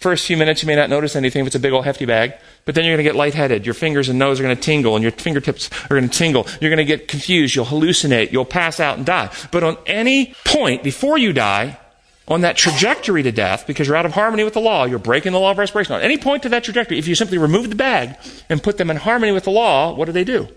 First 0.00 0.26
few 0.26 0.36
minutes, 0.36 0.62
you 0.62 0.66
may 0.66 0.74
not 0.74 0.90
notice 0.90 1.14
anything 1.14 1.42
if 1.42 1.46
it's 1.46 1.54
a 1.54 1.60
big 1.60 1.72
old 1.72 1.84
hefty 1.84 2.06
bag, 2.06 2.34
but 2.64 2.74
then 2.74 2.84
you're 2.84 2.96
going 2.96 3.04
to 3.04 3.08
get 3.08 3.14
lightheaded. 3.14 3.64
Your 3.64 3.74
fingers 3.74 4.08
and 4.08 4.18
nose 4.18 4.40
are 4.40 4.42
going 4.42 4.56
to 4.56 4.60
tingle, 4.60 4.96
and 4.96 5.02
your 5.02 5.12
fingertips 5.12 5.70
are 5.84 5.96
going 5.96 6.08
to 6.08 6.18
tingle. 6.18 6.46
You're 6.60 6.70
going 6.70 6.78
to 6.78 6.84
get 6.84 7.06
confused. 7.06 7.54
You'll 7.54 7.66
hallucinate. 7.66 8.32
You'll 8.32 8.44
pass 8.44 8.80
out 8.80 8.96
and 8.96 9.06
die. 9.06 9.32
But 9.52 9.62
on 9.62 9.76
any 9.86 10.34
point 10.44 10.82
before 10.82 11.18
you 11.18 11.32
die, 11.32 11.78
on 12.26 12.40
that 12.40 12.56
trajectory 12.56 13.22
to 13.22 13.30
death, 13.30 13.66
because 13.66 13.86
you're 13.86 13.96
out 13.96 14.06
of 14.06 14.12
harmony 14.12 14.42
with 14.42 14.54
the 14.54 14.60
law, 14.60 14.86
you're 14.86 14.98
breaking 14.98 15.32
the 15.32 15.38
law 15.38 15.52
of 15.52 15.58
respiration. 15.58 15.94
On 15.94 16.00
any 16.00 16.18
point 16.18 16.42
to 16.44 16.48
that 16.48 16.64
trajectory, 16.64 16.98
if 16.98 17.06
you 17.06 17.14
simply 17.14 17.38
remove 17.38 17.68
the 17.68 17.76
bag 17.76 18.16
and 18.48 18.60
put 18.60 18.78
them 18.78 18.90
in 18.90 18.96
harmony 18.96 19.30
with 19.30 19.44
the 19.44 19.50
law, 19.50 19.94
what 19.94 20.06
do 20.06 20.12
they 20.12 20.24
do? 20.24 20.48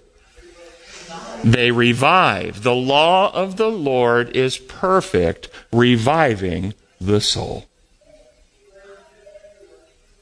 They 1.44 1.72
revive. 1.72 2.64
The 2.64 2.76
law 2.76 3.32
of 3.34 3.58
the 3.58 3.70
Lord 3.70 4.36
is 4.36 4.58
perfect, 4.58 5.50
reviving 5.72 6.74
the 7.00 7.22
soul. 7.22 7.66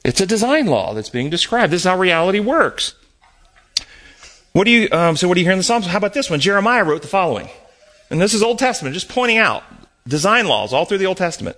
It's 0.04 0.20
a 0.20 0.26
design 0.26 0.66
law 0.66 0.92
that's 0.92 1.08
being 1.08 1.30
described. 1.30 1.72
This 1.72 1.82
is 1.82 1.86
how 1.86 1.98
reality 1.98 2.40
works. 2.40 2.94
What 4.52 4.64
do 4.64 4.70
you? 4.70 4.88
Um, 4.92 5.16
so, 5.16 5.26
what 5.26 5.34
do 5.34 5.40
you 5.40 5.46
hear 5.46 5.52
in 5.52 5.58
the 5.58 5.64
Psalms? 5.64 5.86
How 5.86 5.98
about 5.98 6.14
this 6.14 6.30
one? 6.30 6.40
Jeremiah 6.40 6.84
wrote 6.84 7.02
the 7.02 7.08
following, 7.08 7.48
and 8.10 8.20
this 8.20 8.34
is 8.34 8.42
Old 8.42 8.58
Testament, 8.58 8.94
just 8.94 9.08
pointing 9.08 9.38
out 9.38 9.64
design 10.06 10.46
laws 10.46 10.72
all 10.72 10.84
through 10.84 10.98
the 10.98 11.06
Old 11.06 11.16
Testament. 11.16 11.56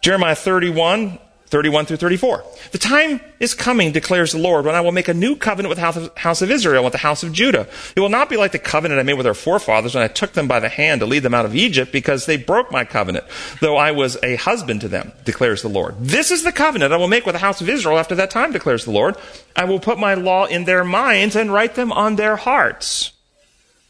Jeremiah 0.00 0.34
31, 0.34 1.18
31 1.50 1.86
through 1.86 1.96
34. 1.96 2.44
The 2.70 2.78
time 2.78 3.20
is 3.40 3.54
coming, 3.54 3.90
declares 3.90 4.32
the 4.32 4.38
Lord, 4.38 4.64
when 4.64 4.76
I 4.76 4.80
will 4.80 4.92
make 4.92 5.08
a 5.08 5.14
new 5.14 5.34
covenant 5.34 5.68
with 5.68 5.78
the 5.78 6.12
house 6.20 6.42
of 6.42 6.50
Israel, 6.50 6.84
with 6.84 6.92
the 6.92 6.98
house 6.98 7.24
of 7.24 7.32
Judah. 7.32 7.66
It 7.96 8.00
will 8.00 8.08
not 8.08 8.30
be 8.30 8.36
like 8.36 8.52
the 8.52 8.60
covenant 8.60 9.00
I 9.00 9.02
made 9.02 9.14
with 9.14 9.24
their 9.24 9.34
forefathers 9.34 9.94
when 9.94 10.04
I 10.04 10.08
took 10.08 10.32
them 10.34 10.46
by 10.46 10.60
the 10.60 10.68
hand 10.68 11.00
to 11.00 11.06
lead 11.06 11.24
them 11.24 11.34
out 11.34 11.44
of 11.44 11.56
Egypt, 11.56 11.90
because 11.90 12.26
they 12.26 12.36
broke 12.36 12.70
my 12.70 12.84
covenant, 12.84 13.24
though 13.60 13.76
I 13.76 13.90
was 13.90 14.16
a 14.22 14.36
husband 14.36 14.80
to 14.82 14.88
them, 14.88 15.12
declares 15.24 15.62
the 15.62 15.68
Lord. 15.68 15.96
This 15.98 16.30
is 16.30 16.44
the 16.44 16.52
covenant 16.52 16.92
I 16.92 16.96
will 16.96 17.08
make 17.08 17.26
with 17.26 17.34
the 17.34 17.40
house 17.40 17.60
of 17.60 17.68
Israel 17.68 17.98
after 17.98 18.14
that 18.14 18.30
time, 18.30 18.52
declares 18.52 18.84
the 18.84 18.92
Lord. 18.92 19.16
I 19.56 19.64
will 19.64 19.80
put 19.80 19.98
my 19.98 20.14
law 20.14 20.44
in 20.44 20.64
their 20.64 20.84
minds 20.84 21.34
and 21.34 21.52
write 21.52 21.74
them 21.74 21.90
on 21.90 22.14
their 22.14 22.36
hearts. 22.36 23.12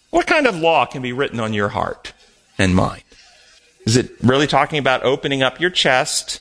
What 0.08 0.26
kind 0.26 0.46
of 0.46 0.56
law 0.56 0.86
can 0.86 1.02
be 1.02 1.12
written 1.12 1.38
on 1.38 1.52
your 1.52 1.68
heart 1.68 2.14
and 2.58 2.74
mind? 2.74 3.02
Is 3.86 3.96
it 3.96 4.10
really 4.22 4.46
talking 4.46 4.78
about 4.78 5.04
opening 5.04 5.42
up 5.42 5.60
your 5.60 5.70
chest, 5.70 6.40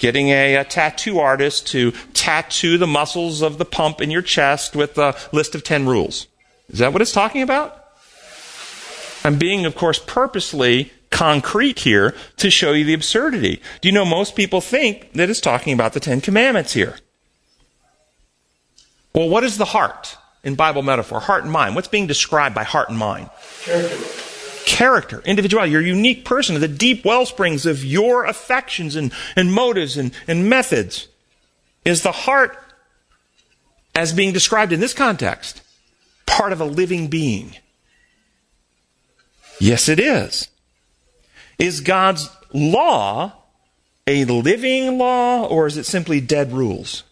getting 0.00 0.30
a, 0.30 0.56
a, 0.56 0.64
tattoo 0.64 1.20
artist 1.20 1.68
to 1.68 1.92
tattoo 2.14 2.76
the 2.76 2.86
muscles 2.86 3.42
of 3.42 3.58
the 3.58 3.64
pump 3.64 4.00
in 4.00 4.10
your 4.10 4.22
chest 4.22 4.74
with 4.74 4.98
a 4.98 5.14
list 5.30 5.54
of 5.54 5.62
10 5.62 5.86
rules? 5.86 6.26
Is 6.70 6.80
that 6.80 6.92
what 6.92 7.02
it's 7.02 7.12
talking 7.12 7.42
about? 7.42 7.76
I'm 9.22 9.38
being, 9.38 9.66
of 9.66 9.76
course, 9.76 9.98
purposely 9.98 10.92
concrete 11.10 11.80
here 11.80 12.14
to 12.38 12.50
show 12.50 12.72
you 12.72 12.84
the 12.84 12.94
absurdity. 12.94 13.60
Do 13.80 13.88
you 13.88 13.92
know 13.92 14.04
most 14.04 14.34
people 14.34 14.60
think 14.60 15.12
that 15.12 15.28
it's 15.28 15.40
talking 15.40 15.72
about 15.72 15.92
the 15.92 16.00
Ten 16.00 16.20
Commandments 16.20 16.72
here? 16.72 16.96
Well, 19.14 19.28
what 19.28 19.44
is 19.44 19.58
the 19.58 19.66
heart 19.66 20.16
in 20.42 20.54
Bible 20.54 20.82
metaphor? 20.82 21.20
Heart 21.20 21.42
and 21.42 21.52
mind. 21.52 21.74
What's 21.74 21.88
being 21.88 22.06
described 22.06 22.54
by 22.54 22.64
heart 22.64 22.88
and 22.88 22.96
mind? 22.98 23.28
Character. 23.62 24.29
Character, 24.66 25.22
individuality, 25.24 25.72
your 25.72 25.80
unique 25.80 26.24
person, 26.24 26.58
the 26.60 26.68
deep 26.68 27.04
well 27.04 27.26
springs 27.26 27.66
of 27.66 27.84
your 27.84 28.24
affections 28.24 28.96
and, 28.96 29.12
and 29.36 29.52
motives 29.52 29.96
and, 29.96 30.12
and 30.26 30.48
methods. 30.48 31.08
Is 31.84 32.02
the 32.02 32.12
heart, 32.12 32.58
as 33.94 34.12
being 34.12 34.32
described 34.32 34.72
in 34.72 34.80
this 34.80 34.94
context, 34.94 35.62
part 36.26 36.52
of 36.52 36.60
a 36.60 36.64
living 36.64 37.08
being? 37.08 37.56
Yes, 39.58 39.88
it 39.88 40.00
is. 40.00 40.48
Is 41.58 41.80
God's 41.80 42.28
law 42.52 43.32
a 44.06 44.24
living 44.24 44.98
law 44.98 45.46
or 45.46 45.66
is 45.66 45.76
it 45.76 45.84
simply 45.84 46.20
dead 46.20 46.52
rules? 46.52 47.04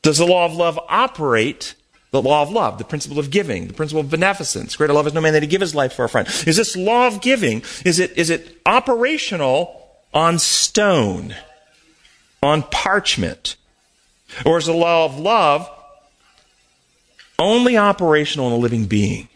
Does 0.00 0.18
the 0.18 0.26
law 0.26 0.46
of 0.46 0.54
love 0.54 0.78
operate 0.88 1.74
the 2.12 2.22
law 2.22 2.42
of 2.42 2.50
love, 2.50 2.78
the 2.78 2.84
principle 2.84 3.18
of 3.18 3.30
giving, 3.30 3.66
the 3.66 3.74
principle 3.74 4.00
of 4.00 4.10
beneficence? 4.10 4.76
Greater 4.76 4.92
love 4.92 5.06
is 5.06 5.14
no 5.14 5.20
man 5.20 5.32
that 5.32 5.42
he 5.42 5.48
give 5.48 5.60
his 5.60 5.74
life 5.74 5.94
for 5.94 6.04
a 6.04 6.08
friend. 6.08 6.28
Is 6.46 6.56
this 6.56 6.76
law 6.76 7.08
of 7.08 7.20
giving, 7.20 7.62
is 7.84 7.98
it, 7.98 8.16
is 8.16 8.30
it 8.30 8.60
operational 8.64 9.90
on 10.14 10.38
stone, 10.38 11.34
on 12.42 12.62
parchment? 12.62 13.56
Or 14.46 14.58
is 14.58 14.66
the 14.66 14.72
law 14.72 15.04
of 15.04 15.18
love 15.18 15.68
only 17.38 17.76
operational 17.76 18.46
in 18.48 18.52
a 18.52 18.56
living 18.56 18.84
being? 18.84 19.28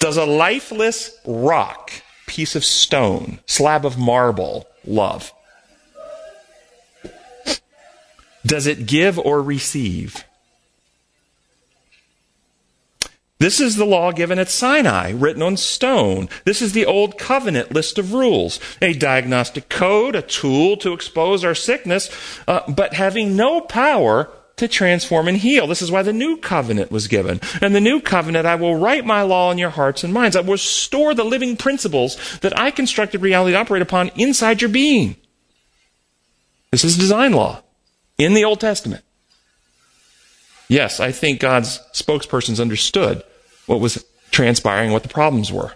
Does 0.00 0.16
a 0.16 0.24
lifeless 0.24 1.18
rock, 1.26 1.90
piece 2.26 2.54
of 2.54 2.64
stone, 2.64 3.40
slab 3.46 3.84
of 3.84 3.98
marble 3.98 4.66
love? 4.84 5.32
Does 8.44 8.66
it 8.66 8.86
give 8.86 9.18
or 9.18 9.42
receive? 9.42 10.24
This 13.40 13.60
is 13.60 13.76
the 13.76 13.84
law 13.84 14.10
given 14.10 14.40
at 14.40 14.48
Sinai, 14.48 15.12
written 15.12 15.42
on 15.42 15.56
stone. 15.56 16.28
This 16.44 16.60
is 16.60 16.72
the 16.72 16.86
Old 16.86 17.18
Covenant 17.18 17.72
list 17.72 17.96
of 17.96 18.12
rules. 18.12 18.58
A 18.82 18.94
diagnostic 18.94 19.68
code, 19.68 20.16
a 20.16 20.22
tool 20.22 20.76
to 20.78 20.92
expose 20.92 21.44
our 21.44 21.54
sickness, 21.54 22.10
uh, 22.48 22.60
but 22.68 22.94
having 22.94 23.36
no 23.36 23.60
power 23.60 24.28
to 24.56 24.66
transform 24.66 25.28
and 25.28 25.36
heal. 25.36 25.68
This 25.68 25.82
is 25.82 25.92
why 25.92 26.02
the 26.02 26.12
new 26.12 26.36
covenant 26.36 26.90
was 26.90 27.06
given. 27.06 27.40
And 27.60 27.76
the 27.76 27.80
new 27.80 28.00
covenant, 28.00 28.44
I 28.44 28.56
will 28.56 28.74
write 28.74 29.06
my 29.06 29.22
law 29.22 29.52
in 29.52 29.58
your 29.58 29.70
hearts 29.70 30.02
and 30.02 30.12
minds. 30.12 30.34
I 30.34 30.40
will 30.40 30.58
store 30.58 31.14
the 31.14 31.24
living 31.24 31.56
principles 31.56 32.16
that 32.40 32.58
I 32.58 32.72
constructed 32.72 33.22
reality 33.22 33.52
to 33.52 33.58
operate 33.58 33.82
upon 33.82 34.10
inside 34.16 34.60
your 34.60 34.68
being. 34.68 35.14
This 36.72 36.82
is 36.82 36.98
design 36.98 37.32
law 37.32 37.62
in 38.18 38.34
the 38.34 38.44
Old 38.44 38.60
Testament. 38.60 39.04
Yes, 40.68 41.00
I 41.00 41.12
think 41.12 41.40
God's 41.40 41.80
spokespersons 41.94 42.60
understood 42.60 43.22
what 43.66 43.80
was 43.80 44.04
transpiring, 44.30 44.92
what 44.92 45.02
the 45.02 45.08
problems 45.08 45.50
were. 45.50 45.72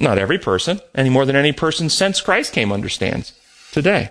Not 0.00 0.18
every 0.18 0.38
person, 0.38 0.80
any 0.94 1.10
more 1.10 1.26
than 1.26 1.36
any 1.36 1.52
person 1.52 1.88
since 1.88 2.20
Christ 2.20 2.52
came 2.52 2.72
understands 2.72 3.32
today. 3.70 4.10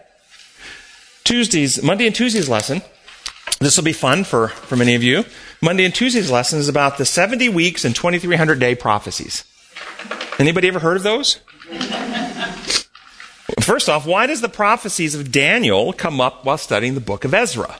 Tuesday's, 1.23 1.82
Monday 1.84 2.05
and 2.05 2.15
Tuesday's 2.15 2.47
lesson, 2.47 2.82
this 3.59 3.77
will 3.77 3.84
be 3.84 3.93
fun 3.93 4.23
for, 4.23 4.47
for 4.49 4.75
many 4.75 4.95
of 4.95 5.03
you. 5.03 5.25
Monday 5.61 5.86
and 5.86 5.93
Tuesday's 5.93 6.32
lesson 6.32 6.59
is 6.59 6.69
about 6.69 6.97
the 6.97 7.05
70 7.05 7.49
weeks 7.49 7.84
and 7.84 7.95
2300 7.95 8.59
day 8.59 8.75
prophecies. 8.75 9.43
Anybody 10.39 10.67
ever 10.67 10.79
heard 10.79 10.97
of 10.97 11.03
those? 11.03 11.39
First 13.60 13.89
off, 13.89 14.06
why 14.06 14.28
does 14.28 14.41
the 14.41 14.49
prophecies 14.49 15.16
of 15.16 15.32
Daniel 15.32 15.93
come 15.93 16.22
up 16.22 16.45
while 16.45 16.58
studying 16.58 16.95
the 16.95 17.02
book 17.02 17.26
of 17.26 17.34
Ezra? 17.34 17.78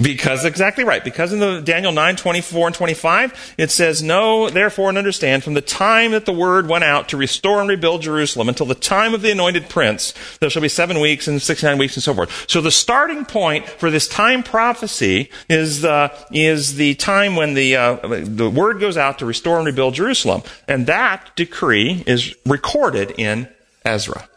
Because 0.00 0.44
exactly 0.44 0.84
right. 0.84 1.02
Because 1.02 1.32
in 1.32 1.38
the 1.38 1.60
Daniel 1.60 1.92
9, 1.92 2.16
24 2.16 2.66
and 2.68 2.76
25, 2.76 3.54
it 3.56 3.70
says, 3.70 4.02
Know 4.02 4.50
therefore 4.50 4.88
and 4.88 4.98
understand 4.98 5.42
from 5.42 5.54
the 5.54 5.60
time 5.60 6.12
that 6.12 6.26
the 6.26 6.32
word 6.32 6.68
went 6.68 6.84
out 6.84 7.08
to 7.08 7.16
restore 7.16 7.60
and 7.60 7.68
rebuild 7.68 8.02
Jerusalem 8.02 8.48
until 8.48 8.66
the 8.66 8.74
time 8.74 9.14
of 9.14 9.22
the 9.22 9.30
anointed 9.30 9.68
prince, 9.68 10.12
there 10.40 10.50
shall 10.50 10.62
be 10.62 10.68
seven 10.68 11.00
weeks 11.00 11.26
and 11.28 11.40
69 11.40 11.78
weeks 11.78 11.96
and 11.96 12.02
so 12.02 12.14
forth. 12.14 12.44
So 12.48 12.60
the 12.60 12.70
starting 12.70 13.24
point 13.24 13.66
for 13.68 13.90
this 13.90 14.06
time 14.08 14.42
prophecy 14.42 15.30
is, 15.48 15.84
uh, 15.84 16.16
is 16.30 16.76
the 16.76 16.94
time 16.96 17.36
when 17.36 17.54
the, 17.54 17.76
uh, 17.76 17.96
the 18.22 18.50
word 18.50 18.80
goes 18.80 18.96
out 18.96 19.18
to 19.20 19.26
restore 19.26 19.56
and 19.56 19.66
rebuild 19.66 19.94
Jerusalem. 19.94 20.42
And 20.68 20.86
that 20.86 21.34
decree 21.36 22.04
is 22.06 22.34
recorded 22.44 23.12
in 23.16 23.48
Ezra. 23.84 24.28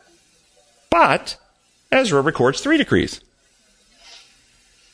But 0.89 1.37
Ezra 1.91 2.21
records 2.21 2.61
three 2.61 2.77
decrees. 2.77 3.21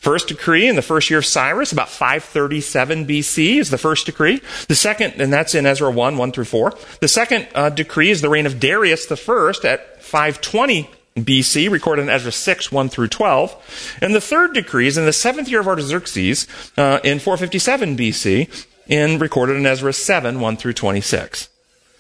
First 0.05 0.27
decree 0.27 0.67
in 0.67 0.75
the 0.75 0.83
first 0.83 1.09
year 1.09 1.17
of 1.17 1.25
Cyrus, 1.25 1.71
about 1.71 1.89
537 1.89 3.07
BC, 3.07 3.57
is 3.57 3.71
the 3.71 3.77
first 3.79 4.05
decree. 4.05 4.39
The 4.67 4.75
second, 4.75 5.19
and 5.19 5.33
that's 5.33 5.55
in 5.55 5.65
Ezra 5.65 5.89
1, 5.89 6.17
1 6.17 6.31
through 6.31 6.45
4. 6.45 6.73
The 7.01 7.07
second 7.07 7.47
uh, 7.55 7.71
decree 7.71 8.11
is 8.11 8.21
the 8.21 8.29
reign 8.29 8.45
of 8.45 8.59
Darius 8.59 9.07
the 9.07 9.17
first 9.17 9.65
at 9.65 10.03
520 10.03 10.91
BC, 11.17 11.71
recorded 11.71 12.03
in 12.03 12.09
Ezra 12.09 12.31
6, 12.31 12.71
1 12.71 12.89
through 12.89 13.07
12. 13.07 13.97
And 13.99 14.13
the 14.13 14.21
third 14.21 14.53
decree 14.53 14.85
is 14.85 14.95
in 14.95 15.07
the 15.07 15.11
seventh 15.11 15.49
year 15.49 15.61
of 15.61 15.67
Artaxerxes 15.67 16.47
uh, 16.77 16.99
in 17.03 17.17
457 17.17 17.97
BC, 17.97 18.65
in, 18.85 19.17
recorded 19.17 19.57
in 19.57 19.65
Ezra 19.65 19.91
7, 19.91 20.39
1 20.39 20.57
through 20.57 20.73
26. 20.73 21.49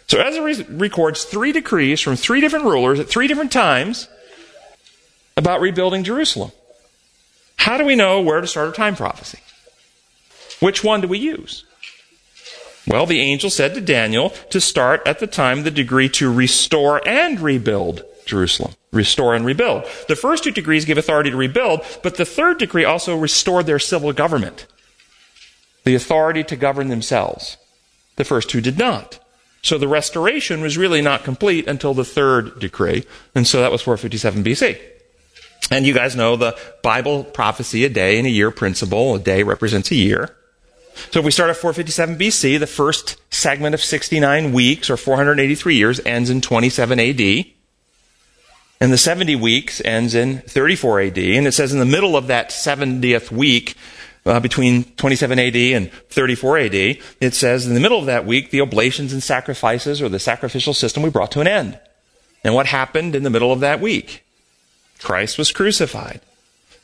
So 0.09 0.21
Ezra 0.21 0.43
re- 0.43 0.65
records 0.69 1.23
three 1.23 1.51
decrees 1.51 2.01
from 2.01 2.17
three 2.17 2.39
different 2.39 2.65
rulers 2.65 2.99
at 2.99 3.07
three 3.07 3.25
different 3.25 3.51
times 3.51 4.07
about 5.35 5.59
rebuilding 5.59 6.03
Jerusalem. 6.03 6.51
How 7.57 7.77
do 7.77 7.85
we 7.85 7.95
know 7.95 8.21
where 8.21 8.41
to 8.41 8.47
start 8.47 8.69
a 8.69 8.71
time 8.71 8.95
prophecy? 8.95 9.39
Which 10.59 10.83
one 10.83 11.01
do 11.01 11.07
we 11.07 11.17
use? 11.17 11.65
Well, 12.87 13.05
the 13.05 13.19
angel 13.19 13.49
said 13.49 13.73
to 13.73 13.81
Daniel 13.81 14.29
to 14.51 14.61
start 14.61 15.01
at 15.07 15.19
the 15.19 15.27
time 15.27 15.63
the 15.63 15.71
degree 15.71 16.09
to 16.09 16.31
restore 16.31 17.05
and 17.07 17.39
rebuild 17.39 18.03
Jerusalem. 18.25 18.73
Restore 18.91 19.35
and 19.35 19.45
rebuild. 19.45 19.85
The 20.07 20.15
first 20.15 20.43
two 20.43 20.51
degrees 20.51 20.85
give 20.85 20.97
authority 20.97 21.31
to 21.31 21.37
rebuild, 21.37 21.81
but 22.03 22.15
the 22.15 22.25
third 22.25 22.59
decree 22.59 22.85
also 22.85 23.17
restored 23.17 23.65
their 23.65 23.79
civil 23.79 24.13
government. 24.13 24.67
The 25.83 25.95
authority 25.95 26.43
to 26.45 26.55
govern 26.55 26.89
themselves. 26.89 27.57
The 28.15 28.23
first 28.23 28.49
two 28.49 28.61
did 28.61 28.77
not. 28.77 29.19
So 29.61 29.77
the 29.77 29.87
restoration 29.87 30.61
was 30.61 30.77
really 30.77 31.01
not 31.01 31.23
complete 31.23 31.67
until 31.67 31.93
the 31.93 32.05
third 32.05 32.59
decree, 32.59 33.05
and 33.33 33.47
so 33.47 33.61
that 33.61 33.71
was 33.71 33.81
457 33.81 34.43
BC. 34.43 34.79
And 35.71 35.85
you 35.85 35.93
guys 35.93 36.15
know 36.15 36.35
the 36.35 36.57
Bible 36.83 37.23
prophecy, 37.23 37.85
a 37.85 37.89
day 37.89 38.17
and 38.17 38.27
a 38.27 38.29
year 38.29 38.51
principle. 38.51 39.15
A 39.15 39.19
day 39.19 39.43
represents 39.43 39.91
a 39.91 39.95
year. 39.95 40.35
So 41.11 41.19
if 41.19 41.25
we 41.25 41.31
start 41.31 41.49
at 41.49 41.57
457 41.57 42.17
BC, 42.17 42.59
the 42.59 42.67
first 42.67 43.17
segment 43.33 43.73
of 43.73 43.81
69 43.81 44.53
weeks 44.53 44.89
or 44.89 44.97
483 44.97 45.75
years 45.75 45.99
ends 46.05 46.29
in 46.29 46.41
27 46.41 46.99
AD. 46.99 47.45
And 48.79 48.91
the 48.91 48.97
70 48.97 49.35
weeks 49.35 49.81
ends 49.83 50.15
in 50.15 50.39
34 50.39 51.01
AD. 51.01 51.17
And 51.17 51.47
it 51.47 51.53
says 51.53 51.73
in 51.73 51.79
the 51.79 51.85
middle 51.85 52.15
of 52.15 52.27
that 52.27 52.49
70th 52.49 53.31
week, 53.31 53.75
uh, 54.25 54.39
between 54.39 54.83
27 54.95 55.39
AD 55.39 55.55
and 55.55 55.91
34 55.91 56.57
AD, 56.59 56.73
it 56.73 57.33
says 57.33 57.67
in 57.67 57.73
the 57.73 57.79
middle 57.79 57.99
of 57.99 58.05
that 58.05 58.25
week, 58.25 58.51
the 58.51 58.61
oblations 58.61 59.13
and 59.13 59.21
sacrifices 59.21 60.01
or 60.01 60.09
the 60.09 60.19
sacrificial 60.19 60.73
system 60.73 61.03
we 61.03 61.09
brought 61.09 61.31
to 61.31 61.41
an 61.41 61.47
end. 61.47 61.79
And 62.43 62.53
what 62.53 62.67
happened 62.67 63.15
in 63.15 63.23
the 63.23 63.29
middle 63.29 63.51
of 63.51 63.61
that 63.61 63.81
week? 63.81 64.24
Christ 64.99 65.37
was 65.37 65.51
crucified. 65.51 66.21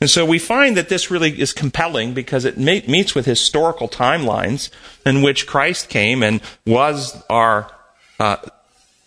And 0.00 0.10
so 0.10 0.26
we 0.26 0.40
find 0.40 0.76
that 0.76 0.88
this 0.88 1.12
really 1.12 1.40
is 1.40 1.52
compelling 1.52 2.12
because 2.12 2.44
it 2.44 2.58
meets 2.58 3.14
with 3.14 3.24
historical 3.24 3.88
timelines 3.88 4.68
in 5.06 5.22
which 5.22 5.46
Christ 5.46 5.88
came 5.88 6.24
and 6.24 6.40
was 6.66 7.22
our 7.30 7.70
uh, 8.18 8.38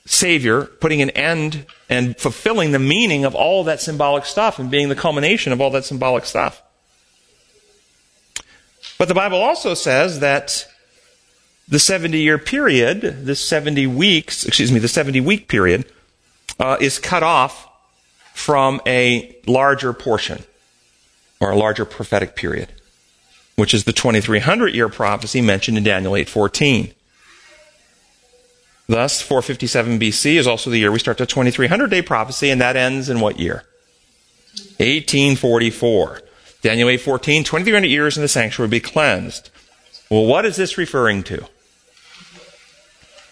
Savior, 0.06 0.64
putting 0.64 1.02
an 1.02 1.10
end 1.10 1.66
and 1.90 2.18
fulfilling 2.18 2.72
the 2.72 2.80
meaning 2.80 3.26
of 3.26 3.36
all 3.36 3.66
that 3.66 3.82
symbolic 3.82 4.26
stuff 4.26 4.58
and 4.58 4.72
being 4.72 4.88
the 4.88 4.96
culmination 4.96 5.52
of 5.52 5.60
all 5.60 5.70
that 5.72 5.84
symbolic 5.84 6.24
stuff. 6.24 6.62
But 8.98 9.10
the 9.10 9.14
Bible 9.14 9.42
also 9.42 9.74
says 9.74 10.22
that 10.22 10.66
the 11.68 11.80
70 11.80 12.20
year 12.20 12.38
period, 12.38 13.26
the 13.26 13.36
70 13.36 13.88
weeks, 13.88 14.46
excuse 14.46 14.72
me, 14.72 14.80
the 14.80 14.88
70 14.88 15.20
week 15.22 15.48
period, 15.48 15.92
uh, 16.58 16.78
is 16.80 17.00
cut 17.00 17.24
off 17.24 17.68
from 18.36 18.82
a 18.86 19.34
larger 19.48 19.94
portion. 19.94 20.44
or 21.42 21.52
a 21.52 21.58
larger 21.58 21.84
prophetic 21.84 22.34
period, 22.36 22.70
which 23.56 23.74
is 23.74 23.84
the 23.84 23.92
2300 23.92 24.74
year 24.74 24.88
prophecy 24.88 25.42
mentioned 25.42 25.78
in 25.78 25.84
Daniel 25.84 26.16
8:14. 26.16 26.94
Thus, 28.88 29.22
457 29.22 30.00
BC 30.00 30.38
is 30.38 30.48
also 30.48 30.70
the 30.70 30.78
year 30.78 30.92
we 30.92 31.00
start 31.00 31.18
the 31.18 31.26
2300 31.26 31.90
day 31.90 32.02
prophecy, 32.02 32.50
and 32.50 32.62
that 32.62 32.78
ends 32.78 33.10
in 33.10 33.20
what 33.20 33.38
year? 33.38 33.64
1844. 34.78 36.22
Daniel 36.62 36.88
8:14, 36.90 37.44
2300 37.44 37.88
years 37.88 38.16
in 38.16 38.24
the 38.24 38.30
sanctuary 38.30 38.68
will 38.68 38.72
be 38.72 38.80
cleansed. 38.80 39.50
Well, 40.10 40.26
what 40.26 40.46
is 40.46 40.56
this 40.56 40.78
referring 40.78 41.24
to? 41.24 41.46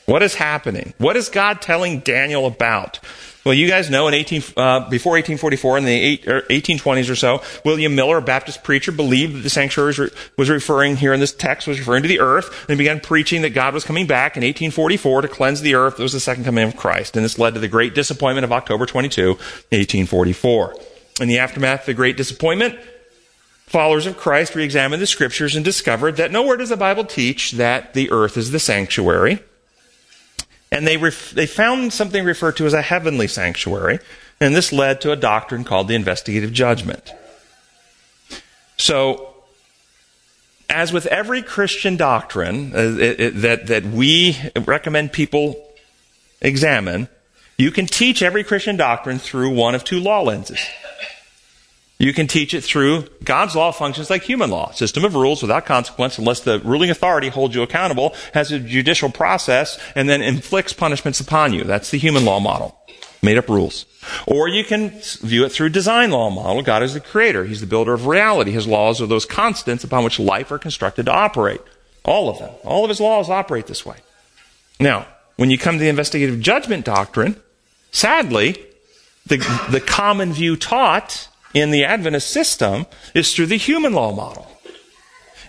What 0.05 0.21
is 0.21 0.35
happening? 0.35 0.93
What 0.97 1.15
is 1.15 1.29
God 1.29 1.61
telling 1.61 1.99
Daniel 1.99 2.45
about? 2.45 2.99
Well, 3.43 3.53
you 3.53 3.67
guys 3.67 3.89
know 3.89 4.07
in 4.07 4.13
18, 4.13 4.41
uh, 4.55 4.89
before 4.89 5.13
1844, 5.13 5.77
in 5.79 5.83
the 5.83 5.91
eight, 5.91 6.25
1820s 6.25 7.09
or 7.09 7.15
so, 7.15 7.43
William 7.65 7.93
Miller, 7.93 8.17
a 8.17 8.21
Baptist 8.21 8.63
preacher, 8.63 8.93
believed 8.93 9.35
that 9.35 9.39
the 9.39 9.49
sanctuary 9.49 9.93
was 10.37 10.49
referring 10.49 10.95
here 10.95 11.13
in 11.13 11.19
this 11.19 11.33
text 11.33 11.67
was 11.67 11.77
referring 11.77 12.03
to 12.03 12.07
the 12.07 12.21
earth, 12.21 12.69
and 12.69 12.77
began 12.77 13.01
preaching 13.01 13.41
that 13.41 13.49
God 13.49 13.73
was 13.73 13.83
coming 13.83 14.07
back 14.07 14.37
in 14.37 14.43
1844 14.43 15.23
to 15.23 15.27
cleanse 15.27 15.61
the 15.61 15.75
earth. 15.75 15.99
It 15.99 16.03
was 16.03 16.13
the 16.13 16.21
second 16.21 16.45
coming 16.45 16.65
of 16.65 16.77
Christ, 16.77 17.17
and 17.17 17.25
this 17.25 17.37
led 17.37 17.53
to 17.55 17.59
the 17.59 17.67
great 17.67 17.93
disappointment 17.93 18.45
of 18.45 18.53
October 18.53 18.85
22, 18.85 19.29
1844. 19.31 20.75
In 21.19 21.27
the 21.27 21.37
aftermath 21.37 21.81
of 21.81 21.85
the 21.87 21.93
great 21.93 22.15
disappointment, 22.15 22.79
followers 23.65 24.05
of 24.05 24.17
Christ 24.17 24.55
re-examined 24.55 25.01
the 25.01 25.07
scriptures 25.07 25.55
and 25.55 25.65
discovered 25.65 26.15
that 26.15 26.31
nowhere 26.31 26.55
does 26.55 26.69
the 26.69 26.77
Bible 26.77 27.03
teach 27.03 27.51
that 27.53 27.93
the 27.93 28.09
earth 28.09 28.37
is 28.37 28.51
the 28.51 28.59
sanctuary 28.59 29.39
and 30.73 30.87
they, 30.87 30.97
ref- 30.97 31.31
they 31.31 31.45
found 31.45 31.93
something 31.93 32.25
referred 32.25 32.57
to 32.57 32.65
as 32.65 32.73
a 32.73 32.81
heavenly 32.81 33.27
sanctuary, 33.27 33.99
and 34.41 34.55
this 34.55 34.73
led 34.73 34.99
to 35.01 35.11
a 35.11 35.15
doctrine 35.15 35.63
called 35.63 35.87
the 35.87 35.93
investigative 35.93 36.51
judgment. 36.51 37.13
So, 38.77 39.35
as 40.69 40.91
with 40.91 41.05
every 41.05 41.43
Christian 41.43 41.95
doctrine 41.95 42.73
uh, 42.73 42.97
it, 42.99 43.19
it, 43.19 43.41
that, 43.41 43.67
that 43.67 43.85
we 43.85 44.35
recommend 44.65 45.13
people 45.13 45.63
examine, 46.41 47.07
you 47.55 47.69
can 47.69 47.85
teach 47.85 48.23
every 48.23 48.43
Christian 48.43 48.75
doctrine 48.75 49.19
through 49.19 49.51
one 49.51 49.75
of 49.75 49.83
two 49.83 49.99
law 49.99 50.21
lenses. 50.21 50.59
You 51.99 52.11
can 52.11 52.27
teach 52.27 52.53
it 52.53 52.61
through 52.61 53.07
God's 53.23 53.55
law 53.55 53.71
functions 53.71 54.09
like 54.09 54.23
human 54.23 54.49
law, 54.49 54.71
system 54.71 55.05
of 55.05 55.15
rules 55.15 55.41
without 55.41 55.65
consequence 55.65 56.17
unless 56.17 56.41
the 56.41 56.59
ruling 56.59 56.89
authority 56.89 57.29
holds 57.29 57.55
you 57.55 57.61
accountable, 57.61 58.15
has 58.33 58.51
a 58.51 58.59
judicial 58.59 59.09
process, 59.09 59.79
and 59.95 60.09
then 60.09 60.21
inflicts 60.21 60.73
punishments 60.73 61.19
upon 61.19 61.53
you. 61.53 61.63
That's 61.63 61.91
the 61.91 61.99
human 61.99 62.25
law 62.25 62.39
model. 62.39 62.77
Made 63.21 63.37
up 63.37 63.47
rules. 63.47 63.85
Or 64.27 64.49
you 64.49 64.65
can 64.65 64.89
view 65.21 65.45
it 65.45 65.51
through 65.53 65.69
design 65.69 66.11
law 66.11 66.29
model. 66.29 66.61
God 66.61 66.83
is 66.83 66.93
the 66.93 66.99
creator. 66.99 67.45
He's 67.45 67.61
the 67.61 67.67
builder 67.67 67.93
of 67.93 68.05
reality. 68.05 68.51
His 68.51 68.67
laws 68.67 69.01
are 69.01 69.07
those 69.07 69.25
constants 69.25 69.85
upon 69.85 70.03
which 70.03 70.19
life 70.19 70.51
are 70.51 70.59
constructed 70.59 71.05
to 71.05 71.13
operate. 71.13 71.61
All 72.03 72.27
of 72.27 72.39
them. 72.39 72.53
All 72.65 72.83
of 72.83 72.89
his 72.89 72.99
laws 72.99 73.29
operate 73.29 73.67
this 73.67 73.85
way. 73.85 73.95
Now, 74.77 75.07
when 75.37 75.49
you 75.49 75.57
come 75.57 75.75
to 75.75 75.79
the 75.79 75.89
investigative 75.89 76.41
judgment 76.41 76.83
doctrine, 76.83 77.41
sadly, 77.91 78.57
the, 79.25 79.37
the 79.69 79.79
common 79.79 80.33
view 80.33 80.57
taught 80.57 81.29
in 81.53 81.71
the 81.71 81.83
Adventist 81.83 82.29
system 82.29 82.85
is 83.13 83.33
through 83.33 83.47
the 83.47 83.57
human 83.57 83.93
law 83.93 84.13
model. 84.13 84.49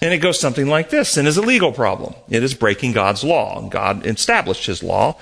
And 0.00 0.12
it 0.12 0.18
goes 0.18 0.38
something 0.38 0.68
like 0.68 0.90
this 0.90 1.10
Sin 1.10 1.26
is 1.26 1.36
a 1.36 1.42
legal 1.42 1.72
problem. 1.72 2.14
It 2.28 2.42
is 2.42 2.54
breaking 2.54 2.92
God's 2.92 3.24
law. 3.24 3.66
God 3.68 4.06
established 4.06 4.66
his 4.66 4.82
law. 4.82 5.16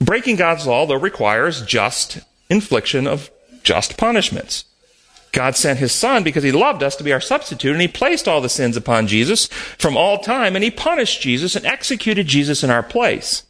Breaking 0.00 0.36
God's 0.36 0.66
law, 0.66 0.86
though, 0.86 0.96
requires 0.96 1.62
just 1.62 2.20
infliction 2.50 3.06
of 3.06 3.30
just 3.62 3.96
punishments. 3.96 4.64
God 5.32 5.56
sent 5.56 5.78
his 5.78 5.92
son 5.92 6.22
because 6.22 6.42
he 6.42 6.52
loved 6.52 6.82
us 6.82 6.96
to 6.96 7.04
be 7.04 7.12
our 7.12 7.20
substitute, 7.20 7.72
and 7.72 7.80
he 7.80 7.88
placed 7.88 8.26
all 8.26 8.40
the 8.40 8.48
sins 8.48 8.76
upon 8.76 9.06
Jesus 9.06 9.46
from 9.78 9.96
all 9.96 10.18
time, 10.18 10.54
and 10.54 10.64
he 10.64 10.70
punished 10.70 11.20
Jesus 11.20 11.54
and 11.54 11.66
executed 11.66 12.26
Jesus 12.26 12.64
in 12.64 12.70
our 12.70 12.82
place. 12.82 13.42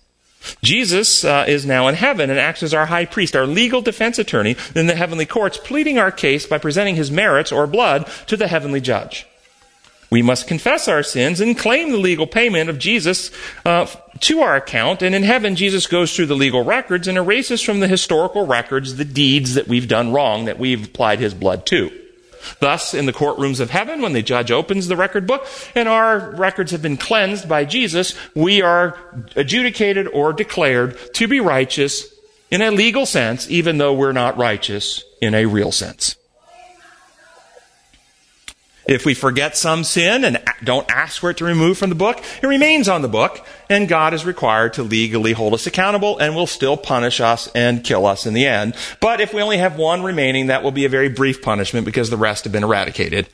Jesus 0.62 1.24
uh, 1.24 1.44
is 1.48 1.66
now 1.66 1.88
in 1.88 1.94
heaven 1.94 2.30
and 2.30 2.38
acts 2.38 2.62
as 2.62 2.74
our 2.74 2.86
high 2.86 3.04
priest, 3.04 3.36
our 3.36 3.46
legal 3.46 3.80
defense 3.80 4.18
attorney 4.18 4.56
in 4.74 4.86
the 4.86 4.94
heavenly 4.94 5.26
courts, 5.26 5.58
pleading 5.58 5.98
our 5.98 6.10
case 6.10 6.46
by 6.46 6.58
presenting 6.58 6.96
his 6.96 7.10
merits 7.10 7.52
or 7.52 7.66
blood 7.66 8.08
to 8.26 8.36
the 8.36 8.48
heavenly 8.48 8.80
judge. 8.80 9.26
We 10.10 10.22
must 10.22 10.48
confess 10.48 10.88
our 10.88 11.02
sins 11.02 11.40
and 11.40 11.58
claim 11.58 11.90
the 11.90 11.98
legal 11.98 12.26
payment 12.26 12.70
of 12.70 12.78
Jesus 12.78 13.30
uh, 13.66 13.86
to 14.20 14.40
our 14.40 14.56
account. 14.56 15.02
And 15.02 15.14
in 15.14 15.22
heaven, 15.22 15.54
Jesus 15.54 15.86
goes 15.86 16.16
through 16.16 16.26
the 16.26 16.34
legal 16.34 16.64
records 16.64 17.08
and 17.08 17.18
erases 17.18 17.60
from 17.60 17.80
the 17.80 17.88
historical 17.88 18.46
records 18.46 18.96
the 18.96 19.04
deeds 19.04 19.54
that 19.54 19.68
we've 19.68 19.88
done 19.88 20.12
wrong 20.12 20.46
that 20.46 20.58
we've 20.58 20.86
applied 20.86 21.18
his 21.18 21.34
blood 21.34 21.66
to. 21.66 21.90
Thus, 22.60 22.94
in 22.94 23.06
the 23.06 23.12
courtrooms 23.12 23.60
of 23.60 23.70
heaven, 23.70 24.02
when 24.02 24.12
the 24.12 24.22
judge 24.22 24.50
opens 24.50 24.88
the 24.88 24.96
record 24.96 25.26
book 25.26 25.46
and 25.74 25.88
our 25.88 26.30
records 26.32 26.72
have 26.72 26.82
been 26.82 26.96
cleansed 26.96 27.48
by 27.48 27.64
Jesus, 27.64 28.14
we 28.34 28.62
are 28.62 28.98
adjudicated 29.36 30.08
or 30.08 30.32
declared 30.32 30.98
to 31.14 31.28
be 31.28 31.40
righteous 31.40 32.06
in 32.50 32.62
a 32.62 32.70
legal 32.70 33.06
sense, 33.06 33.50
even 33.50 33.78
though 33.78 33.92
we're 33.92 34.12
not 34.12 34.36
righteous 34.36 35.04
in 35.20 35.34
a 35.34 35.46
real 35.46 35.72
sense. 35.72 36.17
If 38.88 39.04
we 39.04 39.12
forget 39.12 39.54
some 39.54 39.84
sin 39.84 40.24
and 40.24 40.42
don't 40.64 40.90
ask 40.90 41.20
for 41.20 41.28
it 41.28 41.36
to 41.36 41.44
remove 41.44 41.76
from 41.76 41.90
the 41.90 41.94
book, 41.94 42.24
it 42.42 42.46
remains 42.46 42.88
on 42.88 43.02
the 43.02 43.08
book, 43.08 43.46
and 43.68 43.86
God 43.86 44.14
is 44.14 44.24
required 44.24 44.72
to 44.72 44.82
legally 44.82 45.32
hold 45.32 45.52
us 45.52 45.66
accountable 45.66 46.16
and 46.16 46.34
will 46.34 46.46
still 46.46 46.78
punish 46.78 47.20
us 47.20 47.48
and 47.54 47.84
kill 47.84 48.06
us 48.06 48.24
in 48.24 48.32
the 48.32 48.46
end. 48.46 48.74
But 48.98 49.20
if 49.20 49.34
we 49.34 49.42
only 49.42 49.58
have 49.58 49.76
one 49.76 50.02
remaining, 50.02 50.46
that 50.46 50.62
will 50.62 50.70
be 50.70 50.86
a 50.86 50.88
very 50.88 51.10
brief 51.10 51.42
punishment 51.42 51.84
because 51.84 52.08
the 52.08 52.16
rest 52.16 52.44
have 52.44 52.52
been 52.52 52.64
eradicated. 52.64 53.28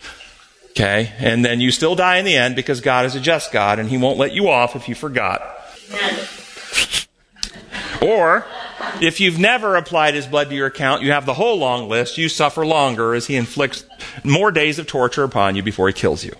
Okay? 0.70 1.12
And 1.18 1.44
then 1.44 1.60
you 1.60 1.70
still 1.70 1.94
die 1.94 2.16
in 2.16 2.24
the 2.24 2.36
end 2.36 2.56
because 2.56 2.80
God 2.80 3.06
is 3.06 3.14
a 3.14 3.20
just 3.20 3.52
God 3.52 3.78
and 3.78 3.88
He 3.88 3.96
won't 3.96 4.18
let 4.18 4.32
you 4.32 4.48
off 4.48 4.74
if 4.74 4.88
you 4.88 4.96
forgot. 4.96 5.40
or, 8.02 8.44
if 9.00 9.20
you've 9.20 9.38
never 9.38 9.76
applied 9.76 10.14
his 10.14 10.26
blood 10.26 10.48
to 10.48 10.54
your 10.54 10.66
account, 10.66 11.02
you 11.02 11.12
have 11.12 11.26
the 11.26 11.34
whole 11.34 11.58
long 11.58 11.88
list. 11.88 12.18
You 12.18 12.28
suffer 12.28 12.64
longer 12.64 13.14
as 13.14 13.26
he 13.26 13.36
inflicts 13.36 13.84
more 14.22 14.50
days 14.50 14.78
of 14.78 14.86
torture 14.86 15.24
upon 15.24 15.56
you 15.56 15.62
before 15.62 15.88
he 15.88 15.92
kills 15.94 16.24
you. 16.24 16.34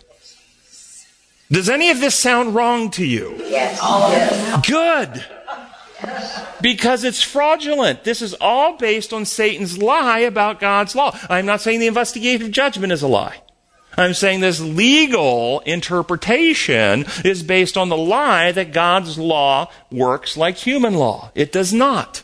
Does 1.51 1.69
any 1.69 1.91
of 1.91 2.01
this 2.01 2.15
sound 2.15 2.55
wrong 2.55 2.91
to 2.93 3.05
you? 3.05 3.35
Yes. 3.39 3.79
yes. 3.83 4.67
Good. 4.67 5.25
Because 6.61 7.05
it's 7.05 7.23
fraudulent. 7.23 8.05
This 8.05 8.23
is 8.23 8.35
all 8.41 8.77
based 8.77 9.13
on 9.13 9.25
Satan's 9.25 9.79
lie 9.79 10.21
about 10.21 10.59
God's 10.61 10.95
law. 10.95 11.17
I'm 11.29 11.47
not 11.47 11.61
saying 11.61 11.81
the 11.81 11.87
investigative 11.87 12.51
judgment 12.51 12.93
is 12.93 13.03
a 13.03 13.09
lie. 13.09 13.41
I'm 13.97 14.15
saying 14.15 14.41
this 14.41 14.61
legal 14.61 15.61
interpretation 15.61 17.05
is 17.25 17.43
based 17.43 17.77
on 17.77 17.89
the 17.89 17.97
lie 17.97 18.51
that 18.53 18.73
God's 18.73 19.19
law 19.19 19.71
works 19.91 20.37
like 20.37 20.57
human 20.57 20.95
law. 20.95 21.31
It 21.35 21.53
does 21.53 21.73
not. 21.73 22.24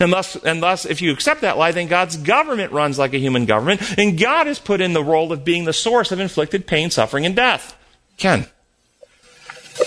And 0.00 0.12
thus, 0.12 0.36
and 0.36 0.62
thus, 0.62 0.84
if 0.84 1.00
you 1.02 1.12
accept 1.12 1.40
that 1.40 1.58
lie, 1.58 1.72
then 1.72 1.88
God's 1.88 2.16
government 2.16 2.72
runs 2.72 2.98
like 2.98 3.14
a 3.14 3.18
human 3.18 3.46
government, 3.46 3.98
and 3.98 4.18
God 4.18 4.46
is 4.46 4.58
put 4.58 4.80
in 4.80 4.92
the 4.92 5.02
role 5.02 5.32
of 5.32 5.44
being 5.44 5.64
the 5.64 5.72
source 5.72 6.12
of 6.12 6.20
inflicted 6.20 6.66
pain, 6.66 6.90
suffering, 6.90 7.26
and 7.26 7.34
death. 7.34 7.76
Ken. 8.16 8.46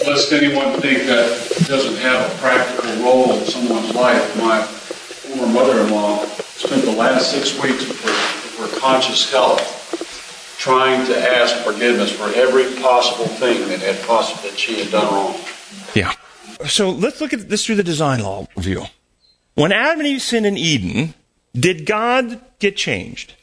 Lest 0.06 0.32
anyone 0.32 0.80
think 0.80 1.00
that 1.04 1.66
doesn't 1.68 1.98
have 1.98 2.32
a 2.32 2.38
practical 2.40 3.04
role 3.04 3.34
in 3.34 3.46
someone's 3.46 3.94
life, 3.94 4.38
my 4.38 4.62
former 4.64 5.54
mother-in-law 5.54 6.26
spent 6.26 6.84
the 6.84 6.92
last 6.92 7.32
six 7.32 7.62
weeks 7.62 7.90
of 7.90 8.00
her, 8.02 8.10
of 8.10 8.72
her 8.72 8.80
conscious 8.80 9.30
health 9.32 9.78
trying 10.58 11.06
to 11.08 11.18
ask 11.18 11.56
forgiveness 11.64 12.12
for 12.12 12.32
every 12.36 12.66
possible 12.82 13.26
thing 13.26 13.68
that 13.68 13.80
had 13.80 14.00
possible 14.06 14.48
that 14.48 14.58
she 14.58 14.80
had 14.80 14.92
done 14.92 15.12
wrong. 15.12 15.36
Yeah. 15.96 16.14
So 16.68 16.92
let's 16.92 17.20
look 17.20 17.34
at 17.34 17.50
this 17.50 17.66
through 17.66 17.76
the 17.76 17.84
design 17.84 18.22
law 18.22 18.48
view. 18.58 18.86
When 19.56 19.72
Adam 19.72 20.00
and 20.00 20.08
Eve 20.08 20.22
sinned 20.22 20.46
in 20.46 20.58
Eden, 20.58 21.14
did 21.54 21.86
God 21.86 22.40
get 22.60 22.78
changed? 22.78 23.34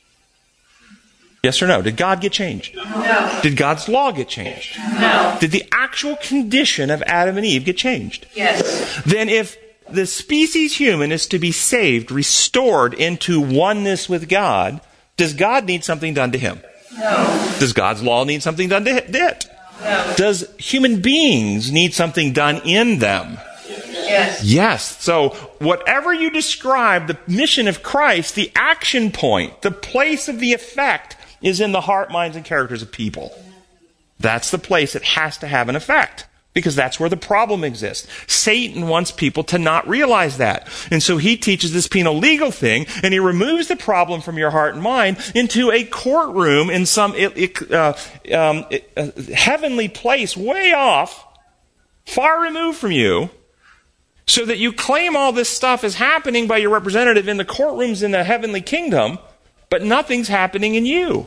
Yes 1.42 1.62
or 1.62 1.66
no? 1.66 1.82
Did 1.82 1.96
God 1.96 2.20
get 2.20 2.32
changed? 2.32 2.74
No. 2.74 3.38
Did 3.42 3.56
God's 3.56 3.88
law 3.88 4.11
get 4.11 4.28
changed? 4.28 4.76
No. 4.78 5.36
Did 5.40 5.52
the 5.52 5.64
actual 5.72 6.16
condition 6.16 6.90
of 6.90 7.02
Adam 7.02 7.36
and 7.36 7.46
Eve 7.46 7.64
get 7.64 7.76
changed? 7.76 8.26
Yes. 8.34 9.02
Then 9.04 9.28
if 9.28 9.56
the 9.88 10.06
species 10.06 10.76
human 10.76 11.12
is 11.12 11.26
to 11.28 11.38
be 11.38 11.52
saved, 11.52 12.11
restored 12.11 12.92
into 12.92 13.40
oneness 13.40 14.09
with 14.09 14.28
God, 14.28 14.80
does 15.16 15.34
God 15.34 15.64
need 15.64 15.84
something 15.84 16.12
done 16.12 16.32
to 16.32 16.38
him? 16.38 16.61
No. 16.96 17.56
Does 17.61 17.72
God's 17.72 18.02
law 18.02 18.24
need 18.24 18.42
something 18.42 18.68
done 18.68 18.84
to 18.84 18.96
it? 18.96 19.46
No. 19.80 20.14
Does 20.16 20.44
human 20.59 21.00
beings 21.00 21.70
need 21.70 21.94
something 21.94 22.32
done 22.32 22.61
in 22.64 22.98
them? 22.98 23.38
Yes. 24.09 24.44
Yes. 24.44 25.02
So, 25.02 25.30
whatever 25.59 26.12
you 26.12 26.30
describe, 26.30 27.06
the 27.06 27.18
mission 27.26 27.68
of 27.68 27.82
Christ, 27.82 28.34
the 28.34 28.50
action 28.54 29.11
point, 29.12 29.62
the 29.62 29.70
place 29.70 30.28
of 30.28 30.40
the 30.40 30.52
effect 30.52 31.16
is 31.42 31.61
in 31.61 31.72
the 31.72 31.82
heart, 31.82 32.11
minds, 32.11 32.36
and 32.36 32.44
characters 32.44 32.82
of 32.82 32.90
people. 32.90 33.32
That's 34.18 34.50
the 34.50 34.59
place 34.59 34.96
it 34.96 35.04
has 35.04 35.38
to 35.38 35.46
have 35.46 35.68
an 35.68 35.76
effect. 35.76 36.26
because 36.54 36.74
that's 36.74 36.98
where 36.98 37.09
the 37.09 37.16
problem 37.16 37.62
exists. 37.62 38.09
Satan 38.26 38.88
wants 38.88 39.12
people 39.12 39.44
to 39.44 39.59
not 39.59 39.86
realize 39.86 40.38
that. 40.38 40.68
And 40.90 41.00
so 41.00 41.16
he 41.16 41.36
teaches 41.36 41.72
this 41.72 41.86
penal 41.86 42.18
legal 42.18 42.50
thing, 42.50 42.86
and 43.04 43.12
he 43.12 43.20
removes 43.20 43.68
the 43.68 43.76
problem 43.76 44.20
from 44.20 44.38
your 44.38 44.50
heart 44.50 44.74
and 44.74 44.82
mind 44.82 45.18
into 45.36 45.70
a 45.70 45.84
courtroom 45.84 46.68
in 46.68 46.84
some 46.84 47.12
uh, 47.12 47.92
um, 48.34 48.66
uh, 48.96 49.11
heavenly 49.32 49.88
place 49.88 50.36
way 50.36 50.72
off, 50.72 51.24
far 52.06 52.42
removed 52.42 52.78
from 52.78 52.90
you, 52.90 53.30
so 54.29 54.45
that 54.45 54.59
you 54.59 54.72
claim 54.72 55.16
all 55.16 55.33
this 55.33 55.49
stuff 55.49 55.83
is 55.83 55.95
happening 55.95 56.47
by 56.47 56.59
your 56.59 56.70
representative 56.70 57.26
in 57.26 57.39
the 57.39 57.45
courtrooms 57.45 58.03
in 58.03 58.11
the 58.11 58.22
heavenly 58.22 58.61
kingdom, 58.61 59.18
but 59.70 59.83
nothing's 59.83 60.29
happening 60.29 60.74
in 60.74 60.85
you. 60.85 61.26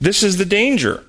This 0.00 0.22
is 0.22 0.38
the 0.38 0.44
danger. 0.44 1.04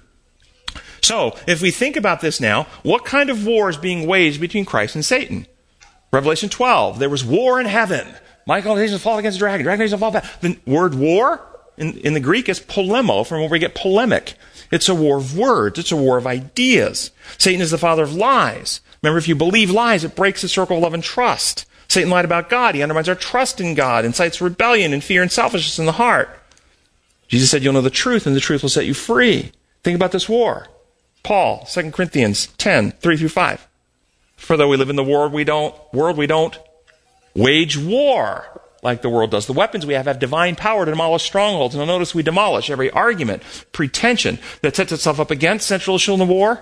So, 1.01 1.37
if 1.47 1.61
we 1.61 1.71
think 1.71 1.95
about 1.95 2.21
this 2.21 2.41
now, 2.41 2.63
what 2.83 3.05
kind 3.05 3.29
of 3.29 3.45
war 3.45 3.69
is 3.69 3.77
being 3.77 4.07
waged 4.07 4.41
between 4.41 4.65
Christ 4.65 4.95
and 4.95 5.05
Satan? 5.05 5.45
Revelation 6.11 6.49
12, 6.49 6.99
there 6.99 7.09
was 7.09 7.23
war 7.23 7.59
in 7.59 7.67
heaven. 7.67 8.07
Michael 8.47 8.75
and 8.75 9.01
fall 9.01 9.19
against 9.19 9.37
the 9.37 9.39
dragon. 9.39 9.63
Dragon 9.63 9.87
and 9.91 9.99
fought 9.99 10.13
back. 10.13 10.41
The 10.41 10.59
word 10.65 10.95
war 10.95 11.39
in, 11.77 11.97
in 11.99 12.13
the 12.13 12.19
Greek 12.19 12.49
is 12.49 12.59
polemo, 12.59 13.23
from 13.23 13.41
where 13.41 13.49
we 13.49 13.59
get 13.59 13.75
polemic. 13.75 14.33
It's 14.71 14.89
a 14.89 14.95
war 14.95 15.17
of 15.17 15.37
words. 15.37 15.77
It's 15.77 15.91
a 15.91 15.95
war 15.95 16.17
of 16.17 16.25
ideas. 16.25 17.11
Satan 17.37 17.61
is 17.61 17.71
the 17.71 17.77
father 17.77 18.03
of 18.03 18.15
lies. 18.15 18.81
Remember, 19.01 19.17
if 19.17 19.27
you 19.27 19.35
believe 19.35 19.71
lies, 19.71 20.03
it 20.03 20.15
breaks 20.15 20.41
the 20.41 20.47
circle 20.47 20.77
of 20.77 20.83
love 20.83 20.93
and 20.93 21.03
trust. 21.03 21.65
Satan 21.87 22.09
lied 22.09 22.25
about 22.25 22.49
God. 22.49 22.75
He 22.75 22.81
undermines 22.81 23.09
our 23.09 23.15
trust 23.15 23.59
in 23.59 23.73
God, 23.73 24.05
incites 24.05 24.41
rebellion 24.41 24.93
and 24.93 25.03
fear 25.03 25.21
and 25.21 25.31
selfishness 25.31 25.79
in 25.79 25.85
the 25.85 25.93
heart. 25.93 26.29
Jesus 27.27 27.49
said, 27.49 27.63
You'll 27.63 27.73
know 27.73 27.81
the 27.81 27.89
truth, 27.89 28.27
and 28.27 28.35
the 28.35 28.39
truth 28.39 28.61
will 28.61 28.69
set 28.69 28.85
you 28.85 28.93
free. 28.93 29.51
Think 29.83 29.95
about 29.95 30.11
this 30.11 30.29
war. 30.29 30.67
Paul, 31.23 31.65
2 31.65 31.91
Corinthians 31.91 32.47
10, 32.57 32.91
3 32.91 33.17
through 33.17 33.29
5. 33.29 33.67
For 34.35 34.57
though 34.57 34.67
we 34.67 34.77
live 34.77 34.89
in 34.89 34.95
the 34.95 35.03
world, 35.03 35.33
we 35.33 35.43
don't, 35.43 35.75
world, 35.93 36.17
we 36.17 36.27
don't 36.27 36.57
wage 37.35 37.77
war 37.77 38.61
like 38.83 39.01
the 39.01 39.09
world 39.09 39.31
does. 39.31 39.45
The 39.45 39.53
weapons 39.53 39.85
we 39.85 39.93
have 39.93 40.07
have 40.07 40.19
divine 40.19 40.55
power 40.55 40.85
to 40.85 40.91
demolish 40.91 41.23
strongholds. 41.23 41.75
And 41.75 41.85
notice 41.85 42.15
we 42.15 42.23
demolish 42.23 42.69
every 42.69 42.89
argument, 42.91 43.43
pretension 43.71 44.39
that 44.61 44.75
sets 44.75 44.91
itself 44.91 45.19
up 45.19 45.31
against 45.31 45.67
central 45.67 45.95
issue 45.95 46.13
in 46.13 46.19
the 46.19 46.25
war, 46.25 46.61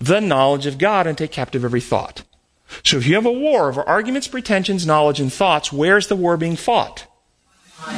the 0.00 0.20
knowledge 0.20 0.66
of 0.66 0.78
God, 0.78 1.06
and 1.06 1.16
take 1.16 1.30
captive 1.30 1.64
every 1.64 1.80
thought. 1.80 2.22
So 2.84 2.96
if 2.96 3.06
you 3.06 3.14
have 3.14 3.26
a 3.26 3.32
war 3.32 3.68
over 3.68 3.82
arguments, 3.82 4.28
pretensions, 4.28 4.86
knowledge, 4.86 5.20
and 5.20 5.32
thoughts, 5.32 5.72
where's 5.72 6.08
the 6.08 6.16
war 6.16 6.36
being 6.36 6.56
fought? 6.56 7.06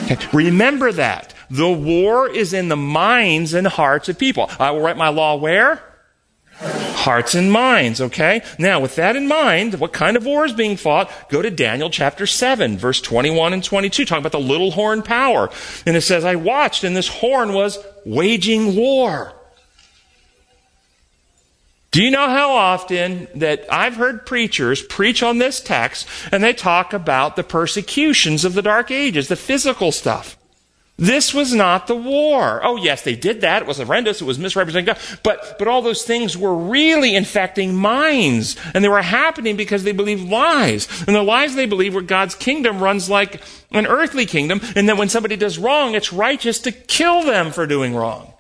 Okay. 0.05 0.19
Remember 0.33 0.93
that. 0.93 1.35
The 1.51 1.71
war 1.71 2.29
is 2.29 2.53
in 2.53 2.69
the 2.69 2.77
minds 2.77 3.53
and 3.53 3.67
hearts 3.67 4.09
of 4.09 4.19
people. 4.19 4.51
I 4.59 4.71
will 4.71 4.81
write 4.81 4.97
my 4.97 5.09
law 5.09 5.37
where? 5.37 5.83
Hearts 6.61 7.35
and 7.35 7.51
minds, 7.51 8.01
okay? 8.01 8.43
Now, 8.59 8.79
with 8.81 8.97
that 8.97 9.17
in 9.17 9.27
mind, 9.27 9.81
what 9.81 9.93
kind 9.93 10.17
of 10.17 10.25
war 10.25 10.45
is 10.45 10.53
being 10.53 10.77
fought? 10.77 11.11
Go 11.29 11.43
to 11.43 11.51
Daniel 11.51 11.91
chapter 11.91 12.27
7, 12.27 12.79
verse 12.79 13.01
21 13.01 13.53
and 13.53 13.65
22, 13.65 14.05
talking 14.05 14.23
about 14.23 14.33
the 14.33 14.41
little 14.41 14.71
horn 14.71 15.03
power. 15.03 15.51
And 15.85 15.97
it 15.97 16.03
says, 16.03 16.25
I 16.25 16.37
watched, 16.37 16.85
and 16.85 16.97
this 16.97 17.09
horn 17.09 17.53
was 17.53 17.79
waging 18.07 18.77
war. 18.77 19.35
Do 21.93 22.03
you 22.03 22.11
know 22.11 22.31
how 22.31 22.53
often 22.55 23.29
that 23.35 23.67
I've 23.71 23.97
heard 23.97 24.25
preachers 24.25 24.81
preach 24.81 25.23
on 25.23 25.37
this 25.37 25.61
text 25.61 26.09
and 26.33 26.43
they 26.43 26.55
talk 26.55 26.95
about 26.95 27.37
the 27.37 27.45
persecutions 27.45 28.47
of 28.47 28.55
the 28.55 28.63
Dark 28.63 28.91
Ages, 28.91 29.29
the 29.29 29.37
physical 29.37 29.93
stuff? 29.93 30.39
This 30.97 31.35
was 31.35 31.53
not 31.53 31.89
the 31.89 31.95
war. 31.95 32.61
Oh, 32.65 32.77
yes, 32.77 33.03
they 33.03 33.15
did 33.15 33.43
that. 33.43 33.61
It 33.61 33.69
was 33.69 33.77
horrendous. 33.77 34.23
It 34.23 34.25
was 34.25 34.39
misrepresenting 34.39 34.87
God. 34.87 34.99
But, 35.23 35.59
but 35.59 35.69
all 35.69 35.83
those 35.83 36.03
things 36.03 36.35
were 36.35 36.55
really 36.55 37.15
infecting 37.15 37.75
minds. 37.75 38.57
And 38.73 38.83
they 38.83 38.89
were 38.89 39.03
happening 39.03 39.57
because 39.57 39.85
they 39.85 39.93
believed 39.93 40.31
lies. 40.31 40.89
And 41.07 41.15
the 41.15 41.23
lies 41.23 41.55
they 41.55 41.67
believed 41.67 41.95
were 41.95 42.01
God's 42.03 42.35
kingdom 42.35 42.83
runs 42.83 43.11
like 43.11 43.43
an 43.71 43.87
earthly 43.87 44.25
kingdom. 44.25 44.63
And 44.77 44.89
that 44.89 44.97
when 44.97 45.11
somebody 45.11 45.37
does 45.37 45.59
wrong, 45.59 45.95
it's 45.95 46.13
righteous 46.13 46.59
to 46.61 46.73
kill 46.73 47.23
them 47.23 47.53
for 47.53 47.67
doing 47.67 47.95
wrong. 47.95 48.33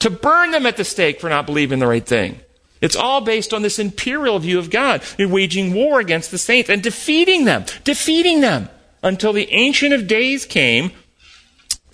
To 0.00 0.10
burn 0.10 0.50
them 0.50 0.66
at 0.66 0.76
the 0.76 0.84
stake 0.84 1.20
for 1.20 1.30
not 1.30 1.46
believing 1.46 1.78
the 1.78 1.86
right 1.86 2.04
thing. 2.04 2.40
It's 2.80 2.96
all 2.96 3.20
based 3.20 3.52
on 3.52 3.62
this 3.62 3.78
imperial 3.78 4.38
view 4.38 4.58
of 4.58 4.70
God, 4.70 5.02
waging 5.18 5.74
war 5.74 6.00
against 6.00 6.30
the 6.30 6.38
saints 6.38 6.70
and 6.70 6.82
defeating 6.82 7.44
them, 7.44 7.64
defeating 7.84 8.40
them 8.40 8.68
until 9.02 9.32
the 9.32 9.50
Ancient 9.52 9.92
of 9.92 10.06
Days 10.06 10.44
came 10.44 10.92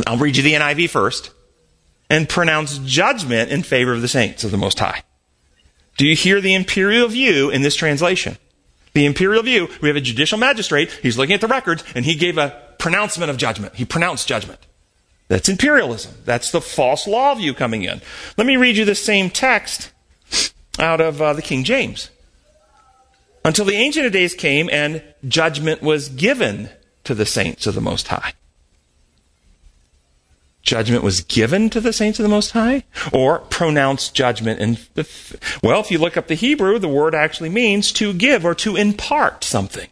I'll 0.06 0.18
read 0.18 0.36
you 0.36 0.42
the 0.42 0.54
NIV 0.54 0.90
first. 0.90 1.30
And 2.10 2.28
pronounce 2.28 2.78
judgment 2.78 3.50
in 3.50 3.62
favor 3.62 3.92
of 3.92 4.02
the 4.02 4.08
saints 4.08 4.44
of 4.44 4.50
the 4.50 4.58
Most 4.58 4.78
High. 4.78 5.02
Do 5.96 6.06
you 6.06 6.14
hear 6.14 6.40
the 6.40 6.54
imperial 6.54 7.08
view 7.08 7.50
in 7.50 7.62
this 7.62 7.74
translation? 7.74 8.36
The 8.92 9.06
imperial 9.06 9.42
view, 9.42 9.68
we 9.80 9.88
have 9.88 9.96
a 9.96 10.00
judicial 10.00 10.38
magistrate, 10.38 10.90
he's 11.02 11.16
looking 11.16 11.34
at 11.34 11.40
the 11.40 11.48
records, 11.48 11.82
and 11.94 12.04
he 12.04 12.14
gave 12.14 12.38
a 12.38 12.62
pronouncement 12.78 13.30
of 13.30 13.36
judgment. 13.36 13.74
He 13.74 13.84
pronounced 13.84 14.28
judgment. 14.28 14.60
That's 15.28 15.48
imperialism. 15.48 16.14
That's 16.24 16.50
the 16.50 16.60
false 16.60 17.06
law 17.06 17.34
view 17.34 17.54
coming 17.54 17.82
in. 17.82 18.02
Let 18.36 18.46
me 18.46 18.56
read 18.56 18.76
you 18.76 18.84
the 18.84 18.94
same 18.94 19.30
text 19.30 19.90
out 20.78 21.00
of 21.00 21.20
uh, 21.20 21.32
the 21.32 21.42
King 21.42 21.64
James. 21.64 22.10
Until 23.44 23.64
the 23.64 23.74
Ancient 23.74 24.06
of 24.06 24.12
Days 24.12 24.34
came 24.34 24.70
and 24.72 25.02
judgment 25.26 25.82
was 25.82 26.08
given 26.08 26.70
to 27.04 27.14
the 27.14 27.26
saints 27.26 27.66
of 27.66 27.74
the 27.74 27.80
Most 27.80 28.08
High 28.08 28.32
judgment 30.64 31.04
was 31.04 31.20
given 31.20 31.70
to 31.70 31.80
the 31.80 31.92
saints 31.92 32.18
of 32.18 32.22
the 32.24 32.28
Most 32.28 32.50
High 32.52 32.84
or 33.12 33.40
pronounced 33.40 34.14
judgment. 34.14 34.60
And 34.60 34.80
well, 35.62 35.80
if 35.80 35.90
you 35.90 35.98
look 35.98 36.16
up 36.16 36.26
the 36.26 36.34
Hebrew, 36.34 36.78
the 36.78 36.88
word 36.88 37.14
actually 37.14 37.50
means 37.50 37.92
to 37.92 38.12
give 38.12 38.44
or 38.44 38.54
to 38.56 38.74
impart 38.74 39.44
something. 39.44 39.88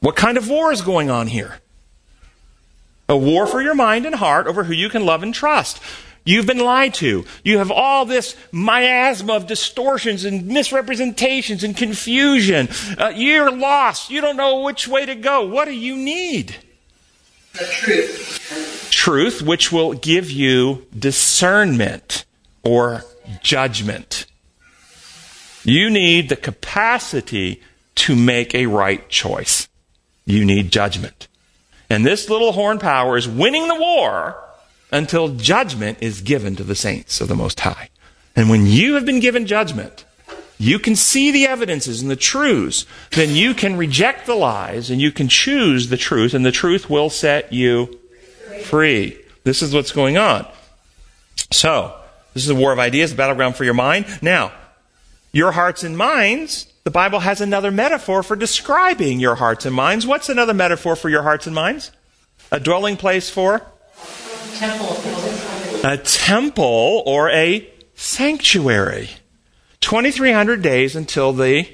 What 0.00 0.16
kind 0.16 0.36
of 0.36 0.48
war 0.48 0.72
is 0.72 0.80
going 0.80 1.10
on 1.10 1.28
here? 1.28 1.58
A 3.08 3.16
war 3.16 3.46
for 3.46 3.62
your 3.62 3.74
mind 3.74 4.06
and 4.06 4.16
heart 4.16 4.46
over 4.46 4.64
who 4.64 4.72
you 4.72 4.88
can 4.88 5.04
love 5.04 5.22
and 5.22 5.34
trust. 5.34 5.80
You've 6.24 6.46
been 6.46 6.60
lied 6.60 6.94
to. 6.94 7.24
You 7.42 7.58
have 7.58 7.70
all 7.70 8.04
this 8.04 8.36
miasma 8.52 9.34
of 9.34 9.46
distortions 9.46 10.24
and 10.24 10.46
misrepresentations 10.46 11.64
and 11.64 11.76
confusion. 11.76 12.68
Uh, 12.96 13.12
you're 13.14 13.50
lost. 13.50 14.10
You 14.10 14.20
don't 14.20 14.36
know 14.36 14.60
which 14.60 14.86
way 14.86 15.04
to 15.06 15.16
go. 15.16 15.46
What 15.46 15.64
do 15.64 15.72
you 15.72 15.96
need? 15.96 16.56
The 17.54 17.66
truth. 17.66 18.88
Truth, 18.90 19.42
which 19.42 19.72
will 19.72 19.94
give 19.94 20.30
you 20.30 20.86
discernment 20.96 22.24
or 22.62 23.02
judgment. 23.42 24.26
You 25.64 25.90
need 25.90 26.28
the 26.28 26.36
capacity 26.36 27.62
to 27.96 28.14
make 28.14 28.54
a 28.54 28.66
right 28.66 29.08
choice. 29.08 29.68
You 30.24 30.44
need 30.44 30.70
judgment. 30.70 31.26
And 31.90 32.06
this 32.06 32.30
little 32.30 32.52
horn 32.52 32.78
power 32.78 33.16
is 33.16 33.28
winning 33.28 33.66
the 33.68 33.74
war 33.74 34.36
until 34.92 35.28
judgment 35.28 35.98
is 36.00 36.20
given 36.20 36.54
to 36.56 36.62
the 36.62 36.74
saints 36.76 37.20
of 37.20 37.28
the 37.28 37.34
Most 37.34 37.60
High. 37.60 37.88
And 38.36 38.48
when 38.50 38.66
you 38.66 38.94
have 38.94 39.04
been 39.04 39.20
given 39.20 39.46
judgment, 39.46 40.04
you 40.58 40.78
can 40.78 40.94
see 40.94 41.32
the 41.32 41.46
evidences 41.46 42.02
and 42.02 42.10
the 42.10 42.16
truths, 42.16 42.86
then 43.10 43.30
you 43.30 43.54
can 43.54 43.76
reject 43.76 44.26
the 44.26 44.34
lies 44.34 44.90
and 44.90 45.00
you 45.00 45.10
can 45.10 45.28
choose 45.28 45.88
the 45.88 45.96
truth, 45.96 46.34
and 46.34 46.46
the 46.46 46.52
truth 46.52 46.88
will 46.88 47.10
set 47.10 47.52
you 47.52 47.98
free. 48.64 49.18
This 49.42 49.62
is 49.62 49.74
what's 49.74 49.90
going 49.90 50.18
on. 50.18 50.46
So, 51.50 51.96
this 52.34 52.44
is 52.44 52.50
a 52.50 52.54
war 52.54 52.72
of 52.72 52.78
ideas, 52.78 53.12
a 53.12 53.16
battleground 53.16 53.56
for 53.56 53.64
your 53.64 53.74
mind. 53.74 54.06
Now, 54.22 54.52
your 55.32 55.52
hearts 55.52 55.82
and 55.82 55.96
minds, 55.96 56.72
the 56.84 56.90
Bible 56.90 57.20
has 57.20 57.40
another 57.40 57.70
metaphor 57.70 58.22
for 58.22 58.36
describing 58.36 59.18
your 59.18 59.34
hearts 59.34 59.66
and 59.66 59.74
minds. 59.74 60.06
What's 60.06 60.28
another 60.28 60.54
metaphor 60.54 60.94
for 60.94 61.08
your 61.08 61.22
hearts 61.22 61.46
and 61.46 61.54
minds? 61.54 61.90
A 62.50 62.60
dwelling 62.60 62.96
place 62.96 63.30
for? 63.30 63.62
A 65.84 65.98
temple 65.98 67.02
or 67.04 67.30
a 67.30 67.68
sanctuary. 67.94 69.10
2,300 69.80 70.62
days 70.62 70.94
until 70.94 71.32
the 71.32 71.66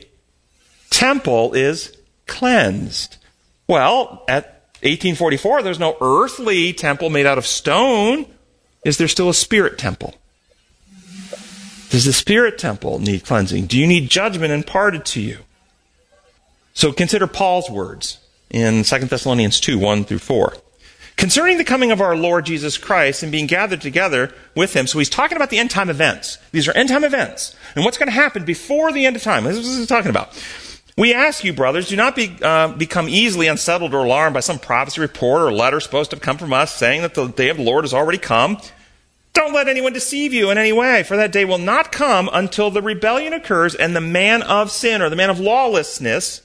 temple 0.88 1.52
is 1.52 1.96
cleansed. 2.26 3.18
Well, 3.66 4.24
at 4.26 4.44
1844, 4.82 5.62
there's 5.62 5.78
no 5.78 5.96
earthly 6.00 6.72
temple 6.72 7.10
made 7.10 7.26
out 7.26 7.36
of 7.36 7.46
stone. 7.46 8.24
Is 8.84 8.96
there 8.96 9.08
still 9.08 9.28
a 9.28 9.34
spirit 9.34 9.76
temple? 9.76 10.14
Does 11.90 12.06
the 12.06 12.12
spirit 12.12 12.58
temple 12.58 12.98
need 13.00 13.24
cleansing? 13.24 13.66
Do 13.66 13.78
you 13.78 13.86
need 13.86 14.08
judgment 14.08 14.52
imparted 14.52 15.04
to 15.06 15.20
you? 15.20 15.38
So 16.72 16.92
consider 16.92 17.26
Paul's 17.26 17.68
words 17.68 18.18
in 18.50 18.84
2 18.84 18.98
Thessalonians 19.00 19.60
2 19.60 19.78
1 19.78 20.04
through 20.04 20.20
4. 20.20 20.54
Concerning 21.18 21.58
the 21.58 21.64
coming 21.64 21.90
of 21.90 22.00
our 22.00 22.16
Lord 22.16 22.46
Jesus 22.46 22.78
Christ 22.78 23.24
and 23.24 23.32
being 23.32 23.48
gathered 23.48 23.80
together 23.80 24.32
with 24.54 24.74
him. 24.74 24.86
So 24.86 25.00
he's 25.00 25.10
talking 25.10 25.34
about 25.34 25.50
the 25.50 25.58
end 25.58 25.68
time 25.68 25.90
events. 25.90 26.38
These 26.52 26.68
are 26.68 26.72
end 26.72 26.90
time 26.90 27.02
events. 27.02 27.56
And 27.74 27.84
what's 27.84 27.98
going 27.98 28.06
to 28.06 28.12
happen 28.12 28.44
before 28.44 28.92
the 28.92 29.04
end 29.04 29.16
of 29.16 29.22
time. 29.22 29.42
This 29.42 29.56
is 29.56 29.68
what 29.68 29.78
he's 29.78 29.88
talking 29.88 30.10
about. 30.10 30.40
We 30.96 31.12
ask 31.12 31.42
you, 31.42 31.52
brothers, 31.52 31.88
do 31.88 31.96
not 31.96 32.14
be, 32.14 32.36
uh, 32.40 32.68
become 32.68 33.08
easily 33.08 33.48
unsettled 33.48 33.94
or 33.94 34.04
alarmed 34.04 34.34
by 34.34 34.40
some 34.40 34.60
prophecy 34.60 35.00
report 35.00 35.42
or 35.42 35.52
letter 35.52 35.80
supposed 35.80 36.10
to 36.10 36.16
have 36.16 36.22
come 36.22 36.38
from 36.38 36.52
us 36.52 36.72
saying 36.76 37.02
that 37.02 37.14
the 37.14 37.26
day 37.26 37.48
of 37.48 37.56
the 37.56 37.64
Lord 37.64 37.82
has 37.82 37.92
already 37.92 38.18
come. 38.18 38.58
Don't 39.32 39.52
let 39.52 39.68
anyone 39.68 39.92
deceive 39.92 40.32
you 40.32 40.50
in 40.50 40.58
any 40.58 40.72
way, 40.72 41.02
for 41.02 41.16
that 41.16 41.32
day 41.32 41.44
will 41.44 41.58
not 41.58 41.90
come 41.90 42.30
until 42.32 42.70
the 42.70 42.82
rebellion 42.82 43.32
occurs 43.32 43.74
and 43.74 43.94
the 43.94 44.00
man 44.00 44.42
of 44.42 44.70
sin 44.70 45.02
or 45.02 45.10
the 45.10 45.16
man 45.16 45.30
of 45.30 45.40
lawlessness 45.40 46.42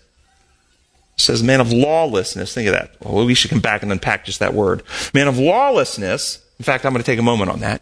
says 1.17 1.43
man 1.43 1.61
of 1.61 1.71
lawlessness. 1.71 2.53
Think 2.53 2.67
of 2.67 2.73
that. 2.73 2.95
Well, 3.01 3.25
we 3.25 3.33
should 3.33 3.51
come 3.51 3.59
back 3.59 3.83
and 3.83 3.91
unpack 3.91 4.25
just 4.25 4.39
that 4.39 4.53
word. 4.53 4.83
Man 5.13 5.27
of 5.27 5.37
lawlessness. 5.37 6.43
In 6.59 6.65
fact, 6.65 6.85
I'm 6.85 6.93
going 6.93 7.03
to 7.03 7.05
take 7.05 7.19
a 7.19 7.23
moment 7.23 7.51
on 7.51 7.59
that. 7.59 7.81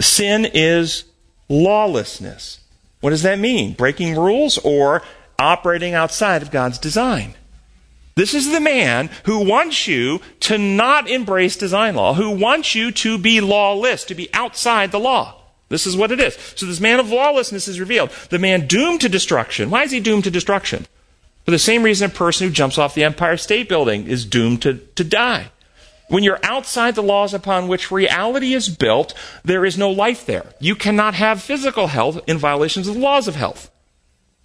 Sin 0.00 0.46
is 0.52 1.04
lawlessness. 1.48 2.60
What 3.00 3.10
does 3.10 3.22
that 3.22 3.38
mean? 3.38 3.74
Breaking 3.74 4.16
rules 4.16 4.58
or 4.58 5.02
operating 5.38 5.94
outside 5.94 6.42
of 6.42 6.50
God's 6.50 6.78
design? 6.78 7.34
This 8.14 8.34
is 8.34 8.52
the 8.52 8.60
man 8.60 9.08
who 9.24 9.48
wants 9.48 9.86
you 9.86 10.20
to 10.40 10.58
not 10.58 11.08
embrace 11.08 11.56
design 11.56 11.94
law, 11.94 12.14
who 12.14 12.30
wants 12.30 12.74
you 12.74 12.90
to 12.92 13.16
be 13.16 13.40
lawless, 13.40 14.04
to 14.04 14.14
be 14.14 14.28
outside 14.34 14.90
the 14.90 15.00
law. 15.00 15.39
This 15.70 15.86
is 15.86 15.96
what 15.96 16.12
it 16.12 16.20
is. 16.20 16.36
So 16.56 16.66
this 16.66 16.80
man 16.80 17.00
of 17.00 17.10
lawlessness 17.10 17.68
is 17.68 17.80
revealed. 17.80 18.10
The 18.28 18.38
man 18.38 18.66
doomed 18.66 19.00
to 19.00 19.08
destruction. 19.08 19.70
Why 19.70 19.84
is 19.84 19.92
he 19.92 20.00
doomed 20.00 20.24
to 20.24 20.30
destruction? 20.30 20.86
For 21.44 21.52
the 21.52 21.58
same 21.58 21.84
reason 21.84 22.10
a 22.10 22.12
person 22.12 22.46
who 22.46 22.52
jumps 22.52 22.76
off 22.76 22.94
the 22.94 23.04
Empire 23.04 23.36
State 23.36 23.68
Building 23.68 24.06
is 24.06 24.26
doomed 24.26 24.62
to, 24.62 24.74
to 24.74 25.04
die. 25.04 25.52
When 26.08 26.24
you're 26.24 26.40
outside 26.42 26.96
the 26.96 27.04
laws 27.04 27.32
upon 27.32 27.68
which 27.68 27.92
reality 27.92 28.52
is 28.52 28.68
built, 28.68 29.14
there 29.44 29.64
is 29.64 29.78
no 29.78 29.90
life 29.90 30.26
there. 30.26 30.52
You 30.58 30.74
cannot 30.74 31.14
have 31.14 31.40
physical 31.40 31.86
health 31.86 32.20
in 32.26 32.36
violations 32.36 32.88
of 32.88 32.94
the 32.94 33.00
laws 33.00 33.28
of 33.28 33.36
health. 33.36 33.70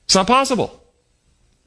It's 0.05 0.13
not 0.13 0.27
possible. 0.27 0.79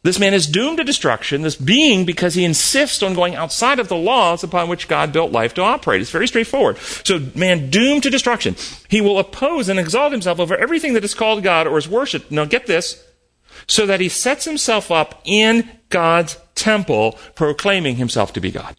This 0.09 0.19
man 0.19 0.33
is 0.33 0.47
doomed 0.47 0.79
to 0.79 0.85
destruction, 0.85 1.43
this 1.43 1.55
being, 1.55 2.07
because 2.07 2.33
he 2.33 2.43
insists 2.43 3.03
on 3.03 3.13
going 3.13 3.35
outside 3.35 3.79
of 3.79 3.89
the 3.89 3.97
laws 3.97 4.43
upon 4.43 4.71
which 4.71 4.89
God 4.89 5.13
built 5.13 5.33
life 5.33 5.53
to 5.53 5.61
operate. 5.61 6.01
It's 6.01 6.09
very 6.09 6.27
straightforward. 6.27 6.79
So, 6.79 7.21
man 7.35 7.69
doomed 7.69 8.05
to 8.05 8.11
destruction. 8.11 8.57
He 8.89 9.03
will 9.03 9.19
oppose 9.19 9.69
and 9.69 9.79
exalt 9.79 10.13
himself 10.13 10.41
over 10.41 10.57
everything 10.57 10.95
that 10.95 11.05
is 11.05 11.13
called 11.13 11.43
God 11.43 11.67
or 11.67 11.77
is 11.77 11.91
worshipped. 11.91 12.31
Now, 12.31 12.47
get 12.47 12.67
this. 12.67 13.05
So 13.67 13.85
that 13.85 14.01
he 14.01 14.09
sets 14.09 14.47
himself 14.47 14.91
up 14.91 15.21
in 15.27 15.69
God's 15.91 16.39
temple, 16.55 17.19
proclaiming 17.35 17.97
himself 17.97 18.33
to 18.33 18.41
be 18.41 18.51
God. 18.51 18.77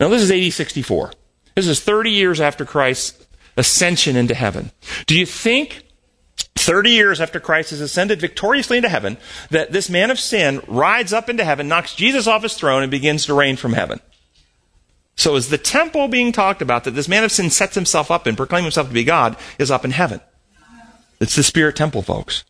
Now, 0.00 0.08
this 0.08 0.20
is 0.20 0.32
AD 0.32 0.52
64. 0.52 1.12
This 1.54 1.68
is 1.68 1.78
30 1.78 2.10
years 2.10 2.40
after 2.40 2.64
Christ's 2.64 3.24
ascension 3.56 4.16
into 4.16 4.34
heaven. 4.34 4.72
Do 5.06 5.16
you 5.16 5.26
think 5.26 5.83
30 6.56 6.90
years 6.90 7.20
after 7.20 7.40
Christ 7.40 7.70
has 7.70 7.80
ascended 7.80 8.20
victoriously 8.20 8.76
into 8.76 8.88
heaven, 8.88 9.16
that 9.50 9.72
this 9.72 9.90
man 9.90 10.10
of 10.10 10.20
sin 10.20 10.60
rides 10.66 11.12
up 11.12 11.28
into 11.28 11.44
heaven, 11.44 11.68
knocks 11.68 11.94
Jesus 11.94 12.26
off 12.26 12.42
his 12.42 12.54
throne, 12.54 12.82
and 12.82 12.90
begins 12.90 13.26
to 13.26 13.34
reign 13.34 13.56
from 13.56 13.72
heaven. 13.72 14.00
So 15.16 15.36
is 15.36 15.48
the 15.48 15.58
temple 15.58 16.08
being 16.08 16.32
talked 16.32 16.62
about 16.62 16.84
that 16.84 16.92
this 16.92 17.08
man 17.08 17.24
of 17.24 17.32
sin 17.32 17.50
sets 17.50 17.74
himself 17.74 18.10
up 18.10 18.26
and 18.26 18.36
proclaims 18.36 18.64
himself 18.64 18.88
to 18.88 18.94
be 18.94 19.04
God 19.04 19.36
is 19.58 19.70
up 19.70 19.84
in 19.84 19.90
heaven? 19.90 20.20
It's 21.20 21.36
the 21.36 21.42
spirit 21.42 21.76
temple, 21.76 22.02
folks. 22.02 22.44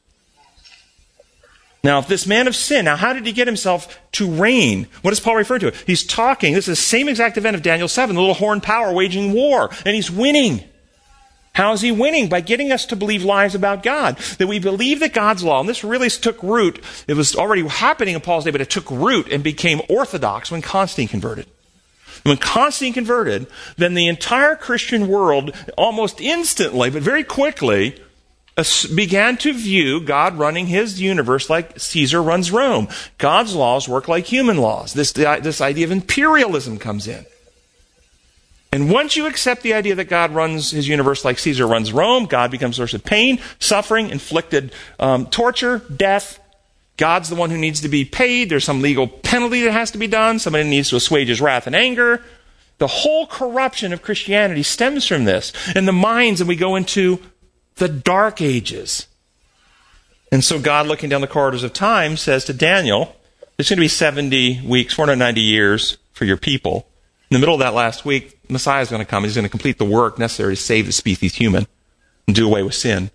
Now, 1.83 1.99
if 1.99 2.09
this 2.09 2.27
man 2.27 2.49
of 2.49 2.57
sin, 2.57 2.87
now 2.87 2.97
how 2.97 3.13
did 3.13 3.27
he 3.27 3.33
get 3.33 3.47
himself 3.47 4.01
to 4.13 4.31
reign? 4.31 4.87
What 5.03 5.11
does 5.11 5.21
Paul 5.21 5.37
refer 5.37 5.59
to? 5.59 5.71
He's 5.87 6.03
talking, 6.03 6.55
this 6.55 6.67
is 6.67 6.79
the 6.79 6.83
same 6.83 7.11
exact 7.11 7.37
event 7.37 7.57
of 7.57 7.63
Daniel 7.63 7.89
7, 7.89 8.15
the 8.15 8.21
little 8.21 8.35
horn 8.35 8.63
power 8.63 8.91
waging 8.91 9.35
war, 9.35 9.69
and 9.85 9.95
he's 9.95 10.11
winning. 10.11 10.65
How 11.55 11.73
is 11.73 11.81
he 11.81 11.93
winning? 11.93 12.29
By 12.29 12.41
getting 12.41 12.73
us 12.73 12.85
to 12.87 12.97
believe 12.97 13.25
lies 13.25 13.55
about 13.55 13.83
God. 13.83 14.19
That 14.39 14.49
we 14.49 14.59
believe 14.59 15.01
that 15.01 15.15
God's 15.15 15.45
law, 15.45 15.61
and 15.61 15.69
this 15.69 15.85
really 15.85 16.11
took 16.11 16.43
root, 16.43 16.83
it 17.07 17.15
was 17.15 17.37
already 17.37 17.67
happening 17.67 18.15
in 18.15 18.21
Paul's 18.21 18.45
day, 18.45 18.51
but 18.51 18.61
it 18.61 18.71
took 18.71 18.91
root 18.91 19.31
and 19.31 19.43
became 19.43 19.81
orthodox 19.89 20.51
when 20.51 20.63
Constantine 20.63 21.09
converted. 21.09 21.47
When 22.25 22.39
Constantine 22.39 22.95
converted, 22.95 23.47
then 23.77 23.95
the 23.95 24.09
entire 24.09 24.57
Christian 24.57 25.09
world 25.09 25.55
almost 25.77 26.21
instantly, 26.21 26.91
but 26.91 27.03
very 27.03 27.23
quickly, 27.23 28.01
began 28.95 29.37
to 29.39 29.53
view 29.53 30.01
God 30.01 30.37
running 30.39 30.67
his 30.67 31.01
universe 31.01 31.51
like 31.51 31.79
Caesar 31.79 32.23
runs 32.23 32.51
Rome. 32.51 32.89
God's 33.19 33.55
laws 33.55 33.89
work 33.89 34.09
like 34.09 34.25
human 34.25 34.59
laws. 34.59 34.95
This, 34.95 35.13
this 35.13 35.61
idea 35.61 35.85
of 35.85 35.91
imperialism 35.91 36.79
comes 36.79 37.07
in. 37.07 37.27
And 38.75 38.91
once 38.91 39.15
you 39.15 39.29
accept 39.29 39.63
the 39.63 39.75
idea 39.75 39.95
that 39.95 40.07
God 40.07 40.33
runs 40.33 40.73
his 40.73 40.89
universe 40.89 41.25
like 41.25 41.39
Caesar 41.39 41.65
runs 41.65 41.93
Rome, 41.93 42.27
God 42.27 42.51
becomes 42.51 42.75
a 42.75 42.79
source 42.79 42.93
of 42.93 43.05
pain, 43.05 43.39
suffering, 43.61 44.11
inflicted 44.11 44.73
um, 44.99 45.27
torture, 45.27 45.79
death. 45.79 46.41
God's 46.97 47.29
the 47.29 47.37
one 47.37 47.51
who 47.51 47.57
needs 47.57 47.83
to 47.83 47.89
be 47.89 48.05
paid. 48.05 48.51
There's 48.51 48.65
some 48.65 48.83
legal 48.83 49.07
penalty 49.07 49.63
that 49.63 49.71
has 49.71 49.93
to 49.93 49.99
be 49.99 50.09
done. 50.09 50.41
Somebody 50.41 50.69
needs 50.69 50.91
to 50.91 50.97
assuage 50.97 51.29
his 51.29 51.41
wrath 51.41 51.69
and 51.69 51.77
anger. 51.77 52.21
The 52.79 52.89
whole 52.89 53.29
corruption 53.29 53.93
of 53.93 54.03
Christianity 54.03 54.65
stems 54.65 55.07
from 55.07 55.23
this. 55.25 55.53
In 55.77 55.85
the 55.85 55.93
minds, 55.93 56.41
and 56.41 56.49
we 56.49 56.57
go 56.57 56.75
into 56.75 57.21
the 57.77 57.89
dark 57.89 58.41
ages. 58.41 59.07
And 60.33 60.43
so 60.43 60.59
God, 60.59 60.89
looking 60.89 61.09
down 61.09 61.21
the 61.21 61.29
corridors 61.29 61.63
of 61.63 61.73
time, 61.75 62.17
says 62.17 62.45
to 62.47 62.53
Daniel, 62.53 63.15
there's 63.57 63.69
going 63.69 63.77
to 63.77 63.83
be 63.83 63.87
70 63.87 64.63
weeks, 64.67 64.95
490 64.95 65.41
years 65.41 65.97
for 66.13 66.25
your 66.25 66.37
people. 66.37 66.89
In 67.31 67.37
the 67.37 67.39
middle 67.39 67.55
of 67.55 67.61
that 67.61 67.73
last 67.73 68.05
week, 68.05 68.34
Messiah 68.49 68.83
is 68.83 68.91
going 68.91 69.01
to 69.01 69.07
come. 69.07 69.25
He's 69.25 69.35
going 69.35 69.45
to 69.45 69.51
complete 69.51 69.79
the 69.79 69.85
work 69.85 70.19
necessary 70.19 70.57
to 70.57 70.61
save 70.61 70.87
the 70.87 70.93
species 70.93 71.35
human 71.35 71.67
and 72.27 72.37
do 72.37 72.47
away 72.47 72.63
with 72.63 72.75
sin. 72.75 73.11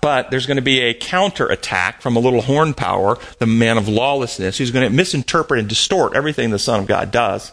But 0.00 0.30
there's 0.30 0.46
going 0.46 0.56
to 0.56 0.62
be 0.62 0.80
a 0.80 0.92
counterattack 0.92 2.02
from 2.02 2.14
a 2.14 2.20
little 2.20 2.42
horn 2.42 2.74
power, 2.74 3.16
the 3.38 3.46
man 3.46 3.78
of 3.78 3.88
lawlessness, 3.88 4.58
who's 4.58 4.70
going 4.70 4.86
to 4.86 4.94
misinterpret 4.94 5.60
and 5.60 5.68
distort 5.68 6.14
everything 6.14 6.50
the 6.50 6.58
Son 6.58 6.80
of 6.80 6.86
God 6.86 7.10
does. 7.10 7.52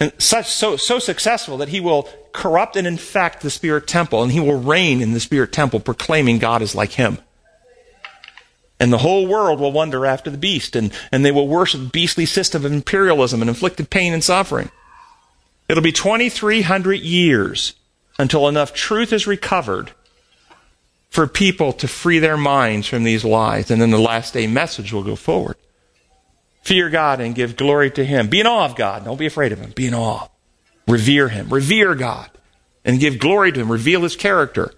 And 0.00 0.12
such 0.18 0.46
so 0.46 0.76
so 0.76 0.98
successful 0.98 1.58
that 1.58 1.68
he 1.68 1.78
will 1.78 2.08
corrupt 2.32 2.74
and 2.74 2.86
infect 2.86 3.42
the 3.42 3.50
spirit 3.50 3.86
temple, 3.86 4.24
and 4.24 4.32
he 4.32 4.40
will 4.40 4.60
reign 4.60 5.00
in 5.00 5.12
the 5.12 5.20
spirit 5.20 5.52
temple, 5.52 5.78
proclaiming 5.78 6.38
God 6.38 6.62
is 6.62 6.74
like 6.74 6.92
him. 6.92 7.18
And 8.80 8.92
the 8.92 8.98
whole 8.98 9.28
world 9.28 9.60
will 9.60 9.70
wonder 9.70 10.04
after 10.04 10.30
the 10.30 10.38
beast, 10.38 10.74
and, 10.74 10.92
and 11.12 11.24
they 11.24 11.30
will 11.30 11.46
worship 11.46 11.80
the 11.80 11.90
beastly 11.90 12.26
system 12.26 12.64
of 12.64 12.72
imperialism 12.72 13.40
and 13.40 13.48
inflicted 13.48 13.90
pain 13.90 14.12
and 14.12 14.24
suffering. 14.24 14.70
It'll 15.68 15.82
be 15.82 15.92
2,300 15.92 16.94
years 17.00 17.74
until 18.18 18.48
enough 18.48 18.74
truth 18.74 19.12
is 19.12 19.26
recovered 19.26 19.92
for 21.08 21.26
people 21.26 21.72
to 21.74 21.88
free 21.88 22.18
their 22.18 22.36
minds 22.36 22.86
from 22.86 23.04
these 23.04 23.24
lies. 23.24 23.70
And 23.70 23.80
then 23.80 23.90
the 23.90 23.98
last 23.98 24.34
day 24.34 24.46
message 24.46 24.92
will 24.92 25.02
go 25.02 25.16
forward. 25.16 25.56
Fear 26.62 26.90
God 26.90 27.20
and 27.20 27.34
give 27.34 27.56
glory 27.56 27.90
to 27.92 28.04
Him. 28.04 28.28
Be 28.28 28.40
in 28.40 28.46
awe 28.46 28.64
of 28.64 28.76
God. 28.76 29.04
Don't 29.04 29.18
be 29.18 29.26
afraid 29.26 29.52
of 29.52 29.58
Him. 29.58 29.70
Be 29.70 29.86
in 29.86 29.94
awe. 29.94 30.28
Revere 30.86 31.28
Him. 31.28 31.48
Revere 31.50 31.94
God. 31.94 32.30
And 32.84 32.98
give 32.98 33.18
glory 33.18 33.52
to 33.52 33.60
Him. 33.60 33.70
Reveal 33.70 34.02
His 34.02 34.16
character. 34.16 34.72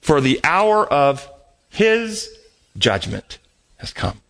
For 0.00 0.20
the 0.20 0.40
hour 0.44 0.86
of 0.86 1.28
His 1.70 2.28
judgment 2.76 3.38
has 3.76 3.92
come. 3.92 4.20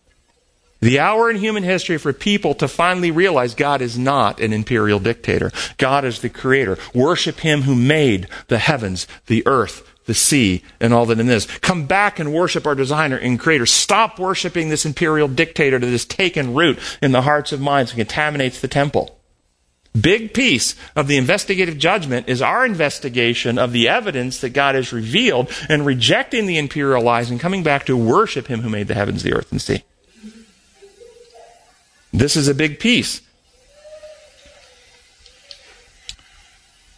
The 0.79 0.99
hour 0.99 1.29
in 1.29 1.37
human 1.37 1.63
history 1.63 1.97
for 1.97 2.13
people 2.13 2.53
to 2.55 2.67
finally 2.67 3.09
realize 3.09 3.55
God 3.55 3.81
is 3.81 3.97
not 3.97 4.39
an 4.39 4.53
imperial 4.53 4.99
dictator. 4.99 5.51
God 5.77 6.05
is 6.05 6.21
the 6.21 6.29
creator. 6.29 6.77
Worship 6.93 7.39
Him 7.39 7.63
who 7.63 7.75
made 7.75 8.27
the 8.47 8.59
heavens, 8.59 9.07
the 9.25 9.45
earth, 9.47 9.87
the 10.05 10.13
sea, 10.13 10.63
and 10.79 10.93
all 10.93 11.07
that 11.07 11.19
in 11.19 11.25
this. 11.25 11.45
Come 11.59 11.87
back 11.87 12.19
and 12.19 12.33
worship 12.33 12.67
our 12.67 12.75
designer 12.75 13.17
and 13.17 13.39
creator. 13.39 13.65
Stop 13.65 14.19
worshiping 14.19 14.69
this 14.69 14.85
imperial 14.85 15.27
dictator 15.27 15.79
that 15.79 15.87
has 15.87 16.05
taken 16.05 16.53
root 16.53 16.79
in 17.01 17.11
the 17.11 17.23
hearts 17.23 17.51
of 17.51 17.59
minds 17.59 17.91
and 17.91 17.97
contaminates 17.97 18.61
the 18.61 18.67
temple. 18.67 19.19
Big 19.99 20.31
piece 20.31 20.75
of 20.95 21.07
the 21.07 21.17
investigative 21.17 21.79
judgment 21.79 22.29
is 22.29 22.41
our 22.41 22.65
investigation 22.65 23.57
of 23.57 23.71
the 23.71 23.87
evidence 23.87 24.41
that 24.41 24.51
God 24.51 24.75
has 24.75 24.93
revealed 24.93 25.51
and 25.69 25.87
rejecting 25.87 26.45
the 26.45 26.59
imperial 26.59 27.01
lies 27.01 27.31
and 27.31 27.39
coming 27.39 27.63
back 27.63 27.87
to 27.87 27.97
worship 27.97 28.45
Him 28.45 28.61
who 28.61 28.69
made 28.69 28.87
the 28.87 28.93
heavens, 28.93 29.23
the 29.23 29.33
earth, 29.33 29.51
and 29.51 29.61
sea. 29.61 29.83
This 32.13 32.35
is 32.35 32.47
a 32.47 32.53
big 32.53 32.79
piece. 32.79 33.21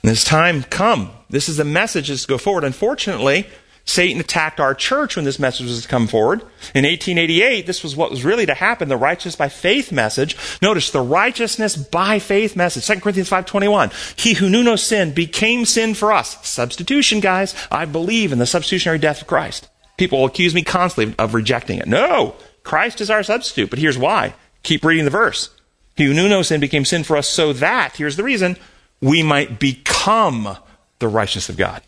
this 0.10 0.24
time 0.24 0.64
come. 0.64 1.12
This 1.30 1.48
is 1.48 1.58
the 1.58 1.66
message 1.66 2.08
that's 2.08 2.24
to 2.24 2.28
go 2.28 2.38
forward. 2.38 2.64
Unfortunately, 2.64 3.48
Satan 3.86 4.20
attacked 4.20 4.60
our 4.60 4.74
church 4.74 5.16
when 5.16 5.26
this 5.26 5.40
message 5.40 5.68
was 5.68 5.82
to 5.82 5.88
come 5.88 6.08
forward. 6.08 6.42
In 6.74 6.86
1888, 6.86 7.66
this 7.66 7.84
was 7.84 7.96
what 7.96 8.12
was 8.12 8.24
really 8.24 8.46
to 8.46 8.54
happen, 8.54 8.88
the 8.88 8.98
righteous 8.98 9.36
by 9.36 9.50
faith 9.50 9.92
message. 9.92 10.36
Notice 10.62 10.92
the 10.92 11.02
righteousness 11.02 11.76
by 11.76 12.20
faith 12.20 12.56
message. 12.56 12.88
2 12.88 13.02
Corinthians 13.02 13.30
5.21. 13.30 14.20
He 14.20 14.34
who 14.34 14.50
knew 14.50 14.64
no 14.64 14.76
sin 14.76 15.14
became 15.14 15.66
sin 15.66 15.94
for 15.94 16.12
us. 16.12 16.48
Substitution, 16.48 17.20
guys. 17.20 17.56
I 17.72 17.86
believe 17.86 18.32
in 18.32 18.40
the 18.40 18.46
substitutionary 18.46 19.00
death 19.00 19.22
of 19.22 19.28
Christ. 19.28 19.70
People 19.98 20.20
will 20.20 20.28
accuse 20.28 20.56
me 20.56 20.64
constantly 20.64 21.16
of 21.18 21.34
rejecting 21.34 21.80
it. 21.80 21.88
No! 21.88 22.36
Christ 22.64 23.02
is 23.02 23.10
our 23.10 23.24
substitute. 23.24 23.70
But 23.70 23.80
here's 23.80 23.98
why. 23.98 24.34
Keep 24.64 24.84
reading 24.84 25.06
the 25.06 25.12
verse. 25.12 25.50
He 25.96 26.06
who 26.06 26.14
knew 26.14 26.30
no 26.30 26.42
sin 26.42 26.60
became 26.60 26.86
sin 26.86 27.04
for 27.04 27.18
us 27.18 27.28
so 27.28 27.54
that, 27.54 27.96
here's 27.98 28.16
the 28.16 28.24
reason, 28.24 28.58
we 29.02 29.24
might 29.24 29.60
become 29.60 30.58
the 31.00 31.08
righteousness 31.08 31.50
of 31.50 31.58
God. 31.58 31.82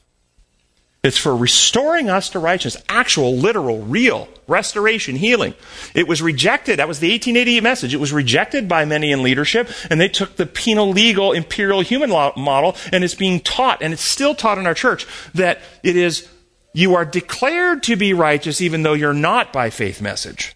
It's 1.04 1.18
for 1.18 1.36
restoring 1.36 2.12
us 2.12 2.30
to 2.30 2.40
righteousness, 2.40 2.84
actual, 2.88 3.36
literal, 3.36 3.82
real 3.82 4.28
restoration, 4.48 5.16
healing. 5.16 5.56
It 5.96 6.08
was 6.08 6.22
rejected. 6.22 6.78
That 6.78 6.88
was 6.88 7.00
the 7.00 7.10
1888 7.10 7.64
message. 7.64 7.94
It 7.96 8.00
was 8.00 8.14
rejected 8.14 8.70
by 8.70 8.86
many 8.86 9.12
in 9.12 9.24
leadership, 9.24 9.70
and 9.90 10.00
they 10.00 10.10
took 10.10 10.36
the 10.36 10.46
penal, 10.46 10.92
legal, 10.92 11.32
imperial 11.32 11.82
human 11.82 12.12
law 12.12 12.34
model, 12.38 12.76
and 12.92 13.04
it's 13.04 13.16
being 13.16 13.40
taught, 13.40 13.82
and 13.82 13.94
it's 13.94 14.04
still 14.04 14.36
taught 14.36 14.60
in 14.60 14.68
our 14.68 14.76
church, 14.76 15.08
that 15.34 15.62
it 15.82 15.96
is, 15.96 16.30
you 16.72 16.94
are 16.94 17.06
declared 17.06 17.82
to 17.84 17.96
be 17.96 18.14
righteous 18.14 18.62
even 18.62 18.84
though 18.84 18.94
you're 18.94 19.14
not 19.14 19.52
by 19.52 19.72
faith 19.72 20.02
message. 20.02 20.56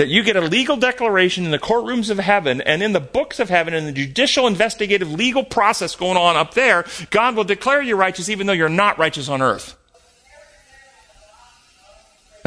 That 0.00 0.08
you 0.08 0.22
get 0.22 0.34
a 0.34 0.40
legal 0.40 0.78
declaration 0.78 1.44
in 1.44 1.50
the 1.50 1.58
courtrooms 1.58 2.08
of 2.08 2.18
heaven 2.18 2.62
and 2.62 2.82
in 2.82 2.94
the 2.94 3.00
books 3.00 3.38
of 3.38 3.50
heaven 3.50 3.74
and 3.74 3.86
the 3.86 3.92
judicial 3.92 4.46
investigative 4.46 5.12
legal 5.12 5.44
process 5.44 5.94
going 5.94 6.16
on 6.16 6.36
up 6.36 6.54
there, 6.54 6.86
God 7.10 7.36
will 7.36 7.44
declare 7.44 7.82
you 7.82 7.96
righteous 7.96 8.30
even 8.30 8.46
though 8.46 8.54
you're 8.54 8.70
not 8.70 8.96
righteous 8.96 9.28
on 9.28 9.42
earth. 9.42 9.76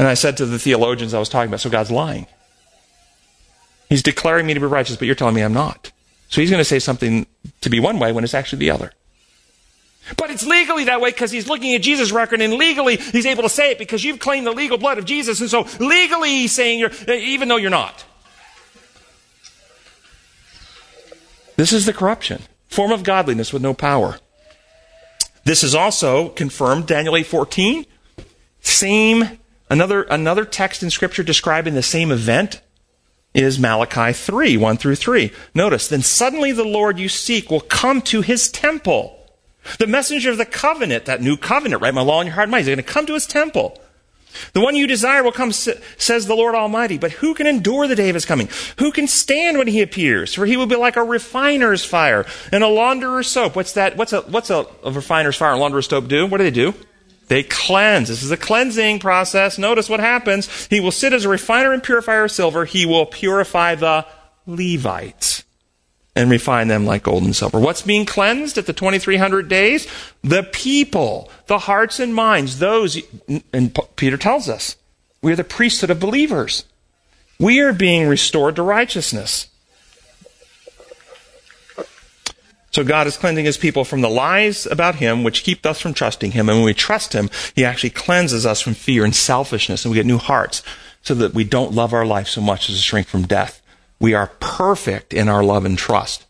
And 0.00 0.08
I 0.08 0.14
said 0.14 0.36
to 0.38 0.46
the 0.46 0.58
theologians 0.58 1.14
I 1.14 1.20
was 1.20 1.28
talking 1.28 1.46
about, 1.46 1.60
so 1.60 1.70
God's 1.70 1.92
lying. 1.92 2.26
He's 3.88 4.02
declaring 4.02 4.48
me 4.48 4.54
to 4.54 4.60
be 4.60 4.66
righteous, 4.66 4.96
but 4.96 5.06
you're 5.06 5.14
telling 5.14 5.36
me 5.36 5.42
I'm 5.42 5.54
not. 5.54 5.92
So 6.30 6.40
he's 6.40 6.50
going 6.50 6.60
to 6.60 6.64
say 6.64 6.80
something 6.80 7.24
to 7.60 7.70
be 7.70 7.78
one 7.78 8.00
way 8.00 8.10
when 8.10 8.24
it's 8.24 8.34
actually 8.34 8.58
the 8.58 8.70
other. 8.72 8.90
But 10.16 10.30
it's 10.30 10.46
legally 10.46 10.84
that 10.84 11.00
way 11.00 11.10
because 11.10 11.30
he's 11.30 11.48
looking 11.48 11.74
at 11.74 11.82
Jesus' 11.82 12.12
record, 12.12 12.40
and 12.40 12.54
legally 12.54 12.96
he's 12.96 13.26
able 13.26 13.42
to 13.42 13.48
say 13.48 13.70
it 13.70 13.78
because 13.78 14.04
you've 14.04 14.18
claimed 14.18 14.46
the 14.46 14.52
legal 14.52 14.78
blood 14.78 14.98
of 14.98 15.04
Jesus, 15.04 15.40
and 15.40 15.50
so 15.50 15.66
legally 15.80 16.30
he's 16.30 16.52
saying 16.52 16.78
you're, 16.78 16.92
even 17.08 17.48
though 17.48 17.56
you're 17.56 17.70
not. 17.70 18.04
This 21.56 21.72
is 21.72 21.86
the 21.86 21.92
corruption, 21.92 22.42
form 22.68 22.92
of 22.92 23.02
godliness 23.02 23.52
with 23.52 23.62
no 23.62 23.74
power. 23.74 24.18
This 25.44 25.62
is 25.62 25.74
also 25.74 26.30
confirmed, 26.30 26.86
Daniel 26.86 27.14
8:14. 27.14 27.86
Same 28.60 29.38
another 29.70 30.02
another 30.04 30.44
text 30.44 30.82
in 30.82 30.90
scripture 30.90 31.22
describing 31.22 31.74
the 31.74 31.82
same 31.82 32.10
event 32.10 32.60
is 33.34 33.58
Malachi 33.58 34.12
3, 34.12 34.56
1 34.56 34.76
through 34.76 34.94
3. 34.94 35.32
Notice, 35.54 35.88
then 35.88 36.02
suddenly 36.02 36.52
the 36.52 36.64
Lord 36.64 36.98
you 36.98 37.08
seek 37.08 37.50
will 37.50 37.60
come 37.60 38.00
to 38.02 38.20
his 38.20 38.48
temple 38.48 39.23
the 39.78 39.86
messenger 39.86 40.30
of 40.30 40.38
the 40.38 40.44
covenant, 40.44 41.06
that 41.06 41.22
new 41.22 41.36
covenant, 41.36 41.82
write 41.82 41.94
my 41.94 42.02
law 42.02 42.20
in 42.20 42.26
your 42.26 42.34
heart 42.34 42.44
and 42.44 42.52
mind, 42.52 42.62
is 42.62 42.68
going 42.68 42.76
to 42.78 42.82
come 42.82 43.06
to 43.06 43.14
his 43.14 43.26
temple. 43.26 43.80
The 44.52 44.60
one 44.60 44.74
you 44.74 44.86
desire 44.86 45.22
will 45.22 45.32
come, 45.32 45.52
says 45.52 46.26
the 46.26 46.34
Lord 46.34 46.54
Almighty. 46.54 46.98
But 46.98 47.12
who 47.12 47.34
can 47.34 47.46
endure 47.46 47.86
the 47.86 47.96
day 47.96 48.08
of 48.08 48.14
his 48.14 48.24
coming? 48.24 48.48
Who 48.78 48.90
can 48.90 49.06
stand 49.06 49.58
when 49.58 49.68
he 49.68 49.80
appears? 49.80 50.34
For 50.34 50.46
he 50.46 50.56
will 50.56 50.66
be 50.66 50.76
like 50.76 50.96
a 50.96 51.04
refiner's 51.04 51.84
fire 51.84 52.26
and 52.50 52.64
a 52.64 52.68
launderer's 52.68 53.28
soap. 53.28 53.56
What's 53.56 53.72
that? 53.72 53.96
What's 53.96 54.12
a, 54.12 54.22
what's 54.22 54.50
a, 54.50 54.66
a 54.82 54.90
refiner's 54.90 55.36
fire 55.36 55.52
and 55.52 55.60
launderer's 55.60 55.86
soap 55.86 56.08
do? 56.08 56.26
What 56.26 56.38
do 56.38 56.44
they 56.44 56.50
do? 56.50 56.74
They 57.28 57.42
cleanse. 57.42 58.08
This 58.08 58.22
is 58.22 58.30
a 58.30 58.36
cleansing 58.36 58.98
process. 58.98 59.56
Notice 59.56 59.88
what 59.88 60.00
happens. 60.00 60.66
He 60.66 60.80
will 60.80 60.90
sit 60.90 61.12
as 61.12 61.24
a 61.24 61.28
refiner 61.28 61.72
and 61.72 61.82
purifier 61.82 62.24
of 62.24 62.30
silver. 62.30 62.64
He 62.64 62.86
will 62.86 63.06
purify 63.06 63.76
the 63.76 64.06
Levites 64.46 65.43
and 66.16 66.30
refine 66.30 66.68
them 66.68 66.86
like 66.86 67.02
gold 67.02 67.24
and 67.24 67.34
silver. 67.34 67.58
What's 67.58 67.82
being 67.82 68.06
cleansed 68.06 68.56
at 68.56 68.66
the 68.66 68.72
2300 68.72 69.48
days? 69.48 69.86
The 70.22 70.44
people, 70.44 71.30
the 71.46 71.58
hearts 71.58 71.98
and 71.98 72.14
minds, 72.14 72.58
those, 72.58 72.98
and 73.52 73.76
Peter 73.96 74.16
tells 74.16 74.48
us, 74.48 74.76
we 75.22 75.32
are 75.32 75.36
the 75.36 75.44
priesthood 75.44 75.90
of 75.90 76.00
believers. 76.00 76.64
We 77.38 77.60
are 77.60 77.72
being 77.72 78.06
restored 78.06 78.56
to 78.56 78.62
righteousness. 78.62 79.48
So 82.70 82.82
God 82.82 83.06
is 83.06 83.16
cleansing 83.16 83.44
his 83.44 83.56
people 83.56 83.84
from 83.84 84.00
the 84.00 84.08
lies 84.08 84.66
about 84.66 84.96
him 84.96 85.22
which 85.22 85.44
keep 85.44 85.64
us 85.64 85.80
from 85.80 85.94
trusting 85.94 86.32
him. 86.32 86.48
And 86.48 86.58
when 86.58 86.64
we 86.64 86.74
trust 86.74 87.12
him, 87.12 87.30
he 87.54 87.64
actually 87.64 87.90
cleanses 87.90 88.44
us 88.44 88.60
from 88.60 88.74
fear 88.74 89.04
and 89.04 89.14
selfishness 89.14 89.84
and 89.84 89.92
we 89.92 89.96
get 89.96 90.06
new 90.06 90.18
hearts 90.18 90.62
so 91.00 91.14
that 91.14 91.34
we 91.34 91.44
don't 91.44 91.72
love 91.72 91.92
our 91.92 92.04
life 92.04 92.26
so 92.26 92.40
much 92.40 92.68
as 92.68 92.76
to 92.76 92.82
shrink 92.82 93.06
from 93.06 93.26
death. 93.26 93.62
We 94.04 94.12
are 94.12 94.32
perfect 94.38 95.14
in 95.14 95.30
our 95.30 95.42
love 95.42 95.64
and 95.64 95.78
trust 95.78 96.26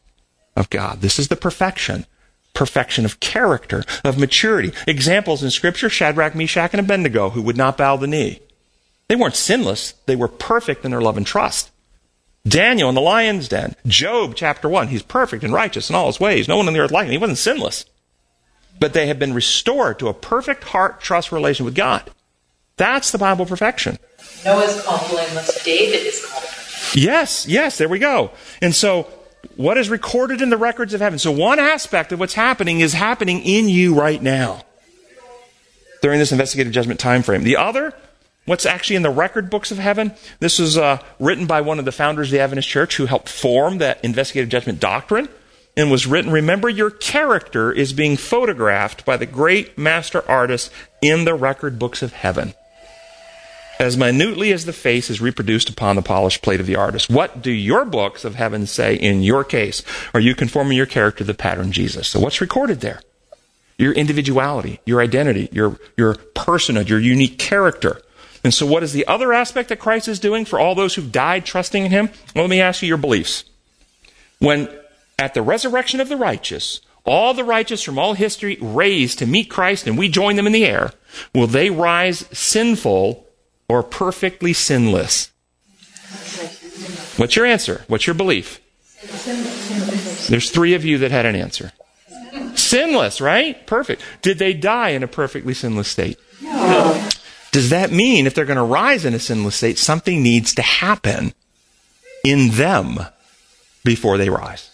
of 0.54 0.70
God. 0.70 1.00
This 1.00 1.18
is 1.18 1.26
the 1.26 1.34
perfection. 1.34 2.06
Perfection 2.52 3.04
of 3.04 3.18
character, 3.18 3.82
of 4.04 4.16
maturity. 4.16 4.72
Examples 4.86 5.42
in 5.42 5.50
Scripture 5.50 5.88
Shadrach, 5.88 6.36
Meshach, 6.36 6.72
and 6.72 6.78
Abednego, 6.78 7.30
who 7.30 7.42
would 7.42 7.56
not 7.56 7.76
bow 7.76 7.96
the 7.96 8.06
knee. 8.06 8.38
They 9.08 9.16
weren't 9.16 9.34
sinless, 9.34 9.94
they 10.06 10.14
were 10.14 10.28
perfect 10.28 10.84
in 10.84 10.92
their 10.92 11.00
love 11.00 11.16
and 11.16 11.26
trust. 11.26 11.72
Daniel 12.46 12.90
in 12.90 12.94
the 12.94 13.00
lion's 13.00 13.48
den. 13.48 13.74
Job, 13.88 14.34
chapter 14.36 14.68
1. 14.68 14.86
He's 14.86 15.02
perfect 15.02 15.42
and 15.42 15.52
righteous 15.52 15.90
in 15.90 15.96
all 15.96 16.06
his 16.06 16.20
ways. 16.20 16.46
No 16.46 16.56
one 16.56 16.68
on 16.68 16.74
the 16.74 16.78
earth 16.78 16.92
like 16.92 17.06
him. 17.06 17.10
He 17.10 17.18
wasn't 17.18 17.38
sinless. 17.38 17.86
But 18.78 18.92
they 18.92 19.08
have 19.08 19.18
been 19.18 19.34
restored 19.34 19.98
to 19.98 20.06
a 20.06 20.14
perfect 20.14 20.62
heart 20.62 21.00
trust 21.00 21.32
relation 21.32 21.64
with 21.64 21.74
God. 21.74 22.08
That's 22.76 23.10
the 23.10 23.18
Bible 23.18 23.46
perfection. 23.46 23.98
Noah's 24.44 24.82
called 24.84 25.10
blameless. 25.10 25.64
David 25.64 26.06
is 26.06 26.24
called 26.24 26.33
Yes, 26.94 27.46
yes, 27.46 27.78
there 27.78 27.88
we 27.88 27.98
go. 27.98 28.30
And 28.62 28.74
so, 28.74 29.08
what 29.56 29.76
is 29.76 29.90
recorded 29.90 30.40
in 30.40 30.50
the 30.50 30.56
records 30.56 30.94
of 30.94 31.00
heaven? 31.00 31.18
So, 31.18 31.32
one 31.32 31.58
aspect 31.58 32.12
of 32.12 32.20
what's 32.20 32.34
happening 32.34 32.80
is 32.80 32.92
happening 32.92 33.40
in 33.40 33.68
you 33.68 33.94
right 33.94 34.22
now 34.22 34.64
during 36.02 36.18
this 36.18 36.32
investigative 36.32 36.72
judgment 36.72 37.00
time 37.00 37.22
frame. 37.22 37.42
The 37.42 37.56
other, 37.56 37.94
what's 38.44 38.66
actually 38.66 38.96
in 38.96 39.02
the 39.02 39.10
record 39.10 39.50
books 39.50 39.70
of 39.70 39.78
heaven, 39.78 40.12
this 40.38 40.58
was 40.58 40.78
uh, 40.78 40.98
written 41.18 41.46
by 41.46 41.60
one 41.60 41.78
of 41.78 41.84
the 41.84 41.92
founders 41.92 42.28
of 42.28 42.32
the 42.32 42.40
Adventist 42.40 42.68
Church 42.68 42.96
who 42.96 43.06
helped 43.06 43.28
form 43.28 43.78
that 43.78 44.04
investigative 44.04 44.48
judgment 44.48 44.80
doctrine 44.80 45.28
and 45.76 45.90
was 45.90 46.06
written 46.06 46.30
Remember, 46.30 46.68
your 46.68 46.90
character 46.90 47.72
is 47.72 47.92
being 47.92 48.16
photographed 48.16 49.04
by 49.04 49.16
the 49.16 49.26
great 49.26 49.76
master 49.76 50.22
artist 50.30 50.70
in 51.02 51.24
the 51.24 51.34
record 51.34 51.78
books 51.78 52.02
of 52.02 52.12
heaven 52.12 52.54
as 53.78 53.96
minutely 53.96 54.52
as 54.52 54.64
the 54.64 54.72
face 54.72 55.10
is 55.10 55.20
reproduced 55.20 55.68
upon 55.68 55.96
the 55.96 56.02
polished 56.02 56.42
plate 56.42 56.60
of 56.60 56.66
the 56.66 56.76
artist. 56.76 57.10
What 57.10 57.42
do 57.42 57.50
your 57.50 57.84
books 57.84 58.24
of 58.24 58.36
heaven 58.36 58.66
say 58.66 58.94
in 58.94 59.22
your 59.22 59.44
case? 59.44 59.82
Are 60.12 60.20
you 60.20 60.34
conforming 60.34 60.76
your 60.76 60.86
character 60.86 61.18
to 61.18 61.24
the 61.24 61.34
pattern 61.34 61.72
Jesus? 61.72 62.08
So 62.08 62.20
what's 62.20 62.40
recorded 62.40 62.80
there? 62.80 63.00
Your 63.76 63.92
individuality, 63.92 64.80
your 64.84 65.00
identity, 65.00 65.48
your, 65.50 65.78
your 65.96 66.14
personhood, 66.14 66.88
your 66.88 67.00
unique 67.00 67.38
character. 67.38 68.00
And 68.44 68.54
so 68.54 68.66
what 68.66 68.82
is 68.82 68.92
the 68.92 69.06
other 69.06 69.32
aspect 69.32 69.70
that 69.70 69.80
Christ 69.80 70.06
is 70.06 70.20
doing 70.20 70.44
for 70.44 70.60
all 70.60 70.74
those 70.74 70.94
who've 70.94 71.10
died 71.10 71.44
trusting 71.44 71.86
in 71.86 71.90
Him? 71.90 72.10
Well, 72.34 72.44
let 72.44 72.50
me 72.50 72.60
ask 72.60 72.82
you 72.82 72.88
your 72.88 72.98
beliefs. 72.98 73.44
When 74.38 74.68
at 75.18 75.34
the 75.34 75.42
resurrection 75.42 76.00
of 76.00 76.08
the 76.08 76.16
righteous, 76.16 76.80
all 77.04 77.34
the 77.34 77.44
righteous 77.44 77.82
from 77.82 77.98
all 77.98 78.14
history 78.14 78.56
raised 78.60 79.18
to 79.18 79.26
meet 79.26 79.50
Christ 79.50 79.86
and 79.86 79.98
we 79.98 80.08
join 80.08 80.36
them 80.36 80.46
in 80.46 80.52
the 80.52 80.66
air, 80.66 80.92
will 81.34 81.46
they 81.46 81.70
rise 81.70 82.26
sinful 82.32 83.23
or 83.68 83.82
perfectly 83.82 84.52
sinless? 84.52 85.30
What's 87.16 87.36
your 87.36 87.46
answer? 87.46 87.84
What's 87.86 88.06
your 88.06 88.14
belief? 88.14 88.60
There's 90.28 90.50
three 90.50 90.74
of 90.74 90.84
you 90.84 90.98
that 90.98 91.10
had 91.10 91.26
an 91.26 91.36
answer. 91.36 91.72
Sinless, 92.54 93.20
right? 93.20 93.66
Perfect. 93.66 94.02
Did 94.22 94.38
they 94.38 94.54
die 94.54 94.90
in 94.90 95.02
a 95.02 95.08
perfectly 95.08 95.54
sinless 95.54 95.88
state? 95.88 96.18
No. 96.42 97.08
Does 97.52 97.70
that 97.70 97.92
mean 97.92 98.26
if 98.26 98.34
they're 98.34 98.44
going 98.44 98.56
to 98.56 98.64
rise 98.64 99.04
in 99.04 99.14
a 99.14 99.18
sinless 99.20 99.56
state, 99.56 99.78
something 99.78 100.22
needs 100.22 100.54
to 100.54 100.62
happen 100.62 101.34
in 102.24 102.50
them 102.50 102.98
before 103.84 104.18
they 104.18 104.28
rise? 104.28 104.70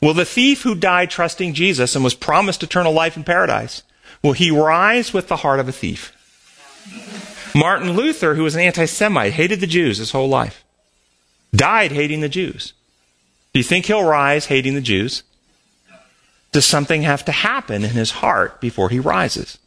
Will 0.00 0.14
the 0.14 0.24
thief 0.24 0.62
who 0.62 0.74
died 0.74 1.10
trusting 1.10 1.54
Jesus 1.54 1.94
and 1.94 2.04
was 2.04 2.14
promised 2.14 2.62
eternal 2.62 2.92
life 2.92 3.16
in 3.16 3.24
paradise, 3.24 3.82
will 4.22 4.32
he 4.32 4.50
rise 4.50 5.12
with 5.12 5.28
the 5.28 5.36
heart 5.36 5.60
of 5.60 5.68
a 5.68 5.72
thief? 5.72 6.14
Martin 7.54 7.92
Luther, 7.92 8.34
who 8.34 8.42
was 8.42 8.54
an 8.54 8.60
anti 8.60 8.84
Semite, 8.86 9.32
hated 9.32 9.60
the 9.60 9.66
Jews 9.66 9.98
his 9.98 10.12
whole 10.12 10.28
life, 10.28 10.64
died 11.54 11.92
hating 11.92 12.20
the 12.20 12.28
Jews. 12.28 12.72
Do 13.52 13.60
you 13.60 13.64
think 13.64 13.86
he'll 13.86 14.04
rise 14.04 14.46
hating 14.46 14.74
the 14.74 14.80
Jews? 14.80 15.22
Does 16.52 16.64
something 16.64 17.02
have 17.02 17.24
to 17.26 17.32
happen 17.32 17.84
in 17.84 17.90
his 17.90 18.10
heart 18.10 18.60
before 18.60 18.88
he 18.88 18.98
rises? 18.98 19.58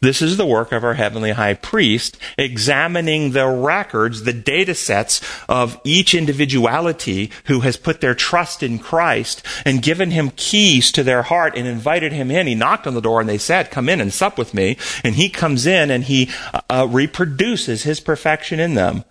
This 0.00 0.20
is 0.20 0.36
the 0.36 0.46
work 0.46 0.72
of 0.72 0.84
our 0.84 0.94
heavenly 0.94 1.32
high 1.32 1.54
priest, 1.54 2.18
examining 2.36 3.32
the 3.32 3.46
records, 3.46 4.22
the 4.22 4.32
data 4.32 4.74
sets 4.74 5.22
of 5.48 5.80
each 5.84 6.14
individuality 6.14 7.30
who 7.44 7.60
has 7.60 7.76
put 7.76 8.00
their 8.00 8.14
trust 8.14 8.62
in 8.62 8.78
Christ 8.78 9.42
and 9.64 9.82
given 9.82 10.10
him 10.10 10.32
keys 10.36 10.92
to 10.92 11.02
their 11.02 11.22
heart 11.22 11.56
and 11.56 11.66
invited 11.66 12.12
him 12.12 12.30
in. 12.30 12.46
He 12.46 12.54
knocked 12.54 12.86
on 12.86 12.94
the 12.94 13.00
door 13.00 13.20
and 13.20 13.28
they 13.28 13.38
said, 13.38 13.70
come 13.70 13.88
in 13.88 14.00
and 14.00 14.12
sup 14.12 14.36
with 14.36 14.52
me. 14.52 14.76
And 15.02 15.14
he 15.14 15.30
comes 15.30 15.66
in 15.66 15.90
and 15.90 16.04
he 16.04 16.30
uh, 16.68 16.86
reproduces 16.90 17.84
his 17.84 18.00
perfection 18.00 18.60
in 18.60 18.74
them. 18.74 19.04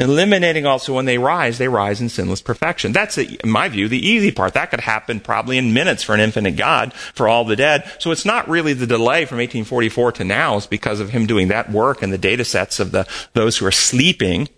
Eliminating 0.00 0.64
also 0.64 0.94
when 0.94 1.06
they 1.06 1.18
rise, 1.18 1.58
they 1.58 1.66
rise 1.66 2.00
in 2.00 2.08
sinless 2.08 2.40
perfection. 2.40 2.92
That's, 2.92 3.18
in 3.18 3.50
my 3.50 3.68
view, 3.68 3.88
the 3.88 4.06
easy 4.06 4.30
part. 4.30 4.54
That 4.54 4.70
could 4.70 4.80
happen 4.80 5.18
probably 5.18 5.58
in 5.58 5.74
minutes 5.74 6.04
for 6.04 6.14
an 6.14 6.20
infinite 6.20 6.52
God 6.52 6.92
for 6.92 7.26
all 7.26 7.44
the 7.44 7.56
dead. 7.56 7.90
So 7.98 8.12
it's 8.12 8.24
not 8.24 8.48
really 8.48 8.74
the 8.74 8.86
delay 8.86 9.24
from 9.24 9.38
1844 9.38 10.12
to 10.12 10.24
now 10.24 10.56
is 10.56 10.68
because 10.68 11.00
of 11.00 11.10
him 11.10 11.26
doing 11.26 11.48
that 11.48 11.72
work 11.72 12.00
and 12.00 12.12
the 12.12 12.18
data 12.18 12.44
sets 12.44 12.78
of 12.78 12.92
the, 12.92 13.08
those 13.32 13.56
who 13.58 13.66
are 13.66 13.72
sleeping. 13.72 14.48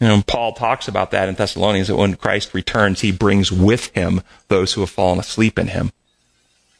You 0.00 0.08
know, 0.08 0.22
Paul 0.26 0.52
talks 0.52 0.86
about 0.86 1.12
that 1.12 1.30
in 1.30 1.34
Thessalonians 1.34 1.88
that 1.88 1.96
when 1.96 2.16
Christ 2.16 2.52
returns, 2.52 3.00
he 3.00 3.10
brings 3.10 3.50
with 3.50 3.86
him 3.94 4.20
those 4.48 4.74
who 4.74 4.82
have 4.82 4.90
fallen 4.90 5.18
asleep 5.18 5.58
in 5.58 5.68
him. 5.68 5.92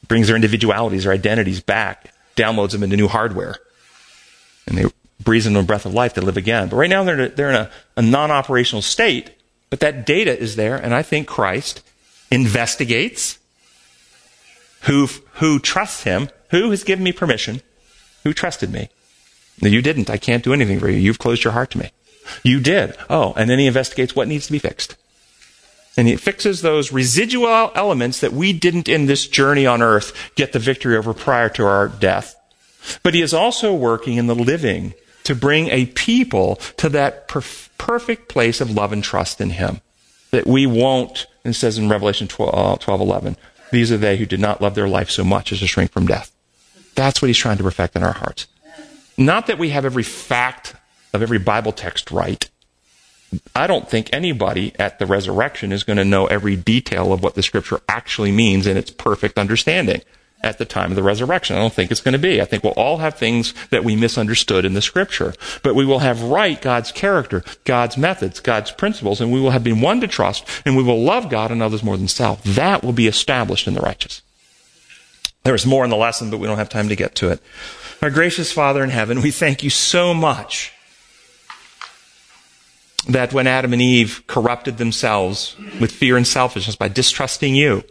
brings 0.08 0.26
their 0.26 0.36
individualities, 0.36 1.04
their 1.04 1.12
identities 1.14 1.62
back, 1.62 2.12
downloads 2.36 2.72
them 2.72 2.82
into 2.82 2.98
new 2.98 3.08
hardware. 3.08 3.56
And 4.66 4.76
they 4.76 4.84
breathes 5.24 5.46
into 5.46 5.60
a 5.60 5.64
breath 5.64 5.86
of 5.86 5.94
life, 5.94 6.14
they 6.14 6.22
live 6.22 6.36
again. 6.36 6.68
But 6.68 6.76
right 6.76 6.90
now 6.90 7.04
they're, 7.04 7.28
they're 7.28 7.50
in 7.50 7.56
a, 7.56 7.70
a 7.96 8.02
non 8.02 8.30
operational 8.30 8.82
state, 8.82 9.30
but 9.70 9.80
that 9.80 10.06
data 10.06 10.38
is 10.38 10.56
there, 10.56 10.76
and 10.76 10.94
I 10.94 11.02
think 11.02 11.26
Christ 11.26 11.82
investigates 12.30 13.38
who, 14.82 15.06
who 15.34 15.58
trusts 15.58 16.02
him, 16.02 16.28
who 16.50 16.70
has 16.70 16.84
given 16.84 17.04
me 17.04 17.12
permission, 17.12 17.60
who 18.24 18.32
trusted 18.32 18.70
me. 18.70 18.88
No, 19.60 19.68
you 19.68 19.82
didn't. 19.82 20.10
I 20.10 20.16
can't 20.16 20.42
do 20.42 20.52
anything 20.52 20.80
for 20.80 20.88
you. 20.88 20.98
You've 20.98 21.18
closed 21.18 21.44
your 21.44 21.52
heart 21.52 21.70
to 21.72 21.78
me. 21.78 21.90
You 22.42 22.60
did. 22.60 22.96
Oh, 23.10 23.34
and 23.36 23.48
then 23.48 23.58
he 23.58 23.66
investigates 23.66 24.16
what 24.16 24.28
needs 24.28 24.46
to 24.46 24.52
be 24.52 24.58
fixed. 24.58 24.96
And 25.96 26.08
he 26.08 26.16
fixes 26.16 26.62
those 26.62 26.92
residual 26.92 27.70
elements 27.74 28.20
that 28.20 28.32
we 28.32 28.52
didn't 28.52 28.88
in 28.88 29.06
this 29.06 29.26
journey 29.26 29.66
on 29.66 29.82
earth 29.82 30.32
get 30.34 30.52
the 30.52 30.58
victory 30.58 30.96
over 30.96 31.12
prior 31.12 31.48
to 31.50 31.66
our 31.66 31.88
death. 31.88 32.34
But 33.02 33.14
he 33.14 33.22
is 33.22 33.34
also 33.34 33.74
working 33.74 34.16
in 34.16 34.26
the 34.26 34.34
living 34.34 34.94
to 35.24 35.34
bring 35.34 35.68
a 35.68 35.86
people 35.86 36.56
to 36.76 36.88
that 36.90 37.28
perf- 37.28 37.68
perfect 37.78 38.28
place 38.28 38.60
of 38.60 38.70
love 38.70 38.92
and 38.92 39.02
trust 39.02 39.40
in 39.40 39.50
him. 39.50 39.80
That 40.30 40.46
we 40.46 40.66
won't, 40.66 41.26
and 41.44 41.54
it 41.54 41.58
says 41.58 41.78
in 41.78 41.88
Revelation 41.88 42.28
12, 42.28 42.54
uh, 42.54 42.76
12 42.76 43.00
11, 43.00 43.36
these 43.70 43.92
are 43.92 43.98
they 43.98 44.16
who 44.16 44.26
did 44.26 44.40
not 44.40 44.60
love 44.60 44.74
their 44.74 44.88
life 44.88 45.10
so 45.10 45.24
much 45.24 45.52
as 45.52 45.60
to 45.60 45.66
shrink 45.66 45.92
from 45.92 46.06
death. 46.06 46.30
That's 46.94 47.22
what 47.22 47.28
he's 47.28 47.38
trying 47.38 47.58
to 47.58 47.64
perfect 47.64 47.96
in 47.96 48.02
our 48.02 48.12
hearts. 48.12 48.46
Not 49.16 49.46
that 49.46 49.58
we 49.58 49.70
have 49.70 49.84
every 49.84 50.02
fact 50.02 50.74
of 51.12 51.22
every 51.22 51.38
Bible 51.38 51.72
text 51.72 52.10
right. 52.10 52.48
I 53.54 53.66
don't 53.66 53.88
think 53.88 54.10
anybody 54.12 54.74
at 54.78 54.98
the 54.98 55.06
resurrection 55.06 55.72
is 55.72 55.84
going 55.84 55.96
to 55.96 56.04
know 56.04 56.26
every 56.26 56.56
detail 56.56 57.12
of 57.12 57.22
what 57.22 57.34
the 57.34 57.42
scripture 57.42 57.80
actually 57.88 58.32
means 58.32 58.66
in 58.66 58.76
its 58.76 58.90
perfect 58.90 59.38
understanding 59.38 60.02
at 60.42 60.58
the 60.58 60.64
time 60.64 60.90
of 60.90 60.96
the 60.96 61.02
resurrection. 61.02 61.56
I 61.56 61.60
don't 61.60 61.72
think 61.72 61.90
it's 61.90 62.00
going 62.00 62.12
to 62.12 62.18
be. 62.18 62.40
I 62.40 62.44
think 62.44 62.64
we'll 62.64 62.72
all 62.72 62.98
have 62.98 63.14
things 63.14 63.54
that 63.70 63.84
we 63.84 63.96
misunderstood 63.96 64.64
in 64.64 64.74
the 64.74 64.82
scripture, 64.82 65.34
but 65.62 65.74
we 65.74 65.84
will 65.84 66.00
have 66.00 66.22
right 66.22 66.60
God's 66.60 66.92
character, 66.92 67.44
God's 67.64 67.96
methods, 67.96 68.40
God's 68.40 68.70
principles, 68.72 69.20
and 69.20 69.32
we 69.32 69.40
will 69.40 69.50
have 69.50 69.64
been 69.64 69.80
won 69.80 70.00
to 70.00 70.08
trust, 70.08 70.44
and 70.64 70.76
we 70.76 70.82
will 70.82 71.02
love 71.02 71.30
God 71.30 71.50
and 71.50 71.62
others 71.62 71.82
more 71.82 71.96
than 71.96 72.08
self. 72.08 72.42
That 72.42 72.82
will 72.82 72.92
be 72.92 73.06
established 73.06 73.68
in 73.68 73.74
the 73.74 73.80
righteous. 73.80 74.22
There's 75.44 75.66
more 75.66 75.84
in 75.84 75.90
the 75.90 75.96
lesson, 75.96 76.30
but 76.30 76.38
we 76.38 76.46
don't 76.46 76.58
have 76.58 76.68
time 76.68 76.88
to 76.88 76.96
get 76.96 77.14
to 77.16 77.30
it. 77.30 77.40
Our 78.00 78.10
gracious 78.10 78.52
Father 78.52 78.82
in 78.82 78.90
heaven, 78.90 79.22
we 79.22 79.30
thank 79.30 79.62
you 79.62 79.70
so 79.70 80.14
much 80.14 80.72
that 83.08 83.32
when 83.32 83.46
Adam 83.46 83.72
and 83.72 83.82
Eve 83.82 84.22
corrupted 84.26 84.78
themselves 84.78 85.56
with 85.80 85.90
fear 85.90 86.16
and 86.16 86.26
selfishness 86.26 86.76
by 86.76 86.88
distrusting 86.88 87.54
you, 87.54 87.82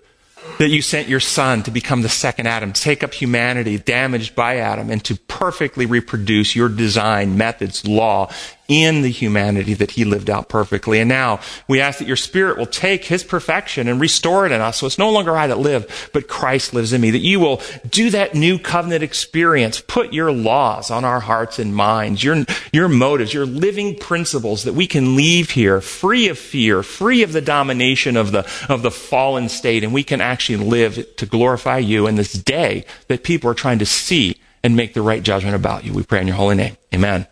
that 0.57 0.69
you 0.69 0.81
sent 0.81 1.07
your 1.07 1.19
son 1.19 1.63
to 1.63 1.71
become 1.71 2.01
the 2.01 2.09
second 2.09 2.47
Adam, 2.47 2.73
take 2.73 3.03
up 3.03 3.13
humanity 3.13 3.77
damaged 3.77 4.35
by 4.35 4.57
Adam, 4.57 4.89
and 4.89 5.03
to 5.05 5.15
perfectly 5.15 5.85
reproduce 5.85 6.55
your 6.55 6.69
design, 6.69 7.37
methods, 7.37 7.87
law 7.87 8.31
in 8.71 9.01
the 9.01 9.11
humanity 9.11 9.73
that 9.73 9.91
he 9.91 10.05
lived 10.05 10.29
out 10.29 10.47
perfectly. 10.47 11.01
And 11.01 11.09
now 11.09 11.41
we 11.67 11.81
ask 11.81 11.99
that 11.99 12.07
your 12.07 12.15
spirit 12.15 12.57
will 12.57 12.65
take 12.65 13.03
his 13.03 13.21
perfection 13.21 13.89
and 13.89 13.99
restore 13.99 14.45
it 14.45 14.53
in 14.53 14.61
us. 14.61 14.77
So 14.77 14.87
it's 14.87 14.97
no 14.97 15.11
longer 15.11 15.35
I 15.35 15.47
that 15.47 15.59
live, 15.59 16.09
but 16.13 16.29
Christ 16.29 16.73
lives 16.73 16.93
in 16.93 17.01
me. 17.01 17.11
That 17.11 17.19
you 17.19 17.41
will 17.41 17.61
do 17.89 18.09
that 18.11 18.33
new 18.33 18.57
covenant 18.57 19.03
experience, 19.03 19.81
put 19.81 20.13
your 20.13 20.31
laws 20.31 20.89
on 20.89 21.03
our 21.03 21.19
hearts 21.19 21.59
and 21.59 21.75
minds, 21.75 22.23
your, 22.23 22.45
your 22.71 22.87
motives, 22.87 23.33
your 23.33 23.45
living 23.45 23.97
principles 23.97 24.63
that 24.63 24.73
we 24.73 24.87
can 24.87 25.17
leave 25.17 25.49
here 25.49 25.81
free 25.81 26.29
of 26.29 26.39
fear, 26.39 26.81
free 26.81 27.23
of 27.23 27.33
the 27.33 27.41
domination 27.41 28.15
of 28.15 28.31
the, 28.31 28.49
of 28.69 28.83
the 28.83 28.91
fallen 28.91 29.49
state. 29.49 29.83
And 29.83 29.93
we 29.93 30.05
can 30.05 30.21
actually 30.21 30.63
live 30.63 31.13
to 31.17 31.25
glorify 31.25 31.79
you 31.79 32.07
in 32.07 32.15
this 32.15 32.31
day 32.31 32.85
that 33.09 33.23
people 33.23 33.51
are 33.51 33.53
trying 33.53 33.79
to 33.79 33.85
see 33.85 34.37
and 34.63 34.77
make 34.77 34.93
the 34.93 35.01
right 35.01 35.23
judgment 35.23 35.55
about 35.55 35.83
you. 35.83 35.91
We 35.91 36.03
pray 36.03 36.21
in 36.21 36.27
your 36.27 36.37
holy 36.37 36.55
name. 36.55 36.77
Amen. 36.93 37.27